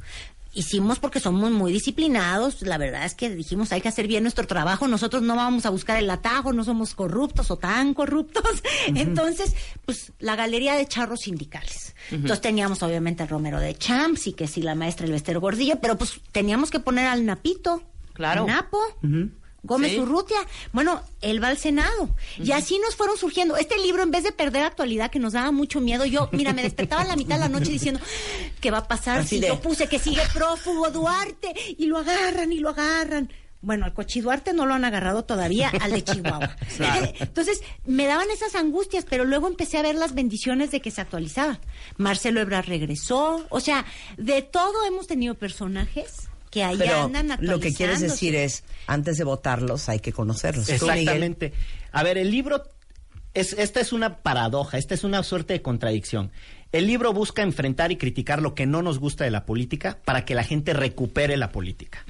Hicimos 0.57 0.99
porque 0.99 1.21
somos 1.21 1.51
muy 1.51 1.71
disciplinados, 1.71 2.63
la 2.63 2.79
verdad 2.79 3.05
es 3.05 3.15
que 3.15 3.29
dijimos 3.29 3.73
hay 3.73 3.83
que 3.83 3.89
hacer 3.89 4.07
bien 4.07 4.23
nuestro 4.23 4.47
trabajo, 4.47 4.89
nosotros 4.89 5.23
no 5.23 5.37
vamos 5.37 5.67
a 5.67 5.71
buscar 5.71 5.99
el 5.99 6.09
atajo, 6.09 6.55
no 6.55 6.65
somos 6.65 6.95
corruptos 6.95 7.51
o 7.51 7.59
tan 7.59 7.93
corruptos. 7.93 8.63
Entonces, 8.87 9.55
pues 9.85 10.13
la 10.19 10.35
galería 10.35 10.75
de 10.75 10.87
charros 10.87 11.21
sindicales. 11.21 11.95
Entonces 12.11 12.41
teníamos 12.41 12.83
obviamente 12.83 13.23
el 13.23 13.29
Romero 13.29 13.61
de 13.61 13.75
Champs 13.75 14.29
y 14.29 14.33
que 14.33 14.47
sí 14.47 14.63
la 14.63 14.75
maestra 14.75 15.07
Elvester 15.07 15.39
Gordillo, 15.39 15.79
pero 15.81 15.99
pues 15.99 16.21
teníamos 16.33 16.71
que 16.71 16.81
poner 16.81 17.07
al 17.07 17.27
Napito. 17.27 17.83
Claro. 18.15 18.47
Napo. 18.47 18.81
Gómez 19.67 19.93
Sí. 19.93 19.99
Urrutia. 20.01 20.39
Bueno, 20.73 21.03
él 21.21 21.43
va 21.43 21.49
al 21.49 21.59
Senado. 21.59 22.09
Y 22.39 22.53
así 22.53 22.79
nos 22.79 22.97
fueron 22.97 23.17
surgiendo. 23.19 23.57
Este 23.57 23.77
libro, 23.79 24.03
en 24.03 24.11
vez 24.11 24.25
de 24.25 24.33
perder 24.33 24.63
actualidad, 24.63 25.11
que 25.11 25.19
nos 25.19 25.33
daba 25.35 25.51
mucho 25.53 25.81
miedo, 25.81 26.05
yo, 26.07 26.29
mira, 26.33 26.53
me 26.53 26.63
despertaba 26.63 27.03
a 27.03 27.07
la 27.07 27.17
mitad 27.17 27.35
de 27.37 27.41
la 27.43 27.49
noche 27.49 27.71
diciendo, 27.71 28.01
¿qué 28.61 28.71
va 28.71 28.79
a 28.79 28.89
pasar 28.89 29.19
Así 29.19 29.37
si 29.37 29.41
de- 29.41 29.49
yo 29.49 29.61
puse 29.61 29.89
que 29.89 29.99
sigue 29.99 30.23
prófugo 30.33 30.91
Duarte? 30.91 31.53
Y 31.79 31.87
lo 31.87 31.99
agarran 31.99 32.53
y 32.53 32.59
lo 32.59 32.71
agarran. 32.71 33.33
Bueno, 33.63 33.85
al 33.87 33.95
Cochi 33.95 34.21
Duarte 34.21 34.53
no 34.53 34.65
lo 34.67 34.75
han 34.75 34.85
agarrado 34.85 35.25
todavía, 35.25 35.73
al 35.81 35.91
de 35.91 36.05
Chihuahua. 36.05 36.55
Entonces, 37.19 37.63
me 37.85 38.07
daban 38.07 38.31
esas 38.31 38.55
angustias, 38.55 39.05
pero 39.09 39.25
luego 39.25 39.49
empecé 39.49 39.79
a 39.79 39.83
ver 39.83 39.97
las 39.97 40.15
bendiciones 40.15 40.71
de 40.71 40.81
que 40.81 40.91
se 40.93 41.01
actualizaba. 41.01 41.59
Marcelo 41.97 42.41
Ebrard 42.41 42.67
regresó. 42.69 43.45
O 43.49 43.59
sea, 43.61 43.85
de 44.19 44.43
todo 44.43 44.85
hemos 44.87 45.07
tenido 45.09 45.35
personajes 45.35 46.29
que 46.57 46.65
ahí 46.65 46.79
Pero 46.79 47.03
andan 47.03 47.37
lo 47.41 47.61
que 47.61 47.75
quieres 47.75 48.01
decir 48.01 48.35
es, 48.35 48.65
antes 48.87 49.19
de 49.19 49.25
votarlos 49.25 49.91
hay 49.91 49.99
que 49.99 50.11
conocerlos. 50.11 50.71
Exactamente. 50.71 51.53
A 51.93 52.03
ver, 52.03 52.17
el 52.17 52.31
libro 52.31 52.63
es, 53.35 53.53
esta 53.53 53.81
es 53.81 53.93
una 53.93 54.23
paradoja, 54.23 54.79
esta 54.79 54.95
es 54.95 55.05
una 55.05 55.23
suerte 55.23 55.53
de 55.53 55.61
contradicción. 55.61 56.33
El 56.73 56.87
libro 56.87 57.13
busca 57.13 57.43
enfrentar 57.43 57.93
y 57.93 57.97
criticar 57.97 58.43
lo 58.43 58.55
que 58.55 58.67
no 58.67 58.83
nos 58.83 58.99
gusta 58.99 59.25
de 59.25 59.31
la 59.31 59.47
política 59.47 59.99
para 60.05 60.25
que 60.25 60.35
la 60.35 60.43
gente 60.43 60.73
recupere 60.73 61.37
la 61.37 61.53
política. 61.53 62.05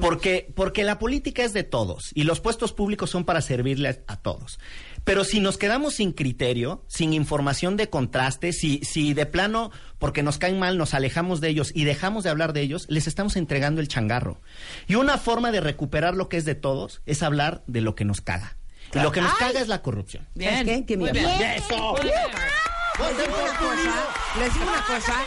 Porque, 0.00 0.52
porque 0.54 0.84
la 0.84 0.98
política 0.98 1.44
es 1.44 1.52
de 1.52 1.62
todos 1.62 2.10
y 2.14 2.24
los 2.24 2.40
puestos 2.40 2.72
públicos 2.72 3.10
son 3.10 3.24
para 3.24 3.40
servirle 3.40 4.02
a, 4.06 4.16
todos. 4.16 4.58
Pero 5.04 5.24
si 5.24 5.40
nos 5.40 5.56
quedamos 5.56 5.94
sin 5.94 6.12
criterio, 6.12 6.84
sin 6.88 7.12
información 7.12 7.76
de 7.76 7.90
contraste, 7.90 8.52
si, 8.52 8.80
si 8.84 9.14
de 9.14 9.26
plano, 9.26 9.70
porque 9.98 10.22
nos 10.22 10.38
caen 10.38 10.58
mal, 10.58 10.78
nos 10.78 10.94
alejamos 10.94 11.40
de 11.40 11.48
ellos 11.48 11.72
y 11.74 11.84
dejamos 11.84 12.24
de 12.24 12.30
hablar 12.30 12.52
de 12.52 12.60
ellos, 12.60 12.86
les 12.88 13.06
estamos 13.06 13.36
entregando 13.36 13.80
el 13.80 13.88
changarro. 13.88 14.40
Y 14.88 14.96
una 14.96 15.16
forma 15.16 15.52
de 15.52 15.60
recuperar 15.60 16.14
lo 16.14 16.28
que 16.28 16.36
es 16.36 16.44
de 16.44 16.54
todos 16.54 17.02
es 17.06 17.22
hablar 17.22 17.62
de 17.66 17.80
lo 17.80 17.94
que 17.94 18.04
nos 18.04 18.20
caga. 18.20 18.56
Y 18.94 18.98
lo 18.98 19.10
que 19.10 19.22
nos 19.22 19.32
caga 19.34 19.60
es 19.60 19.68
la 19.68 19.80
corrupción. 19.80 20.28
¿Sabes 20.38 20.64
qué? 20.64 20.84
Que 20.84 20.96
Muy 20.96 21.12
mira, 21.12 21.36
bien. 21.38 21.50
¡Eso! 21.52 21.92
Muy 21.92 22.02
bien. 22.02 22.71
Les 22.98 23.16
digo 23.16 23.38
una 23.38 23.58
cosa, 23.58 24.06
les 24.38 24.54
digo 24.54 24.66
una 24.66 24.86
cosa. 24.86 25.24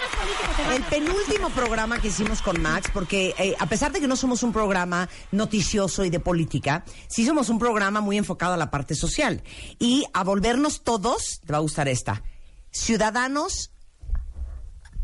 El 0.76 0.84
penúltimo 0.84 1.50
programa 1.50 2.00
que 2.00 2.10
hicimos 2.10 2.42
con 2.42 2.62
Max, 2.62 2.90
porque 2.94 3.34
eh, 3.40 3.56
a 3.60 3.66
pesar 3.66 3.92
de 3.92 4.00
que 4.00 4.08
no 4.08 4.16
somos 4.16 4.44
un 4.44 4.54
programa 4.54 5.10
noticioso 5.32 6.06
y 6.06 6.10
de 6.10 6.20
política, 6.20 6.86
sí 7.08 7.26
somos 7.26 7.50
un 7.50 7.58
programa 7.58 8.02
muy 8.02 8.18
enfocado 8.18 8.54
a 8.54 8.58
la 8.58 8.70
parte 8.70 8.94
social. 8.94 9.44
Y 9.80 10.06
a 10.14 10.24
volvernos 10.24 10.84
todos, 10.84 11.42
te 11.46 11.52
va 11.54 11.58
a 11.58 11.62
gustar 11.62 11.88
esta, 11.88 12.24
ciudadanos 12.72 13.72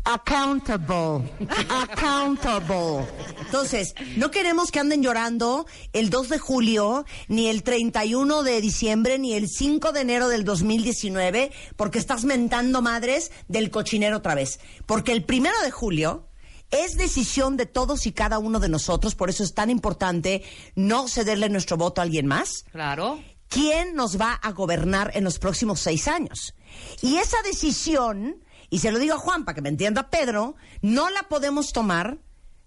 accountable. 0.04 1.30
Accountable. 1.68 3.06
Entonces, 3.40 3.94
no 4.16 4.30
queremos 4.30 4.70
que 4.70 4.80
anden 4.80 5.02
llorando 5.02 5.66
el 5.92 6.10
2 6.10 6.28
de 6.28 6.38
julio, 6.38 7.04
ni 7.28 7.48
el 7.48 7.62
31 7.62 8.42
de 8.42 8.60
diciembre, 8.60 9.18
ni 9.18 9.34
el 9.34 9.48
5 9.48 9.92
de 9.92 10.00
enero 10.00 10.28
del 10.28 10.44
2019, 10.44 11.52
porque 11.76 11.98
estás 11.98 12.24
mentando 12.24 12.82
madres 12.82 13.30
del 13.48 13.70
cochinero 13.70 14.18
otra 14.18 14.34
vez. 14.34 14.60
Porque 14.86 15.12
el 15.12 15.24
primero 15.24 15.56
de 15.62 15.70
julio 15.70 16.28
es 16.70 16.96
decisión 16.96 17.56
de 17.56 17.66
todos 17.66 18.06
y 18.06 18.12
cada 18.12 18.38
uno 18.38 18.58
de 18.58 18.68
nosotros, 18.70 19.14
por 19.14 19.28
eso 19.28 19.44
es 19.44 19.54
tan 19.54 19.68
importante 19.70 20.42
no 20.74 21.06
cederle 21.06 21.48
nuestro 21.50 21.76
voto 21.76 22.00
a 22.00 22.04
alguien 22.04 22.26
más 22.26 22.64
Claro. 22.72 23.20
quién 23.48 23.94
nos 23.94 24.18
va 24.18 24.32
a 24.32 24.52
gobernar 24.52 25.10
en 25.14 25.24
los 25.24 25.38
próximos 25.38 25.80
seis 25.80 26.08
años. 26.08 26.54
Y 27.02 27.16
esa 27.16 27.36
decisión, 27.42 28.41
y 28.72 28.78
se 28.78 28.90
lo 28.90 28.98
digo 28.98 29.14
a 29.14 29.18
Juan 29.18 29.44
para 29.44 29.54
que 29.54 29.60
me 29.60 29.68
entienda 29.68 30.08
Pedro, 30.08 30.56
no 30.80 31.10
la 31.10 31.24
podemos 31.24 31.72
tomar 31.72 32.16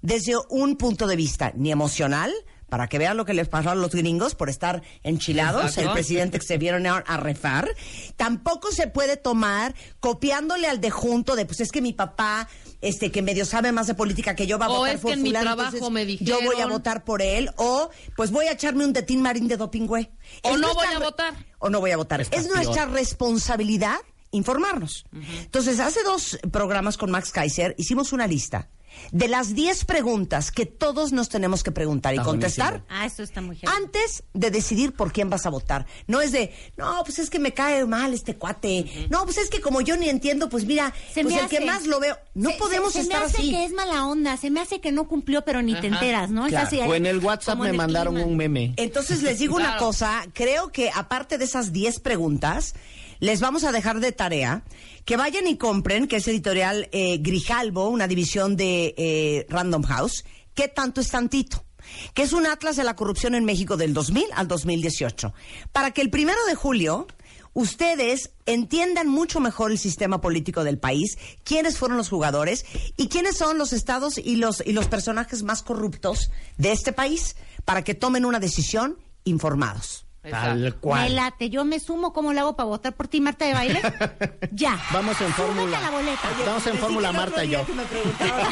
desde 0.03 0.33
un 0.49 0.77
punto 0.77 1.07
de 1.07 1.15
vista 1.15 1.51
ni 1.55 1.71
emocional, 1.71 2.31
para 2.69 2.87
que 2.87 2.99
vean 2.99 3.17
lo 3.17 3.25
que 3.25 3.33
les 3.33 3.47
pasó 3.47 3.71
a 3.71 3.75
los 3.75 3.89
gringos 3.95 4.35
por 4.35 4.49
estar 4.49 4.83
enchilados, 5.01 5.65
Exacto. 5.65 5.89
el 5.89 5.93
presidente 5.93 6.37
que 6.37 6.45
se 6.45 6.59
vieron 6.59 6.85
a, 6.85 6.97
a 6.97 7.17
refar. 7.17 7.69
Tampoco 8.17 8.71
se 8.71 8.87
puede 8.87 9.17
tomar 9.17 9.73
copiándole 9.99 10.67
al 10.67 10.79
de 10.79 10.91
junto 10.91 11.35
de, 11.35 11.47
pues 11.47 11.59
es 11.59 11.71
que 11.71 11.81
mi 11.81 11.93
papá, 11.93 12.47
este, 12.81 13.11
que 13.11 13.23
medio 13.23 13.45
sabe 13.45 13.71
más 13.71 13.87
de 13.87 13.95
política 13.95 14.35
que 14.35 14.45
yo, 14.45 14.59
va 14.59 14.65
a 14.65 14.69
O 14.69 14.77
votar 14.77 14.95
es 14.95 15.01
por 15.01 15.09
que 15.09 15.13
en 15.13 15.23
mi 15.23 15.29
fulano, 15.29 15.55
trabajo 15.55 15.89
me 15.89 16.17
Yo 16.17 16.39
voy 16.43 16.61
a 16.61 16.67
votar 16.67 17.03
por 17.03 17.23
él, 17.23 17.49
o 17.55 17.89
pues 18.15 18.29
voy 18.29 18.45
a 18.45 18.51
echarme 18.51 18.85
un 18.85 18.93
detín 18.93 19.23
marín 19.23 19.47
de 19.47 19.57
doping, 19.57 19.87
güey. 19.87 20.11
O 20.43 20.49
Es 20.49 20.59
no 20.59 20.67
nuestra 20.67 20.85
voy 20.85 20.95
a 20.95 20.99
votar. 20.99 21.33
O 21.57 21.69
no 21.71 21.79
voy 21.79 21.91
a 21.91 21.97
votar. 21.97 22.21
Está 22.21 22.35
es 22.37 22.47
nuestra 22.47 22.83
peor. 22.85 22.91
responsabilidad 22.93 23.97
informarnos. 24.35 25.05
Entonces, 25.41 25.79
hace 25.79 26.03
dos 26.03 26.37
programas 26.51 26.97
con 26.97 27.11
Max 27.11 27.31
Kaiser 27.31 27.75
hicimos 27.77 28.13
una 28.13 28.27
lista 28.27 28.69
de 29.11 29.27
las 29.27 29.53
10 29.55 29.83
preguntas 29.83 30.51
que 30.51 30.65
todos 30.65 31.11
nos 31.11 31.27
tenemos 31.27 31.63
que 31.63 31.71
preguntar 31.73 32.15
y 32.15 32.19
contestar. 32.19 32.85
Ah, 32.87 33.05
eso 33.05 33.23
está 33.23 33.41
muy 33.41 33.57
heavy. 33.57 33.67
antes 33.83 34.23
de 34.33 34.51
decidir 34.51 34.93
por 34.93 35.11
quién 35.11 35.29
vas 35.29 35.45
a 35.45 35.49
votar. 35.49 35.85
No 36.07 36.21
es 36.21 36.31
de, 36.31 36.53
no, 36.77 37.03
pues 37.03 37.19
es 37.19 37.29
que 37.29 37.37
me 37.37 37.53
cae 37.53 37.85
mal 37.85 38.13
este 38.13 38.37
cuate. 38.37 39.07
No, 39.09 39.25
pues 39.25 39.37
es 39.37 39.49
que 39.49 39.59
como 39.59 39.81
yo 39.81 39.97
ni 39.97 40.07
entiendo, 40.07 40.47
pues 40.47 40.63
mira, 40.65 40.93
Se 41.13 41.23
pues 41.23 41.35
me 41.35 41.41
el 41.41 41.49
que 41.49 41.57
hace- 41.57 41.65
más 41.65 41.85
lo 41.87 41.99
veo. 41.99 42.17
No 42.35 42.51
se- 42.51 42.57
podemos 42.57 42.93
se, 42.93 42.99
se 42.99 43.03
estar 43.03 43.19
me 43.19 43.25
hace 43.25 43.37
así. 43.37 43.51
que 43.51 43.65
es 43.65 43.73
mala 43.73 44.07
onda, 44.07 44.37
se 44.37 44.49
me 44.49 44.61
hace 44.61 44.79
que 44.79 44.93
no 44.93 45.09
cumplió, 45.09 45.43
pero 45.43 45.61
ni 45.61 45.77
te 45.81 45.87
enteras, 45.87 46.29
¿no? 46.31 46.45
Es 46.45 46.51
Claro. 46.51 46.67
así, 46.67 46.79
O 46.79 46.95
en 46.95 47.05
el 47.05 47.19
WhatsApp 47.19 47.59
me 47.59 47.71
el 47.71 47.75
mandaron 47.75 48.13
clima. 48.13 48.29
un 48.29 48.37
meme. 48.37 48.73
Entonces 48.77 49.21
les 49.23 49.39
digo 49.39 49.57
una 49.57 49.75
cosa, 49.75 50.25
creo 50.33 50.71
que 50.71 50.89
aparte 50.95 51.37
de 51.37 51.43
esas 51.43 51.73
10 51.73 51.99
preguntas, 51.99 52.75
les 53.19 53.39
vamos 53.39 53.63
a 53.63 53.71
dejar 53.71 53.99
de 53.99 54.11
tarea 54.11 54.63
que 55.05 55.17
vayan 55.17 55.47
y 55.47 55.57
compren, 55.57 56.07
que 56.07 56.17
es 56.17 56.27
editorial 56.27 56.89
eh, 56.91 57.17
Grijalbo, 57.19 57.89
una 57.89 58.07
división 58.07 58.55
de 58.55 58.93
eh, 58.97 59.45
Random 59.49 59.83
House, 59.83 60.25
¿qué 60.53 60.67
tanto 60.67 61.01
es 61.01 61.09
tantito? 61.09 61.63
Que 62.13 62.23
es 62.23 62.33
un 62.33 62.47
atlas 62.47 62.75
de 62.75 62.83
la 62.83 62.95
corrupción 62.95 63.35
en 63.35 63.45
México 63.45 63.77
del 63.77 63.93
2000 63.93 64.25
al 64.33 64.47
2018. 64.47 65.33
Para 65.71 65.91
que 65.91 66.01
el 66.01 66.09
primero 66.09 66.39
de 66.47 66.55
julio 66.55 67.07
ustedes 67.53 68.31
entiendan 68.45 69.07
mucho 69.07 69.39
mejor 69.39 69.71
el 69.71 69.79
sistema 69.79 70.19
político 70.19 70.63
del 70.63 70.77
país, 70.77 71.17
quiénes 71.43 71.77
fueron 71.77 71.97
los 71.97 72.09
jugadores 72.09 72.65
y 72.97 73.07
quiénes 73.07 73.37
son 73.37 73.57
los 73.57 73.71
estados 73.71 74.17
y 74.17 74.35
los, 74.35 74.61
y 74.65 74.73
los 74.73 74.87
personajes 74.87 75.43
más 75.43 75.63
corruptos 75.63 76.31
de 76.57 76.71
este 76.73 76.91
país, 76.91 77.35
para 77.63 77.83
que 77.83 77.95
tomen 77.95 78.25
una 78.25 78.39
decisión 78.39 78.97
informados. 79.23 80.04
Tal 80.31 80.59
Me 80.59 80.71
cual. 80.71 81.15
late, 81.15 81.49
yo 81.49 81.65
me 81.65 81.79
sumo, 81.79 82.13
¿cómo 82.13 82.33
lo 82.33 82.41
hago 82.41 82.55
para 82.55 82.67
votar 82.67 82.93
por 82.93 83.07
ti, 83.07 83.21
Marta 83.21 83.45
de 83.45 83.53
baile? 83.53 83.81
ya. 84.51 84.79
Vamos 84.91 85.19
en 85.21 85.31
fórmula. 85.33 85.77
a 85.77 85.81
la 85.81 85.89
boleta. 85.91 86.21
Vamos 86.45 86.67
en 86.67 86.77
fórmula 86.77 87.11
Marta 87.11 87.43
y 87.45 87.49
yo. 87.49 87.65
me 87.75 87.83
preguntaron, 87.83 88.47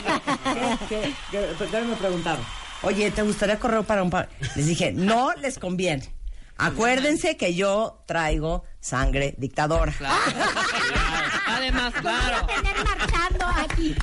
¿qué, 0.89 1.13
qué- 1.31 1.49
qué- 1.57 1.65
qué 1.71 1.81
me 1.81 1.95
preguntaron? 1.95 2.43
Oye, 2.83 3.11
¿te 3.11 3.21
gustaría 3.21 3.59
correr 3.59 3.83
para 3.85 4.03
un 4.03 4.09
par? 4.09 4.29
Les 4.55 4.65
dije, 4.65 4.91
no 4.91 5.31
les 5.35 5.57
conviene. 5.57 6.13
Acuérdense 6.57 7.35
que 7.37 7.55
yo 7.55 8.03
traigo 8.05 8.63
sangre 8.79 9.33
dictadora. 9.37 9.91
Claro. 9.97 10.15
Además, 11.47 11.93
claro. 11.99 12.45
tener 12.45 12.75
marchando 12.85 13.45
aquí. 13.47 13.95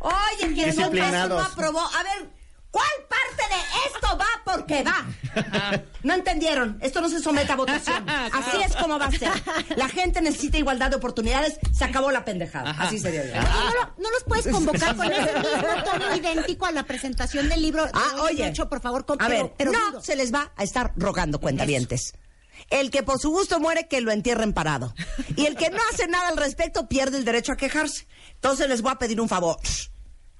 Oye, 0.00 0.54
que 0.54 0.60
no, 0.62 0.66
Disciplinados. 0.66 1.14
eso 1.14 1.28
no 1.28 1.40
aprobó. 1.40 1.80
A 1.80 2.02
ver, 2.02 2.30
¿cuál 2.72 2.88
parte 3.08 3.54
de 3.54 3.60
esto 3.86 4.18
va 4.18 4.26
porque 4.44 4.82
va? 4.82 5.06
No 6.02 6.14
entendieron. 6.14 6.78
Esto 6.82 7.00
no 7.00 7.08
se 7.08 7.20
somete 7.20 7.52
a 7.52 7.56
votación. 7.56 8.04
Así 8.10 8.56
es 8.66 8.74
como 8.74 8.98
va 8.98 9.06
a 9.06 9.10
ser. 9.12 9.30
La 9.76 9.88
gente 9.88 10.20
necesita 10.20 10.58
igualdad 10.58 10.90
de 10.90 10.96
oportunidades. 10.96 11.58
Se 11.72 11.84
acabó 11.84 12.10
la 12.10 12.24
pendejada. 12.24 12.72
Así 12.72 12.98
sería. 12.98 13.20
Oye, 13.22 13.32
¿no, 13.34 13.74
lo- 13.74 13.94
no 13.98 14.10
los 14.10 14.24
puedes 14.24 14.48
convocar 14.48 14.96
con 14.96 15.06
ese 15.12 15.32
mismo 15.38 15.84
tono 15.84 16.16
idéntico 16.16 16.66
a 16.66 16.72
la 16.72 16.82
presentación 16.82 17.48
del 17.48 17.62
libro? 17.62 17.84
de 17.84 17.92
Ah, 17.94 18.14
hoy, 18.16 18.32
oye. 18.34 18.46
Nacho, 18.46 18.68
por 18.68 18.80
favor, 18.82 19.06
con, 19.06 19.22
a 19.22 19.28
pero- 19.28 19.44
ver, 19.44 19.54
pero 19.56 19.70
no 19.72 19.86
duro. 19.92 20.02
se 20.02 20.16
les 20.16 20.34
va 20.34 20.50
a 20.56 20.64
estar 20.64 20.92
rogando 20.96 21.38
cuentavientes. 21.40 22.14
El 22.68 22.90
que 22.90 23.04
por 23.04 23.20
su 23.20 23.30
gusto 23.30 23.60
muere, 23.60 23.86
que 23.86 24.00
lo 24.00 24.10
entierren 24.10 24.52
parado. 24.52 24.92
Y 25.36 25.46
el 25.46 25.56
que 25.56 25.70
no 25.70 25.78
hace 25.92 26.08
nada 26.08 26.28
al 26.28 26.36
respecto 26.36 26.88
pierde 26.88 27.16
el 27.18 27.24
derecho 27.24 27.52
a 27.52 27.56
quejarse. 27.56 28.08
Entonces 28.34 28.68
les 28.68 28.82
voy 28.82 28.90
a 28.92 28.96
pedir 28.96 29.20
un 29.20 29.28
favor. 29.28 29.56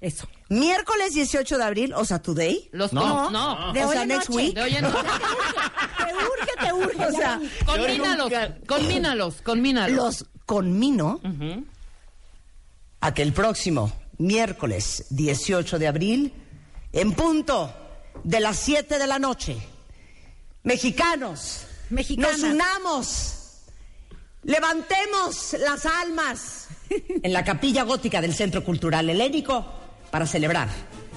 Eso. 0.02 0.26
Miércoles 0.48 1.14
18 1.14 1.56
de 1.58 1.64
abril, 1.64 1.94
o 1.94 2.04
sea, 2.04 2.20
today. 2.20 2.68
Los 2.72 2.92
No. 2.92 3.30
no. 3.30 3.72
De 3.72 3.84
O 3.84 3.88
hoy 3.88 3.92
sea, 3.94 4.02
en 4.02 4.08
next 4.08 4.28
noche. 4.30 4.42
week. 4.42 4.54
De 4.54 4.62
hoy 4.62 4.74
en 4.74 4.84
Te 4.84 4.90
urge, 4.90 6.52
te 6.60 6.72
urge. 6.72 7.06
O 7.06 7.12
sea, 7.12 7.36
nunca- 8.16 8.56
conmínalos, 8.66 9.42
conmínalos. 9.42 9.96
Los 9.96 10.26
conmino 10.44 11.20
a 13.00 13.14
que 13.14 13.22
el 13.22 13.32
próximo 13.32 13.92
miércoles 14.18 15.06
18 15.10 15.78
de 15.78 15.86
abril, 15.88 16.34
en 16.92 17.12
punto 17.12 17.72
de 18.24 18.40
las 18.40 18.56
7 18.58 18.98
de 18.98 19.06
la 19.06 19.18
noche, 19.20 19.56
mexicanos, 20.64 21.60
Mexicanas. 21.90 22.40
nos 22.40 22.50
unamos, 22.52 23.34
levantemos 24.42 25.54
las 25.64 25.86
almas 25.86 26.66
en 27.22 27.32
la 27.32 27.44
capilla 27.44 27.84
gótica 27.84 28.20
del 28.20 28.34
Centro 28.34 28.64
Cultural 28.64 29.08
Helénico 29.08 29.78
para 30.12 30.26
celebrar 30.26 30.68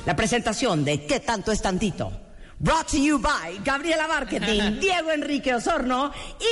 la 0.06 0.16
presentación 0.16 0.86
de 0.86 1.06
¿Qué 1.06 1.20
tanto 1.20 1.52
es 1.52 1.62
tantito? 1.62 2.12
Brought 2.58 2.88
to 2.88 2.98
you 2.98 3.20
by 3.20 3.60
Gabriela 3.64 4.08
Marketing, 4.08 4.80
Diego 4.80 5.12
Enrique 5.12 5.54
Osorno 5.54 6.14
y 6.40 6.46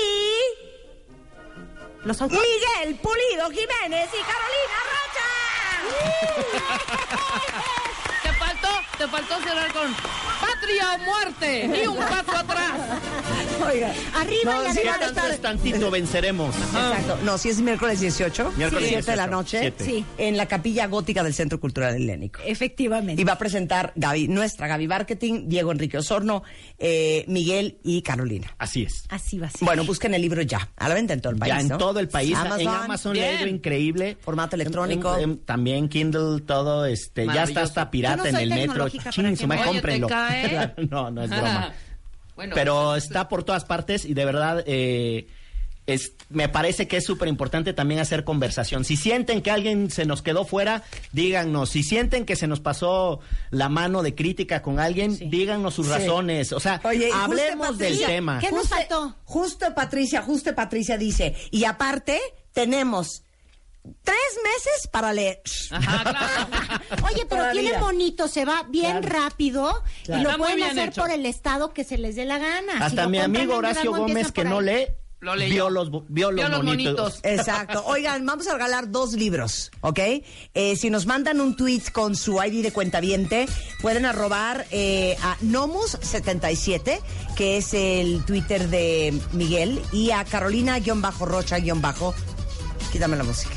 Los 2.05 2.21
autores. 2.21 2.43
Miguel 2.43 2.99
Pulido 2.99 3.49
Jiménez 3.49 4.09
y 4.11 4.21
Carolina 4.21 4.77
Rocha. 4.91 5.29
Te 8.97 9.07
faltó, 9.07 9.35
cerrar 9.43 9.73
con 9.73 9.91
patria 10.39 10.93
o 10.93 10.97
muerte, 10.99 11.67
ni 11.67 11.87
un 11.87 11.97
paso 11.97 12.37
atrás. 12.37 12.71
Oiga, 13.73 13.91
Arriba 14.15 14.61
y 14.69 14.71
sí, 14.73 14.79
¿Qué 14.81 14.89
arriba. 14.89 14.99
tanto 14.99 15.19
estar- 15.21 15.31
es 15.31 15.41
tantito 15.41 15.89
venceremos? 15.91 16.55
Exacto. 16.55 17.17
No, 17.23 17.37
si 17.37 17.49
es 17.49 17.59
miércoles 17.61 17.99
18, 17.99 18.53
Miércoles 18.55 18.89
7 18.89 19.11
de 19.11 19.17
la 19.17 19.27
18, 19.27 19.31
noche. 19.31 19.73
Sí. 19.79 20.05
en 20.17 20.37
la 20.37 20.45
capilla 20.47 20.87
gótica 20.87 21.23
del 21.23 21.33
Centro 21.33 21.59
Cultural 21.59 21.95
Helénico. 21.95 22.41
Efectivamente. 22.45 23.21
Y 23.21 23.25
va 23.25 23.33
a 23.33 23.37
presentar 23.37 23.93
Gaby, 23.95 24.27
nuestra 24.27 24.67
Gaby 24.67 24.87
Marketing, 24.87 25.43
Diego 25.47 25.71
Enrique 25.71 25.97
Osorno, 25.97 26.43
eh, 26.77 27.25
Miguel 27.27 27.79
y 27.83 28.01
Carolina. 28.03 28.53
Así 28.59 28.83
es. 28.83 29.05
Así 29.09 29.39
va 29.39 29.47
a 29.47 29.49
ser. 29.49 29.65
Bueno, 29.65 29.85
busquen 29.85 30.13
el 30.13 30.21
libro 30.21 30.41
ya. 30.43 30.69
A 30.77 30.87
la 30.87 30.95
venta 30.95 31.13
en 31.13 31.21
todo 31.21 31.33
el 31.33 31.39
país. 31.39 31.53
ya 31.53 31.59
en 31.61 31.67
¿no? 31.69 31.77
todo 31.77 31.99
el 31.99 32.09
país, 32.09 32.37
en 32.59 32.67
Amazon 32.67 33.15
leerlo 33.15 33.47
increíble. 33.47 34.17
Formato 34.21 34.55
electrónico. 34.55 35.15
En- 35.17 35.23
en- 35.31 35.37
también 35.45 35.89
Kindle, 35.89 36.41
todo, 36.41 36.85
este, 36.85 37.25
ya 37.25 37.43
está 37.43 37.61
hasta 37.63 37.89
pirata 37.89 38.23
no 38.23 38.25
en 38.25 38.35
el 38.35 38.49
metro. 38.49 38.82
Tecnológica 38.91 39.09
Chin, 39.11 39.23
para 39.23 39.36
su 39.36 39.41
que 39.41 39.47
madre, 39.47 39.61
me- 39.63 39.69
Oye, 39.69 39.81
¿te 39.81 40.01
cómprenlo. 40.01 40.88
no, 40.89 41.11
no 41.11 41.23
es 41.23 41.29
broma. 41.29 41.73
Bueno, 42.36 42.55
Pero 42.55 42.95
está 42.95 43.29
por 43.29 43.43
todas 43.43 43.63
partes 43.63 44.05
y 44.05 44.15
de 44.15 44.25
verdad, 44.25 44.63
eh, 44.65 45.27
es, 45.86 46.13
me 46.29 46.49
parece 46.49 46.88
que 46.88 46.97
es 46.97 47.05
súper 47.05 47.27
importante 47.27 47.73
también 47.73 47.99
hacer 47.99 48.23
conversación. 48.23 48.86
Si 48.86 48.97
sienten 48.97 49.43
que 49.43 49.51
alguien 49.51 49.91
se 49.91 50.05
nos 50.07 50.23
quedó 50.23 50.43
fuera, 50.43 50.81
díganos. 51.11 51.69
Si 51.69 51.84
sienten 51.84 52.25
que 52.25 52.36
se 52.36 52.47
nos 52.47 52.59
pasó 52.59 53.19
la 53.51 53.69
mano 53.69 54.01
de 54.01 54.15
crítica 54.15 54.63
con 54.63 54.79
alguien, 54.79 55.15
díganos 55.29 55.75
sus 55.75 55.86
Sí. 55.86 55.91
razones. 55.93 56.53
O 56.53 56.59
sea, 56.59 56.81
Oye, 56.84 57.09
y 57.09 57.11
justo 57.11 57.17
hablemos 57.23 57.77
del 57.77 57.89
Patricia, 57.89 58.07
tema. 58.07 58.39
¿Qué 58.39 58.49
nos 58.49 58.61
Justo- 58.61 58.75
faltó? 58.77 59.15
Justo 59.25 59.75
Patricia, 59.75 60.21
justo 60.23 60.55
Patricia 60.55 60.97
dice, 60.97 61.36
y 61.51 61.65
aparte 61.65 62.19
tenemos 62.51 63.21
tres 64.03 64.17
meses 64.43 64.88
para 64.91 65.11
leer. 65.13 65.41
Ajá, 65.71 66.03
claro. 66.89 67.05
Oye, 67.07 67.25
pero 67.29 67.41
Todavía. 67.43 67.61
tiene 67.61 67.77
bonito, 67.79 68.27
se 68.27 68.45
va 68.45 68.63
bien 68.69 69.01
Claro. 69.01 69.09
rápido 69.09 69.84
Claro. 70.05 70.21
y 70.21 70.23
lo 70.23 70.29
Está 70.31 70.38
pueden 70.38 70.63
hacer 70.63 70.89
hecho. 70.89 71.01
por 71.01 71.11
el 71.11 71.25
estado 71.25 71.73
que 71.73 71.84
se 71.84 71.97
les 71.97 72.15
dé 72.15 72.25
la 72.25 72.38
gana. 72.38 72.86
Hasta 72.86 73.07
mi 73.07 73.19
amigo 73.19 73.55
Horacio 73.55 73.91
Gómez, 73.93 74.31
que 74.31 74.43
no 74.45 74.61
lee, 74.61 74.88
Lo 75.19 75.36
vio 75.38 75.69
los, 75.69 75.89
vio 76.09 76.31
los 76.31 76.36
Vio 76.36 76.49
los 76.49 76.65
bonitos. 76.65 76.95
bonitos. 76.95 77.19
Exacto. 77.23 77.84
Oigan, 77.86 78.25
vamos 78.25 78.45
a 78.47 78.53
regalar 78.53 78.91
dos 78.91 79.13
libros, 79.13 79.71
¿ok? 79.81 79.99
Eh, 80.53 80.75
si 80.75 80.89
nos 80.89 81.05
mandan 81.05 81.39
un 81.39 81.55
tweet 81.55 81.84
con 81.93 82.15
su 82.17 82.41
ID 82.43 82.61
de 82.61 82.71
cuentaviente, 82.73 83.45
pueden 83.81 84.05
arrobar 84.05 84.65
eh, 84.71 85.15
a 85.23 85.38
Nomus77, 85.39 86.99
que 87.38 87.55
es 87.57 87.73
el 87.73 88.23
Twitter 88.25 88.67
de 88.67 89.13
Miguel, 89.31 89.81
y 89.93 90.11
a 90.11 90.25
Carolina-Rocha-Bajo. 90.25 92.13
Quítame 92.91 93.15
la 93.15 93.23
música. 93.23 93.55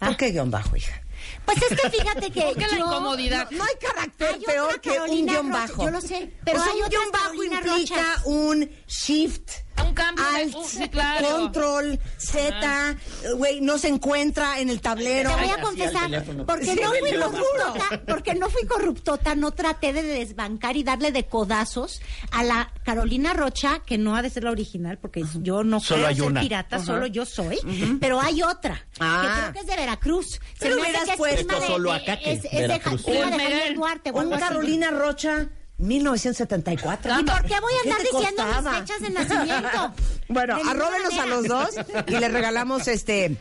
¿Por 0.00 0.16
qué 0.16 0.30
guion 0.30 0.50
bajo, 0.50 0.76
hija? 0.76 1.00
Pues 1.44 1.58
es 1.62 1.80
que 1.80 1.90
fíjate 1.90 2.30
que 2.30 2.40
¿Por 2.42 2.54
qué 2.54 2.60
la 2.66 2.78
yo- 2.78 2.86
incomodidad? 2.86 3.50
No 3.50 3.64
hay 3.64 3.74
carácter 3.80 4.34
Hay 4.34 4.40
peor 4.44 4.80
que 4.80 4.90
un 5.00 5.26
guion 5.26 5.50
Rocha, 5.52 5.66
bajo. 5.66 5.84
yo 5.84 5.90
lo 5.90 6.00
sé, 6.00 6.32
pero 6.44 6.58
O 6.60 6.62
sea, 6.64 6.72
hay 6.72 6.80
un 6.82 6.88
guion 6.88 7.10
bajo 7.12 7.24
Carolina 7.24 7.56
implica 7.56 7.96
Rochas. 8.02 8.22
un 8.26 8.70
shift. 8.86 9.50
Un 9.86 9.94
cambio 9.94 10.24
de- 10.24 10.36
Alt, 10.42 10.54
uh, 10.54 10.64
sí, 10.64 10.88
claro. 10.88 11.28
control, 11.30 11.98
Z, 12.18 12.96
güey, 13.36 13.60
no 13.60 13.78
se 13.78 13.88
encuentra 13.88 14.60
en 14.60 14.68
el 14.70 14.80
tablero. 14.80 15.30
Te 15.34 15.42
voy 15.42 15.50
a 15.50 15.60
confesar, 15.60 16.24
porque 16.46 16.64
Sí, 16.66 16.80
no 16.82 16.90
fui 16.90 17.10
corruptota, 17.18 18.02
porque 18.06 18.34
no 18.34 18.50
fui 18.50 18.66
corruptota, 18.66 19.34
no 19.34 19.50
traté 19.52 19.92
de 19.92 20.02
desbancar 20.02 20.76
y 20.76 20.82
darle 20.84 21.12
de 21.12 21.24
codazos 21.26 22.00
a 22.32 22.42
la 22.42 22.72
Carolina 22.84 23.32
Rocha, 23.34 23.80
que 23.84 23.98
no 23.98 24.16
ha 24.16 24.22
de 24.22 24.30
ser 24.30 24.44
la 24.44 24.50
original, 24.50 24.98
porque 24.98 25.24
yo 25.40 25.64
no 25.64 25.80
Solo 25.80 25.96
quiero 25.98 26.08
hay 26.08 26.14
ser 26.16 26.24
una. 26.24 26.40
pirata, 26.40 26.76
Ajá. 26.76 26.84
solo 26.84 27.06
yo 27.06 27.24
soy, 27.26 27.58
pero 28.00 28.20
hay 28.20 28.42
otra, 28.42 28.84
Ah. 28.98 29.22
que 29.22 29.40
creo 29.40 29.52
que 29.52 29.58
es 29.60 29.66
de 29.66 29.76
Veracruz. 29.76 30.40
Pero 30.58 30.76
me 30.76 30.82
hace 30.82 30.90
hubieras 30.98 31.16
puesto 31.16 31.60
solo 31.66 31.92
acá 31.92 32.18
que 32.18 32.32
es, 32.32 32.44
es 32.44 32.50
de, 32.52 32.60
Veracruz. 32.60 33.04
de 33.06 33.20
Javier. 33.22 33.74
Duarte. 33.74 34.10
Un. 34.12 34.30
Carolina 34.30 34.90
Rocha, 34.90 35.48
1974. 35.80 37.20
¿Y 37.20 37.24
por 37.24 37.42
qué 37.44 37.60
voy 37.60 37.72
a 37.72 37.82
¿Qué 37.82 37.90
andar 37.90 38.02
diciendo 38.02 38.42
costaba? 38.44 38.70
mis 38.70 38.80
fechas 38.80 39.00
de 39.02 39.10
nacimiento? 39.10 39.94
Bueno, 40.28 40.56
arróbenos 40.64 41.18
a 41.18 41.26
los 41.26 41.48
dos 41.48 41.70
y 42.06 42.12
les 42.12 42.32
regalamos 42.32 42.86
este 42.86 43.36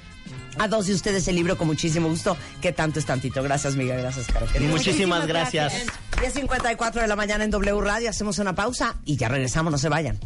a 0.58 0.68
dos 0.68 0.88
de 0.88 0.96
ustedes 0.96 1.28
el 1.28 1.36
libro 1.36 1.56
con 1.56 1.68
muchísimo 1.68 2.10
gusto. 2.10 2.36
Que 2.62 2.72
tanto 2.74 2.98
es 2.98 3.06
tantito. 3.06 3.44
Gracias, 3.44 3.76
Miguel. 3.76 4.00
Gracias, 4.02 4.26
Caro. 4.26 4.48
querida. 4.48 4.72
Muchísimas 4.72 5.28
gracias. 5.28 5.72
10.54 6.20 6.94
de 7.02 7.08
la 7.08 7.16
mañana 7.16 7.44
en 7.44 7.52
W 7.52 7.80
Radio. 7.82 8.10
Hacemos 8.10 8.40
una 8.40 8.56
pausa 8.56 8.96
y 9.06 9.18
ya 9.18 9.28
regresamos. 9.30 9.72
No 9.72 9.78
se 9.78 9.88
vayan. 9.88 10.20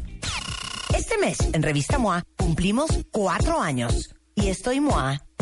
Este 0.95 1.17
mes, 1.17 1.37
en 1.51 1.61
Revista 1.61 1.97
MOA, 1.97 2.23
cumplimos 2.37 2.89
cuatro 3.11 3.61
años. 3.61 4.15
Y 4.35 4.47
estoy 4.47 4.79
MOA 4.79 5.21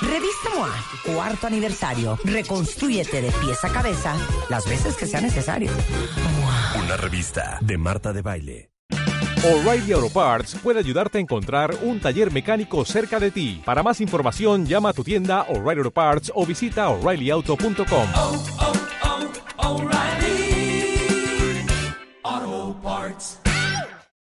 Revista 0.00 0.50
MOA, 0.54 0.74
cuarto 1.14 1.46
aniversario. 1.46 2.18
Reconstrúyete 2.24 3.22
de 3.22 3.30
pies 3.32 3.64
a 3.64 3.68
cabeza 3.70 4.16
las 4.48 4.66
veces 4.68 4.96
que 4.96 5.06
sea 5.06 5.20
necesario. 5.20 5.70
Una 6.76 6.96
revista 6.96 7.58
de 7.60 7.78
Marta 7.78 8.12
de 8.12 8.22
Baile. 8.22 8.70
O'Reilly 9.42 9.92
Auto 9.92 10.10
Parts 10.10 10.54
puede 10.62 10.80
ayudarte 10.80 11.16
a 11.16 11.20
encontrar 11.22 11.74
un 11.82 11.98
taller 11.98 12.30
mecánico 12.30 12.84
cerca 12.84 13.18
de 13.18 13.30
ti. 13.30 13.62
Para 13.64 13.82
más 13.82 14.02
información, 14.02 14.66
llama 14.66 14.90
a 14.90 14.92
tu 14.92 15.02
tienda 15.02 15.46
O'Reilly 15.48 15.78
Auto 15.78 15.90
Parts 15.90 16.30
o 16.34 16.44
visita 16.44 16.90
oreillyauto.com. 16.90 18.06